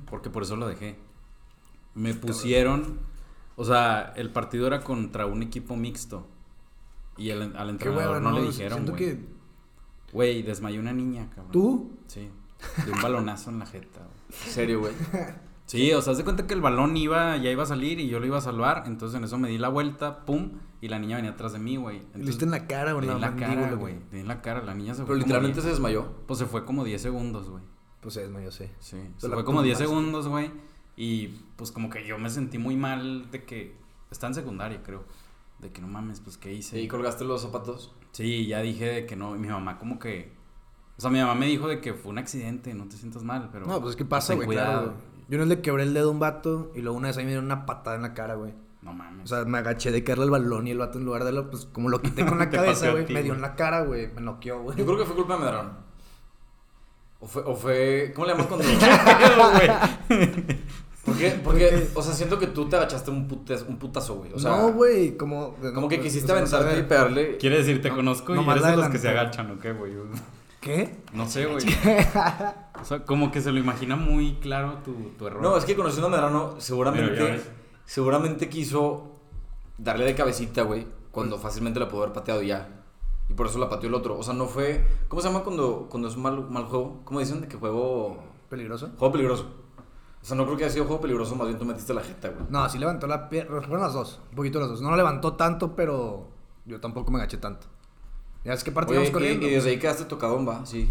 Porque 0.09 0.29
por 0.29 0.43
eso 0.43 0.55
lo 0.57 0.67
dejé. 0.67 0.97
Me 1.93 2.13
pusieron. 2.13 2.99
O 3.55 3.63
sea, 3.63 4.11
el 4.17 4.31
partido 4.33 4.67
era 4.67 4.81
contra 4.81 5.27
un 5.27 5.43
equipo 5.43 5.77
mixto. 5.77 6.27
Y 7.17 7.29
el- 7.29 7.55
al 7.55 7.69
entrenador 7.69 8.21
no, 8.21 8.31
¿no? 8.31 8.39
le 8.39 8.47
dijeron, 8.47 8.79
Siento 8.79 8.91
güey. 8.91 9.05
que... 9.05 9.25
Güey, 10.11 10.41
desmayó 10.43 10.81
una 10.81 10.91
niña, 10.91 11.29
cabrón. 11.29 11.51
¿Tú? 11.53 11.91
Sí. 12.07 12.27
De 12.85 12.91
un 12.91 13.01
balonazo 13.01 13.49
en 13.51 13.59
la 13.59 13.65
jeta, 13.65 13.99
güey. 14.01 14.14
En 14.29 14.51
serio, 14.51 14.79
güey. 14.79 14.93
Sí, 15.67 15.91
o 15.93 16.01
sea, 16.03 16.11
haz 16.11 16.19
de 16.19 16.23
cuenta 16.23 16.45
que 16.45 16.53
el 16.53 16.61
balón 16.61 16.95
iba, 16.95 17.37
ya 17.37 17.49
iba 17.49 17.63
a 17.63 17.65
salir 17.65 17.99
y 17.99 18.07
yo 18.07 18.19
lo 18.19 18.27
iba 18.27 18.37
a 18.37 18.41
salvar. 18.41 18.83
Entonces 18.85 19.17
en 19.17 19.23
eso 19.23 19.39
me 19.39 19.49
di 19.49 19.57
la 19.57 19.69
vuelta, 19.69 20.23
pum, 20.23 20.59
y 20.79 20.89
la 20.89 20.99
niña 20.99 21.15
venía 21.15 21.31
atrás 21.31 21.53
de 21.53 21.59
mí, 21.59 21.75
güey. 21.77 22.03
¿Le 22.13 22.23
diste 22.23 22.45
en 22.45 22.51
la 22.51 22.67
cara 22.67 22.95
o 22.95 23.01
en 23.01 23.19
la 23.19 23.35
cara, 23.35 23.73
güey. 23.73 23.95
Le 24.11 24.17
di 24.17 24.19
en 24.19 24.27
la 24.27 24.43
cara, 24.43 24.61
la 24.63 24.75
niña 24.75 24.93
se 24.93 25.03
fue. 25.03 25.07
Pero 25.07 25.15
como 25.15 25.25
literalmente 25.25 25.61
se 25.61 25.67
10 25.69 25.77
desmayó. 25.77 26.05
Pues 26.27 26.37
se 26.37 26.45
fue 26.45 26.65
como 26.65 26.83
10 26.83 27.01
segundos, 27.01 27.49
güey. 27.49 27.63
Pues 27.99 28.15
es, 28.17 28.29
no, 28.29 28.39
yo 28.39 28.51
sé. 28.51 28.71
Sí, 28.79 28.97
Se 29.17 29.27
se 29.27 29.33
fue 29.33 29.43
como 29.43 29.63
10 29.63 29.79
tumbaste. 29.79 29.95
segundos, 29.95 30.27
güey. 30.27 30.51
Y 30.95 31.29
pues 31.55 31.71
como 31.71 31.89
que 31.89 32.05
yo 32.05 32.19
me 32.19 32.29
sentí 32.29 32.59
muy 32.59 32.75
mal 32.75 33.31
de 33.31 33.43
que. 33.43 33.75
Está 34.11 34.27
en 34.27 34.35
secundaria, 34.35 34.83
creo. 34.83 35.03
De 35.57 35.71
que 35.71 35.81
no 35.81 35.87
mames, 35.87 36.19
pues 36.19 36.37
qué 36.37 36.53
hice. 36.53 36.79
¿Y 36.79 36.87
colgaste 36.87 37.25
los 37.25 37.41
zapatos? 37.41 37.95
Sí, 38.11 38.45
ya 38.45 38.61
dije 38.61 38.85
de 38.85 39.05
que 39.07 39.15
no. 39.15 39.35
Y 39.35 39.39
mi 39.39 39.47
mamá, 39.47 39.79
como 39.79 39.97
que. 39.97 40.31
O 40.97 41.01
sea, 41.01 41.09
mi 41.11 41.19
mamá 41.19 41.35
me 41.35 41.45
dijo 41.47 41.67
de 41.67 41.81
que 41.81 41.93
fue 41.93 42.11
un 42.11 42.17
accidente, 42.17 42.73
no 42.73 42.85
te 42.87 42.95
sientas 42.97 43.23
mal, 43.23 43.49
pero. 43.51 43.65
No, 43.65 43.79
pues 43.81 43.91
es 43.91 43.95
que 43.97 44.05
pasa, 44.05 44.29
ten 44.29 44.37
güey, 44.37 44.47
cuidado. 44.47 44.83
claro. 44.83 44.97
Yo 45.27 45.37
no 45.39 45.45
le 45.45 45.61
quebré 45.61 45.83
el 45.83 45.93
dedo 45.93 46.09
a 46.09 46.11
un 46.11 46.19
vato 46.19 46.71
y 46.75 46.81
luego 46.81 46.97
una 46.97 47.07
vez 47.07 47.17
ahí 47.17 47.23
me 47.25 47.31
dieron 47.31 47.45
una 47.45 47.65
patada 47.65 47.95
en 47.95 48.03
la 48.03 48.13
cara, 48.13 48.35
güey. 48.35 48.53
No 48.81 48.93
mames. 48.93 49.23
O 49.25 49.27
sea, 49.35 49.43
me 49.45 49.57
agaché 49.57 49.91
de 49.91 50.03
caerle 50.03 50.25
el 50.25 50.29
balón 50.29 50.67
y 50.67 50.71
el 50.71 50.77
vato 50.77 50.99
en 50.99 51.05
lugar 51.05 51.23
de 51.23 51.31
lo, 51.31 51.49
pues 51.49 51.65
como 51.65 51.89
lo 51.89 52.01
quité 52.01 52.25
con 52.27 52.37
la 52.37 52.49
cabeza, 52.49 52.91
güey, 52.91 53.11
me 53.11 53.23
dio 53.23 53.33
en 53.33 53.41
la 53.41 53.55
cara, 53.55 53.81
güey, 53.81 54.11
me 54.13 54.21
noqueó, 54.21 54.61
güey. 54.61 54.77
Yo 54.77 54.85
creo 54.85 54.97
que 54.99 55.05
fue 55.05 55.15
culpa 55.15 55.33
de 55.33 55.39
Medrano. 55.39 55.71
O 57.19 57.27
fue, 57.27 57.41
o 57.45 57.55
fue. 57.55 58.11
¿Cómo 58.13 58.27
le 58.27 58.33
llamas 58.33 58.47
cuando.? 58.47 58.65
Porque, 61.05 61.39
porque, 61.43 61.87
o 61.93 62.01
sea, 62.01 62.13
siento 62.15 62.39
que 62.39 62.47
tú 62.47 62.67
te 62.67 62.75
agachaste 62.77 63.11
un, 63.11 63.27
putes- 63.27 63.63
un 63.67 63.77
putazo, 63.77 64.15
güey. 64.15 64.33
O 64.33 64.39
sea, 64.39 64.57
no, 64.57 64.73
güey, 64.73 65.15
como... 65.15 65.53
como 65.75 65.87
que 65.87 65.97
pues, 65.97 66.07
quisiste 66.07 66.31
o 66.31 66.47
sea, 66.47 66.57
aventarte 66.57 66.79
y 66.79 66.83
pegarle. 66.89 67.37
Quiere 67.37 67.57
decir, 67.59 67.79
te 67.79 67.89
No, 67.89 67.97
conozco 67.97 68.35
y 68.35 68.39
eres 68.39 68.63
de 68.65 68.75
los 68.77 68.89
que 68.89 68.97
se 68.97 69.09
agachan, 69.09 69.51
¿o 69.51 69.59
qué, 69.59 69.71
güey? 69.71 69.93
¿Qué? 70.65 70.97
No 71.13 71.27
sé, 71.27 71.45
güey. 71.45 71.63
O 72.81 72.83
sea, 72.83 73.05
como 73.05 73.31
que 73.31 73.39
se 73.39 73.51
lo 73.51 73.59
imagina 73.59 73.95
muy 73.95 74.33
claro 74.41 74.79
tu, 74.83 74.93
tu 75.17 75.27
error. 75.27 75.41
No, 75.41 75.55
es 75.55 75.63
que 75.63 75.75
conociendo 75.75 76.07
a 76.07 76.09
Medrano, 76.09 76.59
seguramente. 76.59 77.39
Seguramente 77.85 78.49
quiso 78.49 79.13
darle 79.77 80.05
de 80.05 80.15
cabecita, 80.15 80.63
güey. 80.63 80.87
Cuando 81.11 81.37
fácilmente 81.37 81.79
la 81.79 81.87
pudo 81.87 82.01
haber 82.01 82.13
pateado 82.13 82.41
ya. 82.41 82.83
Y 83.29 83.33
por 83.33 83.45
eso 83.45 83.59
la 83.59 83.69
pateó 83.69 83.89
el 83.89 83.95
otro. 83.95 84.17
O 84.17 84.23
sea, 84.23 84.33
no 84.33 84.47
fue. 84.47 84.85
¿Cómo 85.07 85.21
se 85.21 85.27
llama 85.27 85.43
cuando, 85.43 85.87
cuando 85.89 86.09
es 86.09 86.15
un 86.15 86.23
mal, 86.23 86.49
mal 86.49 86.65
juego? 86.65 87.01
¿Cómo 87.05 87.19
dicen 87.19 87.41
de 87.41 87.47
que 87.47 87.57
juego. 87.57 88.17
¿Peligroso? 88.49 88.89
Juego 88.97 89.11
peligroso. 89.11 89.47
O 90.21 90.25
sea, 90.25 90.35
no 90.35 90.45
creo 90.45 90.57
que 90.57 90.63
haya 90.65 90.73
sido 90.73 90.85
juego 90.85 91.01
peligroso, 91.01 91.35
más 91.35 91.47
bien 91.47 91.59
tú 91.59 91.65
metiste 91.65 91.93
la 91.93 92.01
jeta, 92.01 92.29
güey. 92.29 92.45
No, 92.49 92.67
sí 92.69 92.79
levantó 92.79 93.05
la 93.05 93.29
pierna, 93.29 93.61
fueron 93.61 93.81
las 93.81 93.93
dos, 93.93 94.19
un 94.31 94.35
poquito 94.35 94.59
las 94.59 94.69
dos. 94.69 94.81
No 94.81 94.89
lo 94.89 94.97
levantó 94.97 95.33
tanto, 95.33 95.75
pero 95.75 96.31
yo 96.65 96.81
tampoco 96.81 97.11
me 97.11 97.19
agaché 97.19 97.37
tanto. 97.37 97.67
Ya 98.45 98.53
es 98.53 98.63
que 98.63 98.71
partíamos 98.71 99.09
y, 99.09 99.11
corriendo. 99.11 99.47
y 99.47 99.51
desde 99.51 99.71
ahí 99.71 99.77
quedaste 99.79 100.05
tocado, 100.05 100.43
va, 100.45 100.65
sí. 100.65 100.87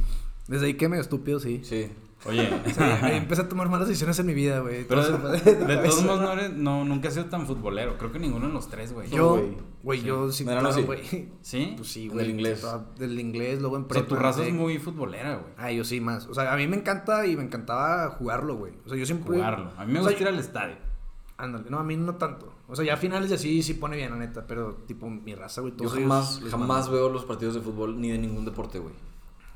Desde 0.49 0.67
ahí 0.67 0.75
que 0.75 0.89
medio 0.89 1.03
estúpido, 1.03 1.41
sí. 1.41 1.61
Sí. 1.65 1.89
Oye, 2.27 2.49
Sí, 2.67 2.81
ahí 2.81 3.17
empecé 3.17 3.43
a 3.43 3.49
tomar 3.49 3.69
malas 3.69 3.87
decisiones 3.87 4.19
en 4.19 4.27
mi 4.27 4.35
vida, 4.35 4.61
güey. 4.61 4.85
pero 4.89 5.03
de, 5.03 5.77
todos 5.77 6.05
modos 6.05 6.21
no, 6.23 6.33
eres, 6.33 6.53
no, 6.55 6.85
nunca 6.85 7.09
has 7.09 7.15
sido 7.15 7.27
tan 7.27 7.47
futbolero. 7.47 7.99
Creo 7.99 8.13
que 8.13 8.19
ninguno 8.19 8.47
de 8.49 8.53
los 8.55 8.69
tres, 8.69 8.93
güey. 8.93 9.11
Yo, 9.11 9.33
güey. 9.37 9.57
güey, 9.83 10.03
yo 10.03 10.33
sí, 10.33 10.45
claro, 10.45 10.73
sí. 10.73 10.83
güey. 10.83 11.29
¿Sí? 11.43 11.75
Pues 11.77 11.89
sí, 11.89 12.09
güey. 12.09 12.25
el 12.25 12.31
inglés. 12.33 12.63
toda- 12.63 12.87
Del 12.99 13.21
inglés, 13.21 13.61
luego 13.61 13.77
en 13.77 13.85
O 13.85 13.93
sea, 13.93 14.03
tu 14.03 14.09
prepa, 14.09 14.23
raza 14.23 14.43
sí. 14.43 14.49
es 14.49 14.55
muy 14.55 14.79
futbolera, 14.79 15.37
güey. 15.37 15.53
Ah, 15.59 15.71
yo 15.71 15.85
sí 15.85 16.01
más. 16.01 16.27
O 16.27 16.35
sea, 16.35 16.53
a 16.53 16.57
mí 16.57 16.67
me 16.67 16.77
encanta 16.77 17.27
y 17.27 17.37
me 17.37 17.43
encantaba 17.43 18.09
jugarlo, 18.11 18.57
güey. 18.57 18.73
O 18.87 18.89
sea, 18.89 18.97
yo 18.99 19.05
siempre... 19.05 19.35
Jugarlo. 19.35 19.71
A 19.77 19.85
mí 19.85 19.93
me 19.93 19.99
O 20.01 20.03
sea, 20.03 20.13
gusta 20.13 20.23
ir 20.23 20.29
al 20.29 20.39
estadio. 20.39 20.77
Ándale, 21.37 21.69
no, 21.69 21.79
a 21.79 21.85
mí 21.85 21.97
no 21.97 22.15
tanto. 22.15 22.53
O 22.69 22.77
sea, 22.77 22.85
ya 22.85 22.95
a 22.95 22.97
finales 22.97 23.29
de 23.29 23.35
así 23.37 23.63
sí 23.63 23.75
pone 23.75 23.97
bien, 23.97 24.11
la 24.11 24.17
neta. 24.17 24.47
Pero, 24.47 24.75
tipo, 24.87 25.11
mi 25.11 25.35
raza, 25.35 25.61
güey. 25.61 25.75
Yo 25.77 25.89
jamás, 25.89 26.41
jamás 26.49 26.89
veo 26.89 27.09
los 27.09 27.25
partidos 27.25 27.55
de 27.55 27.61
fútbol 27.61 28.01
ni 28.01 28.11
de 28.11 28.19
ningún 28.19 28.45
deporte, 28.45 28.79
güey. 28.79 28.95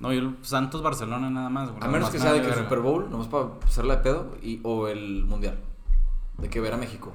No, 0.01 0.13
yo 0.13 0.33
Santos 0.43 0.83
Barcelona 0.83 1.31
nada 1.31 1.49
más, 1.49 1.71
güey. 1.71 1.83
A 1.83 1.89
menos 1.89 2.11
que 2.11 2.19
sea 2.19 2.33
de 2.33 2.41
que 2.41 2.49
el. 2.49 2.55
Super 2.55 2.81
Bowl, 2.81 3.09
nomás 3.11 3.29
para 3.29 3.51
hacerla 3.65 3.97
de 3.97 4.03
pedo, 4.03 4.37
y, 4.43 4.61
o 4.63 4.89
el 4.89 5.25
Mundial. 5.25 5.59
De 6.37 6.49
que 6.49 6.61
ver 6.61 6.73
a 6.73 6.77
México. 6.77 7.13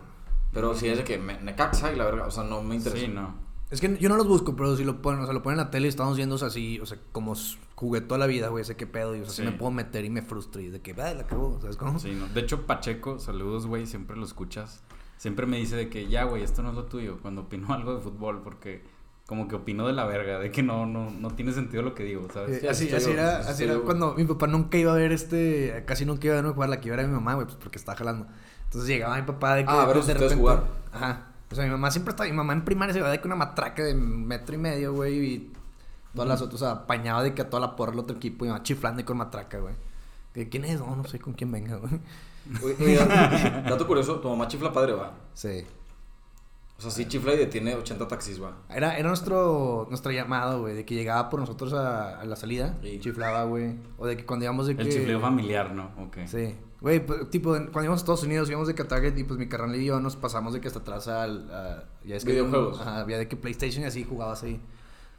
Pero 0.51 0.76
si 0.76 0.88
es 0.88 0.97
de 0.97 1.03
que 1.03 1.18
me, 1.18 1.39
Necaxa 1.41 1.91
y 1.91 1.95
la 1.95 2.05
verga, 2.05 2.28
o 2.28 2.32
sea, 2.32 2.43
no 2.43 2.61
me 2.61 2.76
interesa. 2.76 3.05
Sí, 3.05 3.11
no. 3.11 3.42
Es 3.74 3.82
que 3.82 3.97
yo 3.99 4.07
no 4.07 4.15
los 4.17 4.28
busco, 4.28 4.55
pero 4.55 4.76
si 4.78 4.84
lo 4.84 5.01
ponen, 5.01 5.21
o 5.21 5.26
sea, 5.26 5.34
lo 5.34 5.41
ponen 5.41 5.59
en 5.59 5.65
la 5.65 5.71
tele 5.71 5.88
y 5.88 5.89
estamos 5.89 6.15
viendo 6.15 6.36
o 6.36 6.38
sea, 6.38 6.49
así, 6.49 6.80
o 6.80 6.86
sea, 6.86 6.97
como 7.11 7.34
jugué 7.76 8.01
toda 8.01 8.19
la 8.19 8.28
vida, 8.28 8.49
güey, 8.49 8.63
sé 8.63 8.76
qué 8.76 8.86
pedo, 8.88 9.15
y 9.15 9.21
o 9.21 9.26
sea, 9.26 9.34
si 9.34 9.41
Sí. 9.41 9.47
me 9.47 9.51
puedo 9.51 9.71
meter 9.71 10.05
y 10.05 10.09
me 10.09 10.21
frustro 10.21 10.61
y 10.61 10.69
de 10.69 10.80
que, 10.82 10.91
ay, 11.01 11.15
la 11.17 11.26
cagó, 11.26 11.57
¿sabes 11.59 11.76
cómo? 11.76 11.97
Sí, 11.99 12.11
no. 12.11 12.28
De 12.28 12.41
hecho, 12.41 12.65
Pacheco, 12.67 13.17
saludos, 13.19 13.65
güey, 13.65 13.86
siempre 13.88 14.15
lo 14.15 14.24
escuchas. 14.26 14.84
Siempre 15.17 15.45
me 15.45 15.57
dice 15.57 15.76
de 15.76 15.89
que 15.89 16.07
ya, 16.07 16.24
güey, 16.26 16.43
esto 16.43 16.61
no 16.63 16.69
es 16.69 16.76
lo 16.76 16.84
tuyo. 16.86 17.17
Cuando 17.21 17.41
opino 17.41 17.67
algo 17.74 17.95
de 17.95 18.01
fútbol, 18.01 18.41
porque 18.43 18.84
como 19.26 19.47
que 19.47 19.55
opino 19.55 19.88
de 19.88 19.93
la 19.93 20.05
verga, 20.05 20.38
de 20.38 20.51
que 20.51 20.61
no, 20.61 20.86
no, 20.86 21.09
no 21.09 21.32
tiene 21.32 21.53
sentido 21.53 21.82
lo 21.82 21.95
que 21.95 22.03
digo, 22.03 22.28
¿sabes? 22.34 22.57
Eh, 22.57 22.59
Sí, 22.74 22.89
así, 22.93 23.09
era, 23.11 23.39
así 23.39 23.49
así 23.51 23.63
era 23.63 23.80
cuando 23.80 24.13
mi 24.15 24.26
papá 24.26 24.47
nunca 24.47 24.78
iba 24.78 24.91
a 24.91 24.95
ver 24.95 25.13
este, 25.13 25.84
casi 25.88 26.05
nunca 26.05 26.28
iba 26.28 26.36
a 26.36 26.41
verme 26.41 26.53
jugar, 26.53 26.69
la 26.69 26.80
que 26.82 26.89
iba 26.89 26.95
era 26.95 27.07
mi 27.07 27.13
mamá, 27.13 27.34
güey, 27.36 27.47
pues 27.47 27.57
porque 27.57 27.78
estaba 27.78 27.97
jalando. 27.97 28.28
Entonces 28.65 28.88
llegaba 28.89 29.15
mi 29.15 29.21
papá 29.24 29.55
de 29.55 29.63
que 29.65 29.71
Ah, 29.71 29.84
a 29.84 29.86
ver 29.86 29.95
pues, 29.95 30.07
de 30.07 30.13
repente, 30.15 30.36
jugar. 30.36 30.63
Ajá. 30.91 31.28
O 31.54 31.56
sea, 31.56 31.66
mi 31.66 31.70
mamá 31.72 31.91
siempre 31.91 32.12
estaba, 32.12 32.28
mi 32.28 32.36
mamá 32.36 32.54
en 32.54 32.66
primaria 32.66 32.93
se 32.93 32.99
iba 32.99 33.10
de 33.12 33.22
que 33.22 33.28
una 33.28 33.36
matraca 33.36 33.84
de 33.84 33.93
metro 33.93 34.56
y 34.56 34.58
medio, 34.58 34.91
güey, 34.93 35.20
y 35.24 35.54
todas 36.16 36.28
las 36.28 36.41
otras, 36.41 36.56
o 36.62 36.66
sea, 36.66 36.72
apañaba 36.74 37.22
de 37.22 37.34
que 37.36 37.43
a 37.43 37.49
toda 37.49 37.62
la 37.62 37.76
porra 37.76 37.93
el 37.93 37.99
otro 37.99 38.18
equipo 38.18 38.43
y 38.43 38.47
me 38.47 38.56
iba 38.56 38.64
chiflando 38.64 39.01
y 39.01 39.04
con 39.04 39.18
matraca, 39.18 39.60
güey. 39.60 39.76
¿Quién 40.49 40.66
es? 40.66 40.80
No, 40.80 40.95
no 40.95 41.04
sé 41.04 41.20
con 41.20 41.34
quién 41.34 41.51
venga, 41.51 41.76
güey. 41.78 41.93
Oye, 42.82 42.95
dato, 43.70 43.86
curioso, 43.86 44.20
tu 44.20 44.30
mamá 44.30 44.47
chifla 44.47 44.74
padre, 44.74 44.93
va. 44.93 45.14
Sí. 45.36 45.64
O 46.76 46.82
sea, 46.82 46.89
sí 46.89 47.06
chifla 47.08 47.36
y 47.36 47.38
detiene 47.38 47.76
80 47.76 48.08
taxis, 48.08 48.41
va. 48.41 48.58
Era, 48.70 48.97
era 48.97 49.08
nuestro, 49.08 49.86
nuestro 49.89 50.12
llamado, 50.12 50.62
güey, 50.62 50.74
de 50.74 50.86
que 50.86 50.95
llegaba 50.95 51.30
por 51.30 51.39
nosotros 51.39 51.72
a, 51.74 52.20
a 52.20 52.26
la 52.26 52.36
salida, 52.36 52.76
Sí. 52.82 52.99
chiflaba, 52.99 53.43
güey. 53.43 53.76
O 53.99 54.08
de 54.08 54.18
que 54.18 54.26
cuando 54.26 54.45
íbamos 54.45 54.66
de 54.66 54.76
que... 54.76 54.82
El 54.82 54.89
chifleo 54.91 55.20
familiar, 55.20 55.72
¿no? 55.72 55.91
Ok. 55.99 56.18
Sí. 56.26 56.56
Güey, 56.84 57.03
pues, 57.05 57.29
tipo, 57.31 57.51
cuando 57.51 57.84
íbamos 57.84 58.01
a 58.01 58.03
Estados 58.03 58.23
Unidos, 58.23 58.47
íbamos 58.49 58.67
de 58.67 58.75
que 58.75 58.81
a 58.84 58.88
Target 58.88 59.17
y 59.17 59.23
pues 59.23 59.39
mi 59.39 59.47
carnal 59.47 59.73
y 59.75 59.86
yo 59.86 59.99
nos 60.01 60.15
pasamos 60.17 60.53
de 60.53 60.59
que 60.61 60.67
hasta 60.67 60.79
atrás 60.79 61.07
al... 61.07 61.49
a- 61.51 61.86
ya 62.03 62.15
es 62.17 62.25
que 62.25 62.31
Videojuegos. 62.34 62.79
Ajá, 62.81 62.99
había 62.99 63.17
de 63.17 63.27
que 63.29 63.38
PlayStation 63.38 63.84
y 63.84 63.88
así 63.88 64.03
jugabas 64.03 64.43
ahí. 64.43 64.59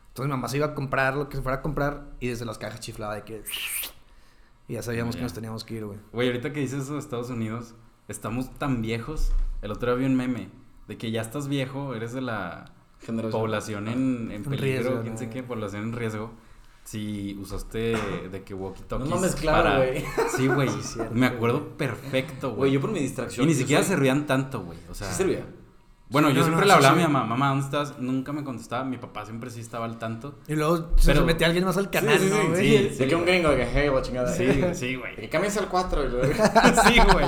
Entonces 0.09 0.27
mi 0.27 0.31
mamá 0.33 0.49
se 0.49 0.59
iba 0.59 0.67
a 0.67 0.75
comprar 0.75 1.17
lo 1.17 1.29
que 1.29 1.39
se 1.39 1.43
fuera 1.43 1.59
a 1.59 1.63
comprar 1.63 2.05
y 2.21 2.29
desde 2.29 2.45
las 2.45 2.59
cajas 2.59 2.81
chiflaba 2.81 3.15
de 3.17 3.23
que... 3.23 3.43
Y 4.69 4.75
ya 4.75 4.83
sabíamos 4.83 5.15
Ya. 5.15 5.21
que 5.21 5.23
nos 5.25 5.33
teníamos 5.33 5.65
que 5.65 5.75
ir, 5.75 5.87
güey. 5.87 5.99
Güey, 6.13 6.29
ahorita 6.29 6.53
que 6.53 6.61
dices 6.61 6.83
eso 6.85 6.93
de 6.95 6.99
Estados 7.01 7.31
Unidos, 7.31 7.75
estamos 8.09 8.53
tan 8.59 8.81
viejos. 8.83 9.33
El 9.63 9.73
otro 9.73 9.91
día 9.97 10.01
vi 10.07 10.13
un 10.13 10.17
meme 10.17 10.51
de 10.87 10.99
que 10.99 11.11
ya 11.11 11.23
estás 11.23 11.49
viejo, 11.49 11.95
eres 11.95 12.13
de 12.13 12.21
la 12.21 12.67
Generación. 13.01 13.41
población 13.41 13.89
en, 13.89 14.27
en 14.27 14.33
En 14.33 14.45
peligro, 14.45 14.63
riesgo, 14.65 15.01
quién 15.01 15.15
¿no? 15.15 15.19
sé 15.19 15.31
qué, 15.31 15.43
población 15.43 15.83
en 15.85 15.93
riesgo. 15.95 16.31
Si 16.85 17.35
usaste 17.41 17.97
de 18.31 18.43
que 18.45 18.55
walkie-talkies 18.55 19.09
No 19.09 19.17
mames, 19.17 19.35
claro, 19.37 19.63
para- 19.65 19.77
güey. 19.79 20.05
Sí, 20.37 20.47
güey. 20.49 20.69
Sí, 20.69 20.83
cierto, 20.83 21.15
me 21.15 21.27
acuerdo 21.27 21.61
güey. 21.61 21.77
perfecto, 21.79 22.49
Güey, 22.51 22.57
güey. 22.59 22.73
yo 22.73 22.81
por 22.83 22.91
mi 22.91 23.01
distracción. 23.01 23.45
Y 23.45 23.49
ni 23.49 23.55
siquiera 23.55 23.83
soy- 23.83 23.95
se 23.95 23.97
rían 23.97 24.27
tanto, 24.27 24.61
güey. 24.63 24.79
O 24.91 24.95
sea, 24.95 25.09
Sí 25.09 25.15
servía. 25.15 25.47
Bueno, 26.11 26.29
Sí, 26.29 26.35
yo 26.35 26.41
no, 26.41 26.47
siempre 26.49 26.67
no, 26.67 26.67
le 26.67 26.73
sí, 26.73 26.77
hablaba 26.77 26.95
a 26.95 26.99
sí. 27.01 27.07
mi 27.07 27.13
mamá, 27.13 27.27
mamá, 27.27 27.49
¿dónde 27.49 27.65
estás? 27.65 27.99
Nunca 27.99 28.33
me 28.35 28.45
contestaba. 28.45 28.85
Mi 28.85 28.99
papá 28.99 29.25
siempre 29.25 29.49
sí 29.51 29.61
estaba 29.61 29.87
al 29.87 29.99
tanto. 29.99 30.39
Y 30.47 30.55
luego 30.55 30.91
se 30.97 31.13
Pero- 31.13 31.25
metía 31.25 31.47
alguien 31.47 31.65
más 31.65 31.79
al 31.79 31.89
canal, 31.91 32.19
sí, 32.19 32.27
¿no, 32.29 32.37
sí, 32.43 32.47
güey? 32.49 32.91
sí. 32.91 32.95
De 32.99 33.09
que 33.09 33.15
un 33.17 33.25
gringo, 33.25 33.49
de 33.49 33.57
que, 33.57 33.67
hey, 33.73 33.91
la 33.93 34.03
chingada. 34.03 34.33
Sí, 34.33 34.47
sí, 34.75 34.95
güey. 34.97 35.17
Que 35.17 35.29
cambies 35.31 35.57
al 35.57 35.69
4. 35.69 36.03
sí, 36.87 36.99
güey. 37.13 37.27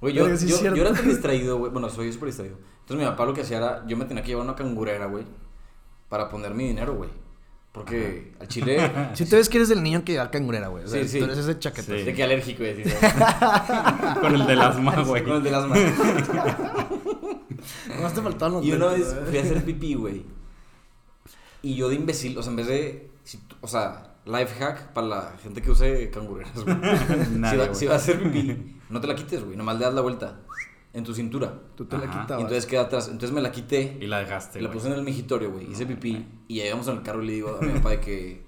Güey, 0.00 0.14
yo, 0.14 0.36
sí 0.36 0.48
yo, 0.48 0.60
yo 0.74 0.82
era 0.82 0.92
tan 0.92 1.06
distraído, 1.08 1.58
güey. 1.58 1.70
Bueno, 1.70 1.88
soy 1.88 2.12
súper 2.12 2.26
distraído. 2.30 2.56
Entonces 2.80 3.04
mi 3.06 3.10
papá 3.10 3.24
lo 3.24 3.32
que 3.34 3.42
hacía 3.42 3.58
era, 3.58 3.86
yo 3.86 3.96
me 3.96 4.04
tenía 4.06 4.22
que 4.24 4.28
llevar 4.30 4.44
una 4.44 4.56
cangurera, 4.56 5.06
güey, 5.06 5.24
para 6.08 6.28
poner 6.28 6.54
mi 6.54 6.66
dinero, 6.66 6.94
güey. 6.96 7.10
Porque 7.72 8.32
al 8.40 8.48
chile, 8.48 8.90
Si 9.14 9.24
tú 9.26 9.36
ves 9.36 9.48
que 9.48 9.58
eres 9.58 9.68
del 9.68 9.82
niño 9.82 10.04
que 10.04 10.14
da 10.14 10.30
cangurera, 10.30 10.68
güey. 10.68 10.84
O 10.84 10.88
sea, 10.88 11.02
Sí, 11.02 11.08
sí. 11.08 11.18
Tú 11.18 11.24
eres 11.26 11.38
ese 11.38 11.58
chaqueta. 11.58 11.96
Sí. 11.96 12.02
de 12.02 12.14
que 12.14 12.22
alérgico, 12.22 12.64
¿sabes? 12.64 12.94
Con 14.20 14.34
el 14.34 14.46
del 14.46 14.60
asma, 14.60 15.02
güey. 15.02 15.22
Con 15.22 15.36
el 15.36 15.42
de 15.42 15.50
las 15.50 15.66
manos. 15.66 15.92
Nomás 17.88 18.14
te 18.14 18.22
faltaban 18.22 18.54
los 18.54 18.64
Y 18.64 18.72
una 18.72 18.86
vez 18.86 19.14
fui 19.28 19.38
a 19.38 19.42
hacer 19.42 19.64
pipí, 19.64 19.94
güey. 19.94 20.24
Y 21.62 21.76
yo 21.76 21.88
de 21.88 21.94
imbécil, 21.94 22.36
o 22.38 22.42
sea, 22.42 22.50
en 22.50 22.56
vez 22.56 22.66
de, 22.66 23.10
si 23.22 23.38
o 23.60 23.68
sea, 23.68 24.14
life 24.24 24.54
hack 24.58 24.92
para 24.92 25.06
la 25.06 25.32
gente 25.42 25.60
que 25.60 25.70
use 25.70 26.10
cangureras, 26.10 26.54
güey. 26.64 26.76
si, 27.50 27.56
va, 27.56 27.74
si 27.74 27.86
va 27.86 27.92
a 27.94 27.96
hacer 27.96 28.22
pipí, 28.22 28.80
no 28.88 29.00
te 29.00 29.06
la 29.06 29.14
quites, 29.14 29.44
güey. 29.44 29.56
Nomás 29.58 29.78
le 29.78 29.84
das 29.84 29.94
la 29.94 30.00
vuelta 30.00 30.40
en 30.92 31.04
tu 31.04 31.14
cintura. 31.14 31.52
Tú 31.76 31.84
te 31.86 31.96
la 31.98 32.04
Ajá. 32.04 32.18
Y 32.18 32.20
quitabas. 32.22 32.42
entonces 32.42 32.66
queda 32.66 32.82
atrás. 32.82 33.06
Entonces 33.08 33.32
me 33.32 33.40
la 33.40 33.50
quité. 33.52 33.96
Y 34.00 34.06
la 34.06 34.18
dejaste, 34.18 34.60
la 34.60 34.70
puse 34.70 34.86
en 34.88 34.94
el 34.94 35.02
migitorio, 35.02 35.50
güey. 35.52 35.70
Hice 35.70 35.86
pipí. 35.86 36.26
Y 36.48 36.56
ya 36.56 36.66
íbamos 36.66 36.88
en 36.88 36.96
el 36.96 37.02
carro 37.02 37.22
y 37.22 37.26
le 37.26 37.32
digo 37.34 37.58
a 37.60 37.64
mi 37.64 37.72
papá 37.74 37.90
de 37.90 38.00
que. 38.00 38.44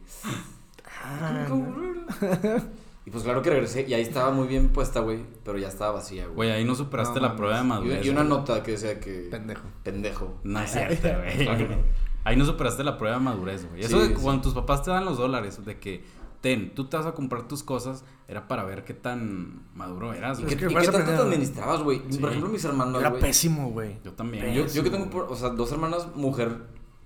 Ah. 1.05 1.47
Y 3.05 3.11
pues 3.11 3.25
claro 3.25 3.43
que 3.43 3.51
regresé 3.51 3.85
y 3.89 3.95
ahí 3.95 4.03
estaba 4.03 4.31
muy 4.31 4.47
bien 4.47 4.69
puesta, 4.69 5.01
güey, 5.01 5.25
pero 5.45 5.59
ya 5.59 5.67
estaba 5.67 5.91
vacía, 5.95 6.23
güey. 6.27 6.37
Güey, 6.37 6.51
ahí 6.53 6.65
no 6.65 6.77
superaste 6.77 7.19
No 7.19 7.27
la 7.27 7.35
prueba 7.35 7.57
de 7.59 7.65
Y, 7.65 7.67
madurez. 7.67 8.07
y 8.07 8.11
una 8.11 8.23
nota 8.23 8.63
que 8.63 8.71
decía 8.73 9.01
que... 9.01 9.27
Pendejo. 9.29 9.65
Pendejo. 9.83 10.39
No 10.45 10.61
es 10.61 10.71
cierto, 10.71 11.09
güey. 11.19 11.37
Claro 11.45 11.67
no. 11.69 11.77
Ahí 12.23 12.37
no 12.37 12.45
superaste 12.45 12.85
la 12.85 12.97
prueba 12.99 13.17
de 13.17 13.23
madurez, 13.25 13.69
güey. 13.69 13.81
Eso 13.83 14.01
Sí, 14.01 14.09
de 14.09 14.15
sí. 14.15 14.23
cuando 14.23 14.43
tus 14.43 14.55
papás 14.55 14.85
te 14.85 14.93
dan 14.93 15.05
los 15.05 15.19
dólares, 15.19 15.65
de 15.65 15.81
que, 15.81 16.05
ten, 16.43 16.75
tú 16.75 16.85
te 16.89 16.97
vas 16.99 17.07
a 17.07 17.13
comprar 17.13 17.49
tus 17.49 17.63
cosas, 17.63 18.05
era 18.29 18.47
para 18.49 18.65
ver 18.65 18.85
qué 18.85 18.93
tan 18.93 19.63
maduro 19.75 20.13
eras, 20.13 20.39
¿Y 20.41 20.43
güey. 20.43 20.55
qué, 20.57 20.67
que 20.67 20.73
y 20.73 20.77
qué 20.77 20.89
tanto 20.89 21.11
te 21.13 21.17
administrabas, 21.17 21.83
güey? 21.83 22.03
Sí. 22.11 22.19
Por 22.19 22.29
ejemplo, 22.31 22.51
mis 22.51 22.65
hermanos, 22.65 23.01
Era 23.01 23.09
güey. 23.11 23.23
pésimo, 23.23 23.71
güey. 23.71 23.99
Yo 24.05 24.13
también. 24.13 24.53
Yo, 24.53 24.67
yo 24.67 24.83
que 24.83 24.91
tengo, 24.91 25.09
por- 25.09 25.25
o 25.31 25.37
sea, 25.37 25.49
dos 25.51 25.73
hermanas 25.73 26.09
mujer, 26.15 26.59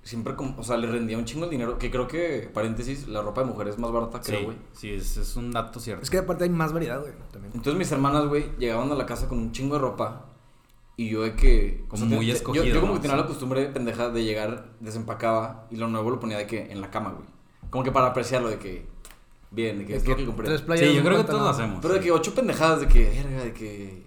siempre, 0.03 0.35
como, 0.37 0.59
o 0.59 0.63
sea, 0.65 0.77
le 0.77 0.87
rendía 0.87 1.19
un 1.19 1.25
chingo 1.27 1.45
el 1.45 1.51
dinero, 1.51 1.79
que 1.79 1.91
creo 1.91 2.07
que, 2.09 2.51
paréntesis, 2.53 3.09
la 3.09 3.23
ropa 3.23 3.43
de 3.43 3.49
mujer 3.49 3.69
es 3.69 3.79
más 3.79 3.91
barata, 3.93 4.21
creo, 4.21 4.45
güey. 4.45 4.57
sí, 4.73 4.91
es, 4.91 5.17
es 5.17 5.37
un 5.37 5.51
dato 5.53 5.81
cierto. 5.81 6.03
Es 6.03 6.11
que 6.11 6.19
aparte 6.19 6.45
hay 6.45 6.51
más 6.51 6.73
variedad, 6.73 7.01
güey. 7.01 7.13
También. 7.33 7.53
Entonces 7.55 7.77
mis 7.79 7.93
hermanas, 7.93 8.27
güey, 8.29 8.51
llegaban 8.59 8.91
a 8.91 8.95
la 8.95 9.05
casa 9.07 9.29
con 9.29 9.39
un 9.39 9.53
chingo 9.53 9.75
de 9.75 9.81
ropa 9.83 10.27
y 10.97 11.11
yo 11.11 11.23
de 11.23 11.35
que... 11.35 11.83
o 11.87 11.89
Como 11.91 12.07
sea, 12.07 12.17
muy 12.17 12.27
te- 12.27 12.33
escogido, 12.33 12.65
Yo, 12.65 12.75
yo 12.75 12.81
como 12.81 12.95
¿no? 12.95 12.99
que 13.01 13.03
tenía 13.09 13.21
la 13.21 13.27
costumbre 13.27 13.67
pendeja 13.67 14.09
de 14.09 14.25
llegar, 14.25 14.71
desempacaba 14.81 15.67
y 15.71 15.77
lo 15.77 15.89
nuevo 15.89 16.09
lo 16.11 16.19
ponía 16.21 16.39
de 16.39 16.47
que 16.47 16.73
en 16.73 16.81
la 16.81 16.91
cama, 16.91 17.11
güey. 17.11 17.27
Como 17.69 17.83
que 17.85 17.91
para 17.93 18.07
apreciarlo, 18.07 18.49
de 18.49 18.59
que... 18.59 18.87
Bien, 19.57 19.79
de 19.79 19.87
que 19.87 19.97
Es 19.97 20.03
es 20.03 20.09
lo 20.09 20.15
que 20.15 20.23
que 20.23 20.27
compré. 20.27 20.47
tres 20.47 20.61
playeras, 20.63 20.91
Sí, 20.91 20.97
yo 20.97 21.03
creo 21.05 21.17
que 21.19 21.25
todos 21.25 21.41
lo 21.43 21.49
hacemos. 21.49 21.79
Pero 21.83 21.95
de 21.95 22.01
sí. 22.01 22.05
que 22.07 22.13
ocho 22.13 22.35
pendejadas, 22.35 22.81
de 22.81 22.87
que, 22.89 23.05
verga, 23.25 23.45
de 23.45 23.53
que... 23.53 24.07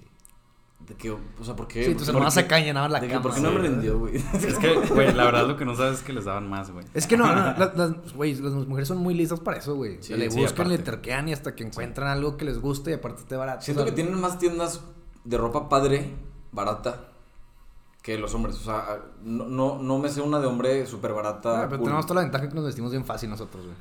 De 0.79 0.95
que, 0.95 1.11
o 1.11 1.19
sea, 1.43 1.55
¿por 1.55 1.67
qué? 1.67 1.83
Sí, 1.83 1.89
¿Por 1.91 1.99
tus 1.99 2.07
hermanas 2.07 2.33
se 2.33 2.47
cañonaban 2.47 2.91
la 2.91 2.99
de 2.99 3.07
que, 3.07 3.13
cama. 3.13 3.23
¿Por 3.23 3.33
qué 3.35 3.41
no 3.41 3.51
me 3.51 3.59
güey. 3.59 3.67
rindió, 3.69 3.99
güey? 3.99 4.15
Es 4.33 4.57
que, 4.57 4.73
güey, 4.73 5.13
la 5.13 5.25
verdad 5.25 5.47
lo 5.47 5.55
que 5.57 5.63
no 5.65 5.75
sabes 5.75 5.99
es 5.99 6.03
que 6.03 6.13
les 6.13 6.25
daban 6.25 6.49
más, 6.49 6.71
güey. 6.71 6.83
Es 6.95 7.05
que 7.05 7.15
no, 7.17 7.27
no, 7.35 7.35
las, 7.35 7.75
las- 7.77 8.13
güey, 8.13 8.33
las 8.35 8.53
mujeres 8.53 8.87
son 8.87 8.97
muy 8.97 9.13
listas 9.13 9.39
para 9.39 9.57
eso, 9.57 9.75
güey. 9.75 9.97
Sí, 10.01 10.15
le 10.15 10.31
sí, 10.31 10.39
buscan, 10.39 10.67
le 10.69 10.75
aparte. 10.75 10.91
terquean 10.91 11.27
y 11.29 11.33
hasta 11.33 11.53
que 11.53 11.63
encuentran 11.63 12.07
algo 12.09 12.37
que 12.37 12.45
les 12.45 12.59
guste 12.59 12.89
y 12.91 12.93
aparte 12.95 13.21
esté 13.21 13.35
barato. 13.35 13.61
Siento 13.61 13.83
sea, 13.83 13.89
que 13.91 13.95
tienen 13.95 14.19
más 14.19 14.39
tiendas 14.39 14.81
de 15.25 15.37
ropa 15.37 15.69
padre, 15.69 16.11
barata, 16.51 17.09
que 18.01 18.17
los 18.17 18.33
hombres. 18.33 18.55
O 18.55 18.63
sea, 18.63 18.99
no, 19.23 19.45
no, 19.45 19.77
no 19.79 19.99
me 19.99 20.09
sé 20.09 20.21
una 20.21 20.39
de 20.39 20.47
hombre 20.47 20.85
súper 20.87 21.13
barata. 21.13 21.59
ah, 21.61 21.65
pero 21.65 21.77
cool. 21.79 21.85
tenemos 21.87 22.05
toda 22.07 22.15
la 22.15 22.21
ventaja 22.21 22.49
que 22.49 22.55
nos 22.55 22.65
vestimos 22.65 22.89
bien 22.91 23.05
fácil 23.05 23.29
nosotros, 23.29 23.63
güey. 23.63 23.75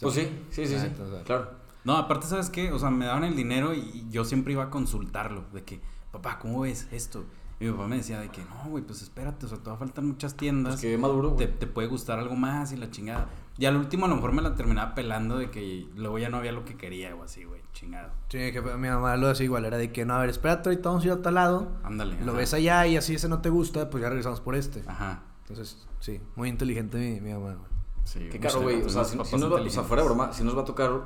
Pues 0.00 0.14
sí, 0.14 0.28
sí, 0.50 0.66
sí, 0.66 0.74
Ah, 0.76 0.80
sí. 0.80 0.86
entonces, 0.86 1.22
Claro. 1.24 1.50
No, 1.84 1.96
aparte, 1.96 2.26
¿sabes 2.26 2.50
qué? 2.50 2.70
O 2.72 2.78
sea, 2.78 2.90
me 2.90 3.06
daban 3.06 3.24
el 3.24 3.34
dinero 3.36 3.72
y 3.74 4.06
yo 4.10 4.24
siempre 4.24 4.52
iba 4.52 4.64
a 4.64 4.70
consultarlo. 4.70 5.44
De 5.52 5.64
que, 5.64 5.80
papá, 6.12 6.38
¿cómo 6.38 6.60
ves 6.60 6.86
esto? 6.92 7.24
Y 7.60 7.64
mi 7.64 7.72
papá 7.72 7.88
me 7.88 7.96
decía 7.96 8.20
de 8.20 8.28
que, 8.28 8.42
no, 8.44 8.70
güey, 8.70 8.84
pues 8.84 9.02
espérate, 9.02 9.46
o 9.46 9.48
sea, 9.48 9.58
te 9.58 9.68
va 9.70 9.74
a 9.74 9.78
faltar 9.78 10.04
muchas 10.04 10.36
tiendas. 10.36 10.74
Pues 10.74 10.82
que 10.82 10.98
maduro, 10.98 11.32
te, 11.32 11.46
te 11.48 11.66
puede 11.66 11.88
gustar 11.88 12.18
algo 12.18 12.36
más 12.36 12.72
y 12.72 12.76
la 12.76 12.90
chingada. 12.90 13.26
Y 13.56 13.64
al 13.66 13.76
último 13.76 14.06
a 14.06 14.08
lo 14.08 14.14
mejor 14.14 14.32
me 14.32 14.42
la 14.42 14.54
terminaba 14.54 14.94
pelando 14.94 15.38
de 15.38 15.50
que 15.50 15.88
luego 15.96 16.18
ya 16.20 16.28
no 16.28 16.36
había 16.36 16.52
lo 16.52 16.64
que 16.64 16.76
quería 16.76 17.14
o 17.16 17.24
así, 17.24 17.42
güey, 17.44 17.60
chingado. 17.72 18.10
Sí, 18.28 18.52
que 18.52 18.60
mi 18.60 18.88
mamá 18.88 19.16
lo 19.16 19.28
hacía 19.28 19.44
igual, 19.46 19.64
era 19.64 19.76
de 19.78 19.90
que 19.90 20.04
no, 20.04 20.14
a 20.14 20.20
ver, 20.20 20.30
espérate, 20.30 20.68
ahorita 20.68 20.88
vamos 20.88 21.02
a 21.02 21.06
ir 21.08 21.12
a 21.14 21.22
tal 21.22 21.34
lado. 21.34 21.72
Ándale. 21.82 22.16
Lo 22.20 22.30
ajá. 22.32 22.38
ves 22.38 22.54
allá 22.54 22.86
y 22.86 22.96
así 22.96 23.14
ese 23.14 23.28
no 23.28 23.40
te 23.40 23.48
gusta, 23.50 23.90
pues 23.90 24.02
ya 24.02 24.08
regresamos 24.08 24.40
por 24.40 24.54
este. 24.54 24.84
Ajá. 24.86 25.22
Entonces, 25.48 25.88
sí, 25.98 26.20
muy 26.36 26.48
inteligente 26.50 26.98
mi, 26.98 27.20
mi 27.20 27.32
mamá, 27.32 27.54
güey. 27.54 27.77
Sí, 28.08 28.28
Qué 28.32 28.40
caro, 28.40 28.62
güey. 28.62 28.80
O 28.82 28.88
sea, 28.88 29.04
si, 29.04 29.18
si 29.22 29.36
nos 29.36 29.52
va, 29.52 29.60
o 29.60 29.68
sea, 29.70 29.82
fuera 29.82 30.02
de 30.02 30.08
broma, 30.08 30.32
si 30.32 30.42
nos 30.42 30.56
va 30.56 30.62
a 30.62 30.64
tocar 30.64 31.02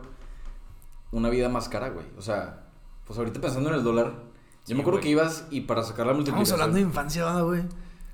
una 1.10 1.28
vida 1.30 1.48
más 1.48 1.68
cara, 1.68 1.88
güey. 1.90 2.06
O 2.16 2.22
sea, 2.22 2.68
pues 3.04 3.18
ahorita 3.18 3.40
pensando 3.40 3.70
en 3.70 3.74
el 3.76 3.82
dólar, 3.84 4.12
Sí, 4.64 4.70
yo 4.70 4.76
me 4.76 4.82
acuerdo 4.82 4.98
güey. 4.98 5.02
que 5.04 5.10
ibas 5.10 5.46
y 5.50 5.62
para 5.62 5.82
sacar 5.82 6.06
la 6.06 6.12
Estamos 6.12 6.18
multiplicación. 6.28 6.54
hablando 6.60 6.76
de 6.76 6.82
infancia, 6.82 7.24
¿verdad, 7.24 7.44
güey. 7.44 7.62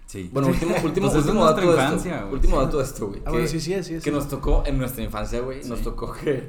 Sí. 0.07 0.30
Bueno, 0.32 0.49
último, 0.49 0.74
último, 0.84 1.11
Pues 1.11 1.26
dato 1.26 1.61
de 1.61 1.66
infancia, 1.66 2.14
esto. 2.14 2.24
güey. 2.26 2.34
Último 2.34 2.62
dato 2.62 2.78
de 2.78 2.84
esto, 2.84 3.07
güey. 3.09 3.22
Ah, 3.26 3.30
bueno, 3.30 3.47
sí, 3.47 3.61
sí, 3.61 3.82
sí. 3.82 3.95
Que 3.95 4.01
sí. 4.01 4.11
nos 4.11 4.28
tocó 4.28 4.62
en 4.64 4.78
nuestra 4.78 5.05
infancia, 5.05 5.41
güey. 5.41 5.62
Nos 5.64 5.82
tocó 5.82 6.11
que. 6.14 6.49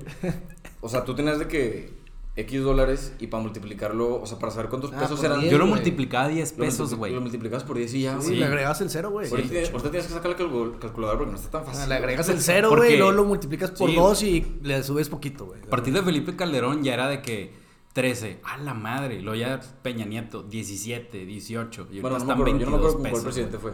O 0.79 0.87
sea, 0.87 1.03
tú 1.03 1.13
tenías 1.13 1.39
de 1.39 1.47
que. 1.49 1.99
X 2.35 2.63
dólares 2.63 3.13
y 3.19 3.27
para 3.27 3.43
multiplicarlo, 3.43 4.21
o 4.21 4.25
sea, 4.25 4.39
para 4.39 4.51
saber 4.51 4.69
cuántos 4.69 4.93
Ah, 4.93 4.99
pesos 4.99 5.21
eran. 5.23 5.41
Yo 5.41 5.57
lo 5.57 5.65
multiplicaba 5.65 6.29
10 6.29 6.51
lo 6.57 6.63
pesos, 6.63 6.91
multipli- 6.93 6.97
güey. 6.97 7.13
Lo 7.13 7.21
multiplicabas 7.21 7.63
por 7.65 7.75
10 7.77 7.93
y 7.95 8.03
ya, 8.03 8.19
Sí, 8.21 8.27
güey. 8.27 8.39
le 8.39 8.45
agregas 8.45 8.79
el 8.81 8.89
cero, 8.89 9.09
güey. 9.09 9.27
Sí. 9.27 9.35
tienes- 9.35 9.69
ahorita 9.71 9.91
tienes 9.91 10.07
que 10.07 10.13
sacar 10.13 10.31
la 10.31 10.37
calcul- 10.37 10.79
calculadora 10.79 11.17
porque 11.17 11.31
no 11.33 11.37
está 11.37 11.51
tan 11.51 11.65
fácil. 11.65 11.75
O 11.83 11.85
sea, 11.85 11.89
le 11.89 11.95
agregas 11.95 12.29
el 12.29 12.39
cero, 12.39 12.69
Porque- 12.69 12.85
güey, 12.85 12.93
y 12.95 12.97
luego 12.97 13.11
lo 13.11 13.25
multiplicas 13.25 13.71
por 13.71 13.89
Sí, 13.89 13.95
dos 13.95 14.23
y 14.23 14.45
le 14.63 14.81
subes 14.83 15.09
poquito, 15.09 15.47
güey. 15.47 15.61
A 15.63 15.65
partir 15.69 15.93
de 15.93 16.01
Felipe 16.01 16.35
Calderón 16.37 16.81
ya 16.83 16.93
era 16.93 17.07
de 17.09 17.21
que 17.21 17.53
13, 17.93 18.39
a 18.45 18.57
la 18.57 18.73
madre, 18.73 19.21
luego 19.21 19.37
ya 19.37 19.59
Peña 19.81 20.05
Nieto, 20.05 20.43
17, 20.43 21.25
18, 21.25 21.87
y 21.91 21.99
Bueno, 21.99 22.19
no 22.19 22.25
me 22.25 22.31
están 22.31 22.31
acuerdo, 22.41 22.57
yo 22.59 22.65
no 22.65 22.71
me 22.71 22.77
acuerdo 22.77 22.81
22 22.87 22.93
con 22.93 23.01
cuál 23.01 23.11
pesos. 23.11 23.23
presidente 23.25 23.57
fue. 23.57 23.73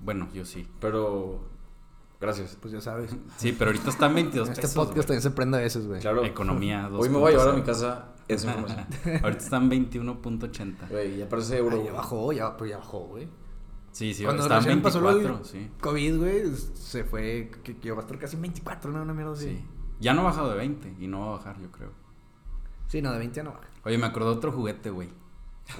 Bueno, 0.00 0.28
yo 0.32 0.44
sí. 0.44 0.68
Pero. 0.80 1.48
Gracias. 2.24 2.56
Pues 2.60 2.72
ya 2.72 2.80
sabes. 2.80 3.16
Sí, 3.36 3.54
pero 3.58 3.70
ahorita 3.70 3.90
están 3.90 4.14
22 4.14 4.48
Este 4.48 4.62
pesos. 4.62 4.74
podcast 4.74 4.94
güey. 4.96 5.06
también 5.06 5.22
se 5.22 5.30
prende 5.30 5.58
a 5.58 5.60
veces, 5.60 5.86
güey. 5.86 6.00
Claro. 6.00 6.24
Economía 6.24 6.88
Hoy 6.92 7.08
me 7.08 7.18
voy 7.18 7.28
a 7.28 7.36
llevar 7.36 7.48
a 7.48 7.52
mi 7.52 7.60
2.0. 7.62 7.64
casa 7.66 8.08
esa 8.28 8.46
información. 8.56 8.86
ahorita 9.22 9.44
están 9.44 9.70
21.80. 9.70 10.88
Güey, 10.90 11.18
ya 11.18 11.28
parece 11.28 11.58
euro. 11.58 11.76
Ay, 11.78 11.84
ya 11.86 11.92
bajó, 11.92 12.32
ya, 12.32 12.56
pues 12.56 12.70
ya 12.70 12.78
bajó, 12.78 13.00
güey. 13.00 13.28
Sí, 13.92 14.12
sí, 14.12 14.24
Cuando 14.24 14.42
pasó 14.82 15.00
lo 15.00 15.06
24, 15.14 15.36
del 15.36 15.44
sí. 15.44 15.70
COVID, 15.80 16.16
güey, 16.18 16.56
se 16.56 17.04
fue, 17.04 17.50
que, 17.62 17.76
que 17.76 17.92
va 17.92 17.98
a 17.98 18.00
estar 18.00 18.18
casi 18.18 18.34
en 18.36 18.42
24, 18.42 18.90
¿no? 18.90 19.02
Una 19.02 19.14
mierda 19.14 19.32
así. 19.34 19.50
Sí. 19.50 19.64
Ya 20.00 20.14
no 20.14 20.22
ha 20.22 20.24
bajado 20.24 20.50
de 20.50 20.56
20 20.56 20.96
y 20.98 21.06
no 21.06 21.20
va 21.20 21.26
a 21.26 21.30
bajar, 21.36 21.60
yo 21.60 21.70
creo. 21.70 21.90
Sí, 22.88 23.00
no, 23.00 23.12
de 23.12 23.18
20 23.18 23.36
ya 23.36 23.42
no 23.44 23.52
baja. 23.52 23.68
Oye, 23.84 23.96
me 23.96 24.06
acordé 24.06 24.30
de 24.30 24.32
otro 24.36 24.50
juguete, 24.50 24.90
güey. 24.90 25.10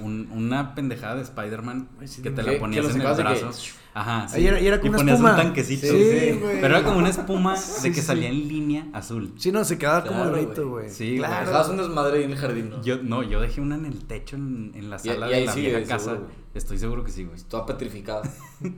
Un- 0.03 0.29
una 0.33 0.75
pendejada 0.75 1.17
de 1.17 1.23
Spider-Man 1.23 1.89
sí, 2.07 2.23
que 2.23 2.31
te 2.31 2.43
la 2.43 2.59
ponías 2.59 2.87
en 2.87 2.93
el 2.93 2.99
de 3.07 3.15
que- 3.17 3.23
brazo. 3.23 3.51
Ajá, 3.93 4.27
sí. 4.29 4.37
Ahí 4.39 4.47
era- 4.47 4.61
y 4.61 4.67
era 4.67 4.79
como 4.81 4.91
una 4.91 4.99
ponías 4.99 5.15
espuma. 5.17 5.31
un 5.33 5.37
tanquecito. 5.37 5.87
Sí. 5.87 6.41
Pero 6.43 6.67
era 6.67 6.83
como 6.83 6.99
una 6.99 7.11
espuma 7.11 7.57
Sí, 7.57 7.89
de 7.91 7.95
que 7.95 8.01
sí. 8.01 8.07
salía 8.07 8.29
en 8.31 8.49
línea 8.49 8.87
azul. 8.93 9.33
Sí, 9.37 9.53
no, 9.53 9.63
se 9.65 9.77
quedaba 9.79 10.03
como 10.05 10.23
Claro, 10.23 10.37
el 10.39 10.47
grito, 10.47 10.69
güey. 10.71 10.89
Sí, 10.91 11.17
claro. 11.19 11.47
Dejabas 11.47 11.69
un 11.69 11.77
desmadre 11.77 12.19
ahí 12.19 12.25
en 12.25 12.31
el 12.33 12.39
jardín, 12.39 12.71
¿no? 12.71 12.83
Yo, 12.83 13.03
no, 13.03 13.23
yo 13.23 13.41
dejé 13.41 13.61
una 13.61 13.77
en 13.77 13.85
el 13.85 14.05
techo 14.07 14.37
en, 14.37 14.73
en 14.75 14.89
la 14.91 14.97
Y- 14.97 14.99
sala 15.01 15.29
y 15.31 15.41
de 15.41 15.47
la 15.47 15.53
sigue, 15.53 15.77
vieja 15.77 15.87
casa. 15.97 16.19
Estoy 16.55 16.79
seguro 16.79 17.05
que 17.05 17.13
sí, 17.13 17.25
güey. 17.25 17.39
Toda 17.49 17.67
petrificada. 17.67 18.23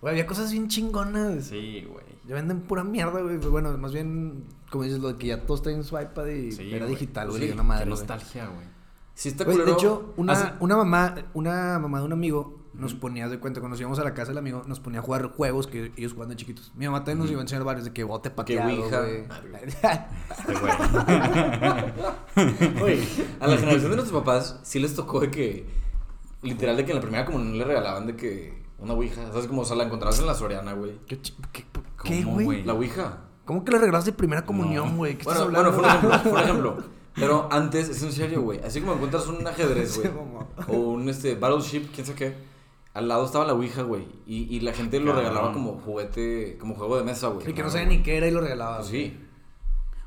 Güey, 0.00 0.12
había 0.12 0.26
cosas 0.26 0.52
bien 0.52 0.68
chingonas. 0.68 1.46
Sí, 1.46 1.86
güey. 1.90 2.04
Ya 2.26 2.34
venden 2.34 2.60
pura 2.62 2.84
mierda, 2.84 3.20
güey. 3.22 3.38
Bueno, 3.38 3.76
más 3.78 3.92
bien, 3.94 4.44
como 4.70 4.84
dices, 4.84 4.98
lo 5.00 5.08
de 5.08 5.16
que 5.16 5.28
ya 5.28 5.40
todo 5.46 5.56
está 5.56 5.70
en 5.70 5.82
su 5.82 5.98
iPad 5.98 6.26
y 6.26 6.52
Sí, 6.52 6.74
era 6.74 6.84
digital, 6.86 7.30
güey. 7.30 7.46
sí, 7.46 7.50
una 7.52 7.62
madre. 7.62 7.84
Qué 7.84 7.90
nostalgia, 7.90 8.46
güey. 8.48 8.66
Sí, 9.14 9.28
está 9.28 9.44
Güey, 9.44 9.58
de 9.58 9.70
hecho, 9.72 10.12
una, 10.16 10.32
Hace- 10.32 10.52
una 10.60 10.76
mamá, 10.76 11.14
una 11.34 11.78
mamá 11.78 12.00
de 12.00 12.04
un 12.06 12.12
amigo 12.12 12.58
nos 12.74 12.92
ponía 12.94 13.28
de 13.28 13.38
cuenta, 13.38 13.60
cuando 13.60 13.74
nos 13.74 13.80
íbamos 13.80 14.00
a 14.00 14.04
la 14.04 14.14
casa 14.14 14.30
del 14.30 14.38
amigo, 14.38 14.64
nos 14.66 14.80
ponía 14.80 14.98
a 14.98 15.02
jugar 15.04 15.30
juegos 15.30 15.68
que 15.68 15.92
ellos 15.96 16.12
jugaban 16.12 16.30
de 16.30 16.36
chiquitos. 16.36 16.72
Mi 16.74 16.86
mamá 16.86 16.98
también 17.04 17.18
nos 17.20 17.30
iba 17.30 17.38
a 17.38 17.42
enseñar 17.42 17.62
varios 17.62 17.84
de 17.84 17.92
que 17.92 18.02
bote 18.02 18.30
pateado, 18.30 18.68
güey. 18.68 18.82
Este 18.82 19.28
güey. 20.60 20.72
Güey, 22.80 23.00
a 23.40 23.46
la 23.46 23.56
generación 23.56 23.90
de 23.90 23.96
nuestros 23.96 24.22
papás 24.22 24.58
sí 24.62 24.78
les 24.78 24.94
tocó 24.94 25.20
de 25.20 25.30
que. 25.30 25.66
Literal, 26.42 26.76
de 26.76 26.84
que 26.84 26.90
en 26.90 26.96
la 26.96 27.02
primera 27.02 27.24
comunión 27.24 27.56
le 27.56 27.64
regalaban 27.64 28.06
de 28.06 28.16
que. 28.16 28.62
Una 28.78 28.92
ouija. 28.94 29.22
¿Sabes? 29.32 29.46
Como, 29.46 29.62
o 29.62 29.64
sea, 29.64 29.76
la 29.76 29.84
encontrabas 29.84 30.18
en 30.18 30.26
la 30.26 30.34
Soriana, 30.34 30.72
güey. 30.74 30.98
¿Qué, 31.06 31.18
qué, 31.52 31.64
¿Cómo, 31.96 32.10
qué, 32.10 32.24
güey? 32.24 32.64
La 32.64 32.74
ouija. 32.74 33.18
¿Cómo 33.44 33.64
que 33.64 33.72
le 33.72 33.78
regalaste 33.78 34.12
primera 34.12 34.44
comunión, 34.44 34.90
No. 34.90 34.96
güey? 34.96 35.16
¿Qué 35.16 35.24
Bueno, 35.24 35.40
estás 35.48 35.52
bueno, 35.52 35.68
hablando? 35.70 36.02
fue 36.02 36.10
un 36.10 36.10
ejemplo, 36.10 36.30
fue 36.30 36.32
un 36.32 36.38
ejemplo. 36.40 36.93
Pero 37.14 37.48
antes, 37.50 37.88
es 37.88 38.02
en 38.02 38.12
serio, 38.12 38.42
güey. 38.42 38.60
Así 38.64 38.80
como 38.80 38.94
encuentras 38.94 39.26
un 39.28 39.46
ajedrez, 39.46 39.98
güey. 39.98 40.10
o 40.68 40.76
un 40.90 41.08
este, 41.08 41.34
Battleship, 41.36 41.86
quién 41.94 42.06
sabe 42.06 42.18
qué. 42.18 42.54
Al 42.92 43.08
lado 43.08 43.24
estaba 43.24 43.44
la 43.44 43.54
ouija, 43.54 43.82
güey. 43.82 44.06
Y, 44.26 44.42
y 44.54 44.60
la 44.60 44.72
gente 44.72 44.98
lo 45.00 45.06
Cabrón. 45.06 45.24
regalaba 45.24 45.52
como 45.52 45.80
juguete, 45.80 46.56
como 46.58 46.74
juego 46.74 46.96
de 46.96 47.04
mesa, 47.04 47.28
güey. 47.28 47.48
Y 47.48 47.52
que 47.52 47.62
no 47.62 47.70
sabía 47.70 47.86
ni 47.86 48.02
qué 48.02 48.16
era 48.16 48.26
y 48.28 48.30
lo 48.30 48.40
regalaba. 48.40 48.78
Pues 48.78 48.88
sí. 48.88 49.20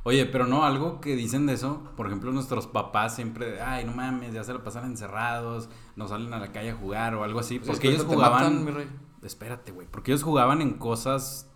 Oye, 0.03 0.25
pero 0.25 0.47
no, 0.47 0.63
algo 0.63 1.01
que 1.01 1.17
dicen 1.17 1.47
de 1.47 1.53
eso, 1.53 1.81
por 1.97 2.07
ejemplo, 2.07 2.31
nuestros 2.31 2.65
papás 2.65 3.13
siempre, 3.15 3.61
ay, 3.61 3.83
no 3.83 3.91
mames, 3.91 4.33
ya 4.33 4.41
se 4.45 4.53
lo 4.53 4.63
pasan 4.63 4.85
encerrados, 4.85 5.67
no 5.97 6.07
salen 6.07 6.33
a 6.33 6.39
la 6.39 6.53
calle 6.53 6.69
a 6.71 6.75
jugar 6.75 7.13
o 7.15 7.25
algo 7.25 7.41
así, 7.41 7.59
Pues 7.59 7.71
es 7.71 7.75
porque 7.75 7.89
que 7.89 7.93
ellos 7.95 8.07
te 8.07 8.13
jugaban, 8.15 8.41
matan, 8.43 8.63
mi 8.65 8.71
rey. 8.71 8.87
espérate, 9.21 9.73
güey, 9.73 9.85
porque 9.91 10.11
ellos 10.11 10.23
jugaban 10.23 10.61
en 10.61 10.75
cosas, 10.75 11.49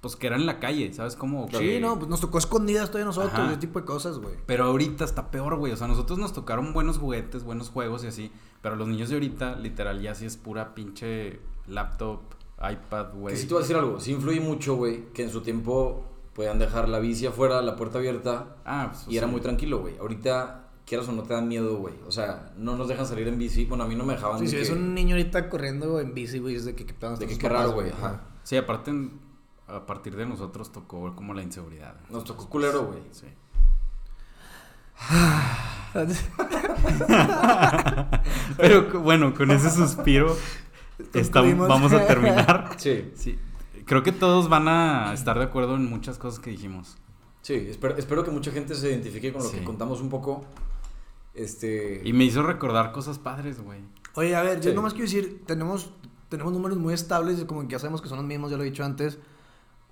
pues 0.00 0.16
que 0.16 0.26
eran 0.28 0.40
en 0.40 0.46
la 0.46 0.58
calle, 0.60 0.92
¿sabes 0.94 1.14
cómo? 1.16 1.46
Sí, 1.50 1.58
Que- 1.58 1.80
no, 1.80 1.98
pues 1.98 2.08
nos 2.08 2.20
tocó 2.20 2.38
escondidas 2.38 2.88
todavía 2.88 3.04
nosotros, 3.06 3.32
Ajá. 3.34 3.48
ese 3.50 3.58
tipo 3.60 3.78
de 3.80 3.84
cosas, 3.84 4.18
güey. 4.18 4.34
Pero 4.46 4.64
ahorita 4.64 5.04
está 5.04 5.30
peor, 5.30 5.56
güey, 5.56 5.72
o 5.72 5.76
sea, 5.76 5.86
nosotros 5.88 6.18
nos 6.18 6.32
tocaron 6.32 6.72
buenos 6.72 6.98
juguetes, 6.98 7.44
buenos 7.44 7.68
juegos 7.70 8.02
y 8.04 8.06
así, 8.06 8.32
pero 8.62 8.76
los 8.76 8.88
niños 8.88 9.08
de 9.10 9.16
ahorita, 9.16 9.56
literal, 9.56 10.00
ya 10.00 10.14
sí 10.14 10.24
es 10.26 10.36
pura 10.36 10.74
pinche 10.74 11.40
laptop, 11.66 12.20
iPad, 12.58 13.14
güey. 13.14 13.34
Que 13.34 13.40
sí 13.40 13.46
te 13.46 13.54
voy 13.54 13.60
a 13.60 13.64
decir 13.64 13.76
algo. 13.76 14.00
Sí 14.00 14.12
influye 14.12 14.40
mucho, 14.40 14.74
güey, 14.76 15.12
que 15.12 15.22
en 15.22 15.30
su 15.30 15.40
tiempo 15.42 16.04
podían 16.34 16.58
dejar 16.58 16.88
la 16.88 16.98
bici 16.98 17.26
afuera, 17.26 17.60
la 17.62 17.76
puerta 17.76 17.98
abierta. 17.98 18.56
Ah, 18.64 18.88
pues, 18.92 19.06
Y 19.08 19.16
era 19.18 19.26
muy 19.26 19.40
tranquilo, 19.40 19.80
güey. 19.80 19.96
Ahorita, 19.98 20.68
quieras 20.86 21.08
o 21.08 21.12
no, 21.12 21.22
te 21.24 21.34
dan 21.34 21.48
miedo, 21.48 21.76
güey. 21.76 21.94
O 22.06 22.10
sea, 22.12 22.52
no 22.56 22.76
nos 22.76 22.88
dejan 22.88 23.06
salir 23.06 23.28
en 23.28 23.38
bici. 23.38 23.64
Bueno, 23.66 23.84
a 23.84 23.86
mí 23.86 23.94
no 23.96 24.04
me 24.04 24.14
dejaban 24.14 24.38
Sí, 24.38 24.44
de 24.44 24.50
si 24.50 24.56
que... 24.56 24.62
es 24.62 24.70
un 24.70 24.94
niño 24.94 25.14
ahorita 25.16 25.48
corriendo 25.50 26.00
en 26.00 26.14
bici, 26.14 26.38
güey, 26.38 26.54
es 26.54 26.64
de 26.64 26.74
que 26.74 26.86
qué 26.86 26.94
pedo 26.94 27.16
De 27.16 27.26
que 27.26 27.36
qué 27.38 27.48
raro, 27.48 27.72
güey. 27.72 27.90
Ajá. 27.90 28.22
Sí, 28.42 28.56
aparte, 28.56 28.90
en- 28.90 29.29
a 29.76 29.86
partir 29.86 30.16
de 30.16 30.26
nosotros 30.26 30.70
tocó 30.72 31.14
como 31.14 31.34
la 31.34 31.42
inseguridad. 31.42 31.94
Nos 32.10 32.24
tocó 32.24 32.48
culero, 32.48 32.84
güey. 32.86 33.00
Sí. 33.12 33.26
Pero 38.56 39.00
bueno, 39.00 39.34
con 39.34 39.50
ese 39.50 39.70
suspiro 39.70 40.36
estamos, 41.14 41.68
vamos 41.68 41.92
a 41.92 42.06
terminar. 42.06 42.70
Sí. 42.78 43.10
Sí. 43.14 43.38
Creo 43.86 44.02
que 44.02 44.12
todos 44.12 44.48
van 44.48 44.68
a 44.68 45.12
estar 45.12 45.38
de 45.38 45.44
acuerdo 45.44 45.74
en 45.76 45.88
muchas 45.88 46.18
cosas 46.18 46.38
que 46.40 46.50
dijimos. 46.50 46.96
Sí, 47.42 47.54
espero, 47.54 47.96
espero 47.96 48.22
que 48.24 48.30
mucha 48.30 48.50
gente 48.52 48.74
se 48.74 48.88
identifique 48.90 49.32
con 49.32 49.42
lo 49.42 49.48
Sí. 49.48 49.58
que 49.58 49.64
contamos 49.64 50.00
un 50.00 50.10
poco. 50.10 50.44
Este. 51.34 52.02
Y 52.04 52.12
me 52.12 52.24
hizo 52.24 52.42
recordar 52.42 52.92
cosas 52.92 53.18
padres, 53.18 53.60
güey. 53.60 53.80
Oye, 54.14 54.34
a 54.36 54.42
ver, 54.42 54.60
yo 54.60 54.70
Sí. 54.70 54.76
nomás 54.76 54.92
quiero 54.92 55.06
decir, 55.06 55.42
tenemos, 55.46 55.90
tenemos 56.28 56.52
números 56.52 56.76
muy 56.78 56.92
estables, 56.94 57.42
como 57.44 57.62
que 57.62 57.68
ya 57.68 57.78
sabemos 57.78 58.02
que 58.02 58.08
son 58.08 58.18
los 58.18 58.26
mismos, 58.26 58.50
ya 58.50 58.56
lo 58.56 58.62
he 58.64 58.66
dicho 58.66 58.84
antes. 58.84 59.18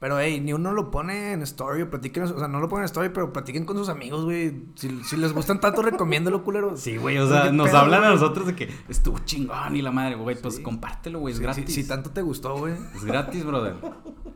Pero, 0.00 0.20
hey, 0.20 0.40
ni 0.40 0.52
uno 0.52 0.72
lo 0.72 0.92
pone 0.92 1.32
en 1.32 1.42
story 1.42 1.82
o 1.82 1.90
platiquen, 1.90 2.22
o 2.22 2.38
sea, 2.38 2.46
no 2.46 2.60
lo 2.60 2.68
ponen 2.68 2.82
en 2.82 2.86
story, 2.86 3.08
pero 3.08 3.32
platiquen 3.32 3.64
con 3.64 3.76
sus 3.76 3.88
amigos, 3.88 4.24
güey. 4.24 4.66
Si, 4.76 5.02
si 5.02 5.16
les 5.16 5.32
gustan 5.32 5.58
tanto, 5.60 5.82
recomiéndalo, 5.82 6.44
culero. 6.44 6.76
Sí, 6.76 6.96
güey, 6.96 7.18
o 7.18 7.28
sea, 7.28 7.44
¿Qué 7.44 7.52
nos 7.52 7.68
pedo, 7.68 7.78
hablan 7.78 8.04
a 8.04 8.10
nosotros 8.10 8.46
de 8.46 8.54
que 8.54 8.68
estuvo 8.88 9.18
chingón 9.24 9.74
y 9.74 9.82
la 9.82 9.90
madre, 9.90 10.14
güey, 10.14 10.40
pues 10.40 10.56
Sí. 10.56 10.62
compártelo, 10.62 11.18
güey, 11.18 11.34
es 11.34 11.40
gratis. 11.40 11.64
Si, 11.66 11.82
si 11.82 11.88
tanto 11.88 12.10
te 12.10 12.22
gustó, 12.22 12.56
güey. 12.58 12.74
Es 12.94 13.04
gratis, 13.04 13.44
brother. 13.44 13.74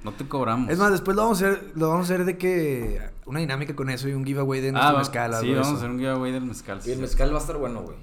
No 0.03 0.13
te 0.13 0.27
cobramos. 0.27 0.69
Es 0.69 0.79
más, 0.81 0.91
después 0.91 1.17
lo 1.17 1.23
vamos 1.23 1.41
a 1.43 1.47
hacer, 1.51 1.73
lo 1.77 1.91
vamos 1.91 2.11
a 2.11 2.15
hacer 2.15 2.27
de 2.27 2.37
que 2.37 3.01
una 3.25 3.39
dinámica 3.39 3.77
con 3.77 3.89
eso 3.89 4.09
y 4.09 4.15
un 4.15 4.25
giveaway 4.25 4.61
de 4.61 4.73
nuestro 4.73 4.97
ah, 4.97 4.99
mezcal. 4.99 5.35
sí, 5.41 5.53
vamos 5.53 5.69
a 5.69 5.75
hacer 5.75 5.91
un 5.91 5.99
giveaway 5.99 6.33
del 6.33 6.45
mezcal. 6.45 6.81
Y 6.85 6.91
el 6.91 6.99
mezcal 6.99 7.31
va 7.33 7.37
a 7.37 7.41
estar 7.41 7.57
bueno, 7.57 7.83
güey. 7.83 7.97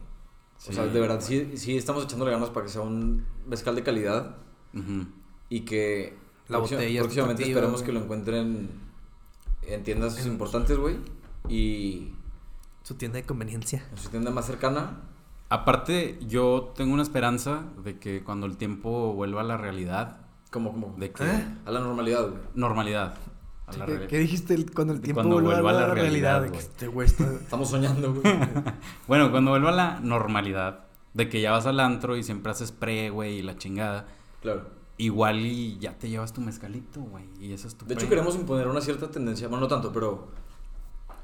Sí. 0.57 0.71
O 0.71 0.73
sea, 0.73 0.85
de 0.85 0.99
verdad, 0.99 1.19
sí, 1.19 1.53
sí 1.57 1.75
estamos 1.77 2.05
echándole 2.05 2.31
ganas 2.31 2.49
para 2.51 2.65
que 2.65 2.71
sea 2.71 2.81
un 2.81 3.25
mezcal 3.47 3.75
de 3.75 3.83
calidad 3.83 4.37
Ujú. 4.73 5.07
y 5.49 5.61
que 5.61 6.17
La 6.49 6.57
próxima- 6.57 6.79
botella 6.81 7.01
próximamente 7.01 7.43
esperemos 7.43 7.73
güey. 7.81 7.85
que 7.85 7.91
lo 7.93 7.99
encuentren 8.01 8.69
en 9.63 9.83
tiendas 9.83 10.17
En- 10.25 10.31
importantes, 10.33 10.77
güey. 10.77 10.97
Y 11.47 12.13
Su 12.83 12.95
tienda 12.95 13.17
de 13.17 13.23
conveniencia. 13.23 13.85
en 13.91 13.97
su 13.97 14.09
tienda 14.09 14.31
más 14.31 14.45
cercana. 14.45 15.01
Aparte, 15.49 16.19
yo 16.27 16.73
tengo 16.75 16.93
una 16.93 17.01
esperanza 17.03 17.63
de 17.83 17.97
que 17.97 18.23
cuando 18.23 18.45
el 18.45 18.57
tiempo 18.57 19.13
vuelva 19.13 19.41
a 19.41 19.43
la 19.43 19.57
realidad, 19.57 20.17
Como, 20.51 20.71
como. 20.71 20.95
de 20.97 21.11
que 21.11 21.23
¿Eh? 21.23 21.47
A 21.65 21.71
la 21.71 21.79
normalidad, 21.79 22.23
güey. 22.29 22.41
normalidad. 22.55 23.15
A 23.67 23.77
la 23.77 23.85
¿Qué, 23.85 24.07
qué 24.07 24.17
dijiste 24.19 24.53
el- 24.55 24.71
cuando 24.71 24.93
el 24.93 24.99
De 24.99 25.05
tiempo 25.05 25.21
cuando 25.21 25.35
vuelva 25.41 25.61
vuelva 25.61 25.83
a 25.83 25.87
la, 25.87 25.93
realidad? 25.93 26.41
de 26.41 26.47
que 26.47 26.51
güey. 26.53 26.59
este 26.61 26.87
güey 26.87 27.07
está... 27.07 27.23
Estamos 27.41 27.69
soñando, 27.69 28.13
güey. 28.13 28.23
Bueno, 29.07 29.29
cuando 29.31 29.51
vuelva 29.51 29.69
a 29.69 29.75
la 29.75 29.99
normalidad, 30.01 30.85
de 31.13 31.29
que 31.29 31.41
ya 31.41 31.51
vas 31.51 31.65
al 31.67 31.79
antro 31.79 32.15
y 32.17 32.23
siempre 32.23 32.51
haces 32.51 32.71
pre, 32.71 33.09
güey, 33.11 33.39
y 33.39 33.41
la 33.43 33.57
chingada, 33.57 34.07
claro. 34.41 34.67
Igual 34.99 35.39
y 35.39 35.79
ya 35.79 35.97
te 35.97 36.07
llevas 36.09 36.31
tu 36.33 36.41
mezcalito, 36.41 37.01
güey, 37.01 37.25
y 37.39 37.53
eso 37.53 37.67
es 37.67 37.73
tu 37.75 37.85
De 37.87 37.95
hecho, 37.95 38.07
queremos 38.07 38.35
imponer 38.35 38.67
una 38.67 38.81
cierta 38.81 39.09
tendencia. 39.09 39.47
Bueno, 39.47 39.61
no 39.61 39.67
tanto, 39.67 39.91
pero. 39.91 40.27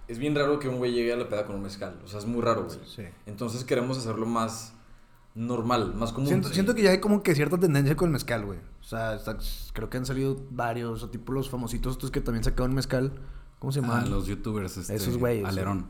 Es 0.07 0.17
bien 0.19 0.35
raro 0.35 0.59
que 0.59 0.67
un 0.69 0.77
güey 0.77 0.91
llegue 0.93 1.13
a 1.13 1.17
la 1.17 1.27
peda 1.29 1.45
con 1.45 1.55
un 1.55 1.63
mezcal. 1.63 1.99
O 2.03 2.07
sea, 2.07 2.19
es 2.19 2.25
muy 2.27 2.41
raro, 2.41 2.65
güey. 2.65 2.77
Sí. 2.85 3.03
Entonces 3.25 3.63
queremos 3.63 3.97
hacerlo 3.97 4.25
más 4.27 4.73
normal, 5.33 5.93
más 5.95 6.11
común. 6.13 6.27
Siento, 6.27 6.47
Sí. 6.49 6.53
siento 6.53 6.75
que 6.75 6.83
ya 6.83 6.91
hay 6.91 6.99
como 6.99 7.23
que 7.23 7.33
cierta 7.35 7.57
tendencia 7.57 7.95
con 7.95 8.07
el 8.09 8.13
mezcal, 8.13 8.45
güey. 8.45 8.59
O 8.81 8.83
sea, 8.83 9.15
está- 9.15 9.37
creo 9.73 9.89
que 9.89 9.97
han 9.97 10.05
salido 10.05 10.37
varios, 10.51 11.01
o 11.03 11.09
tipo 11.09 11.31
los 11.33 11.49
famositos 11.49 11.93
estos 11.93 12.11
que 12.11 12.21
también 12.21 12.43
sacaron 12.43 12.73
mezcal. 12.75 13.13
¿Cómo 13.59 13.71
se 13.71 13.79
Ah, 13.79 13.81
llaman? 13.81 14.11
los 14.11 14.27
youtubers, 14.27 14.77
este, 14.77 14.93
Esos 14.95 15.17
güeyes. 15.17 15.45
Alerón. 15.45 15.87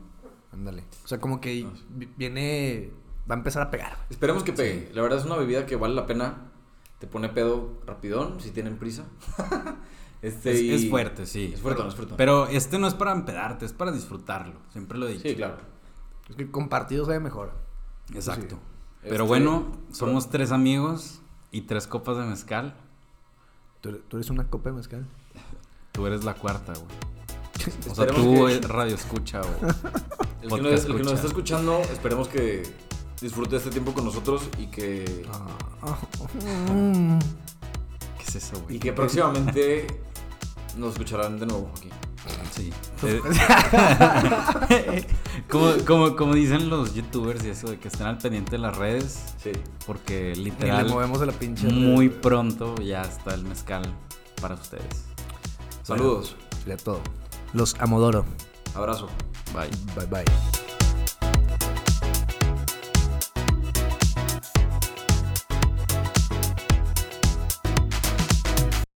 Ándale. 0.50 0.84
O 1.04 1.08
sea, 1.08 1.20
como 1.20 1.40
que 1.40 1.66
Ah, 1.68 1.72
sí. 1.76 2.08
viene... 2.16 2.92
Va 3.30 3.34
a 3.34 3.38
empezar 3.38 3.60
a 3.62 3.70
pegar. 3.70 3.98
Esperemos 4.08 4.44
que 4.44 4.52
pegue. 4.54 4.90
La 4.94 5.02
verdad 5.02 5.18
es 5.18 5.26
una 5.26 5.36
bebida 5.36 5.66
que 5.66 5.76
vale 5.76 5.94
la 5.94 6.06
pena. 6.06 6.52
Te 6.98 7.06
pone 7.06 7.28
pedo 7.28 7.80
rapidón, 7.86 8.40
si 8.40 8.50
tienen 8.50 8.76
prisa. 8.78 9.04
este, 10.22 10.52
Es, 10.52 10.60
y- 10.62 10.72
es 10.74 10.90
fuerte, 10.90 11.26
sí. 11.26 11.52
Es 11.54 11.60
fuerte, 11.60 11.86
es 11.86 11.94
fuerte. 11.94 12.14
Pero 12.16 12.46
este 12.46 12.78
no 12.78 12.86
es 12.86 12.94
para 12.94 13.12
empedarte, 13.12 13.66
es 13.66 13.72
para 13.72 13.92
disfrutarlo. 13.92 14.54
Siempre 14.72 14.98
lo 14.98 15.06
he 15.06 15.12
dicho. 15.12 15.28
Sí, 15.28 15.34
claro. 15.34 15.56
Es 16.28 16.36
que 16.36 16.50
compartido 16.50 17.04
sabe 17.04 17.20
mejor. 17.20 17.52
Exacto. 18.14 18.56
Sí. 18.56 18.60
Pero 19.02 19.14
Este, 19.24 19.26
bueno, 19.28 19.72
somos 19.92 20.30
tres 20.30 20.50
amigos 20.52 21.20
y 21.50 21.62
tres 21.62 21.86
copas 21.86 22.16
de 22.16 22.24
mezcal. 22.24 22.74
¿Tú, 23.82 23.90
eres- 23.90 24.00
tú 24.08 24.16
eres 24.16 24.30
una 24.30 24.48
copa 24.48 24.70
de 24.70 24.76
mezcal. 24.76 25.06
Tú 25.92 26.06
eres 26.06 26.24
la 26.24 26.34
cuarta, 26.34 26.72
güey. 26.72 26.86
O 27.90 27.94
sea, 27.94 28.06
tú 28.06 28.46
que- 28.46 28.54
eh, 28.56 28.60
radio 28.68 28.94
escucha, 28.94 29.40
o 29.42 29.44
El 29.44 29.50
que, 29.50 29.66
nos, 29.68 30.58
podcast 30.58 30.88
el 30.88 30.96
que 30.96 31.02
nos 31.02 31.12
está 31.12 31.26
escuchando, 31.26 31.78
esperemos 31.92 32.28
que 32.28 32.62
disfrute 33.20 33.56
este 33.56 33.70
tiempo 33.70 33.92
con 33.92 34.04
nosotros 34.04 34.42
y 34.58 34.66
que, 34.66 35.26
Ah. 35.82 35.96
¿Qué 38.18 38.24
es 38.26 38.34
eso, 38.36 38.60
güey? 38.62 38.76
y 38.76 38.78
que 38.78 38.92
próximamente 38.92 39.86
nos 40.76 40.92
escucharán 40.92 41.38
de 41.38 41.46
nuevo 41.46 41.70
aquí. 41.76 41.88
Sí. 42.52 42.72
Eh, 43.04 43.20
como, 45.48 45.72
como, 45.86 46.16
como 46.16 46.34
dicen 46.34 46.68
los 46.68 46.94
youtubers 46.94 47.44
y 47.44 47.50
eso, 47.50 47.68
de 47.70 47.78
que 47.78 47.86
estén 47.88 48.06
al 48.06 48.18
pendiente 48.18 48.52
de 48.52 48.58
las 48.58 48.76
redes, 48.76 49.34
Sí. 49.42 49.52
porque 49.86 50.32
Ni 50.36 50.44
le 50.44 50.50
literal, 50.50 50.88
movemos 50.88 51.20
de 51.20 51.26
la 51.26 51.32
pinche. 51.32 51.68
muy 51.68 52.08
red. 52.08 52.20
pronto 52.20 52.74
ya 52.82 53.02
está 53.02 53.34
el 53.34 53.44
mezcal 53.44 53.82
para 54.40 54.54
ustedes. 54.56 55.04
Saludos. 55.84 56.34
Sería 56.60 56.76
todo. 56.78 57.00
Los 57.52 57.76
amodoro. 57.78 58.24
Abrazo. 58.74 59.08
Bye. 59.54 59.70
Bye 59.94 60.06
bye. 60.06 60.75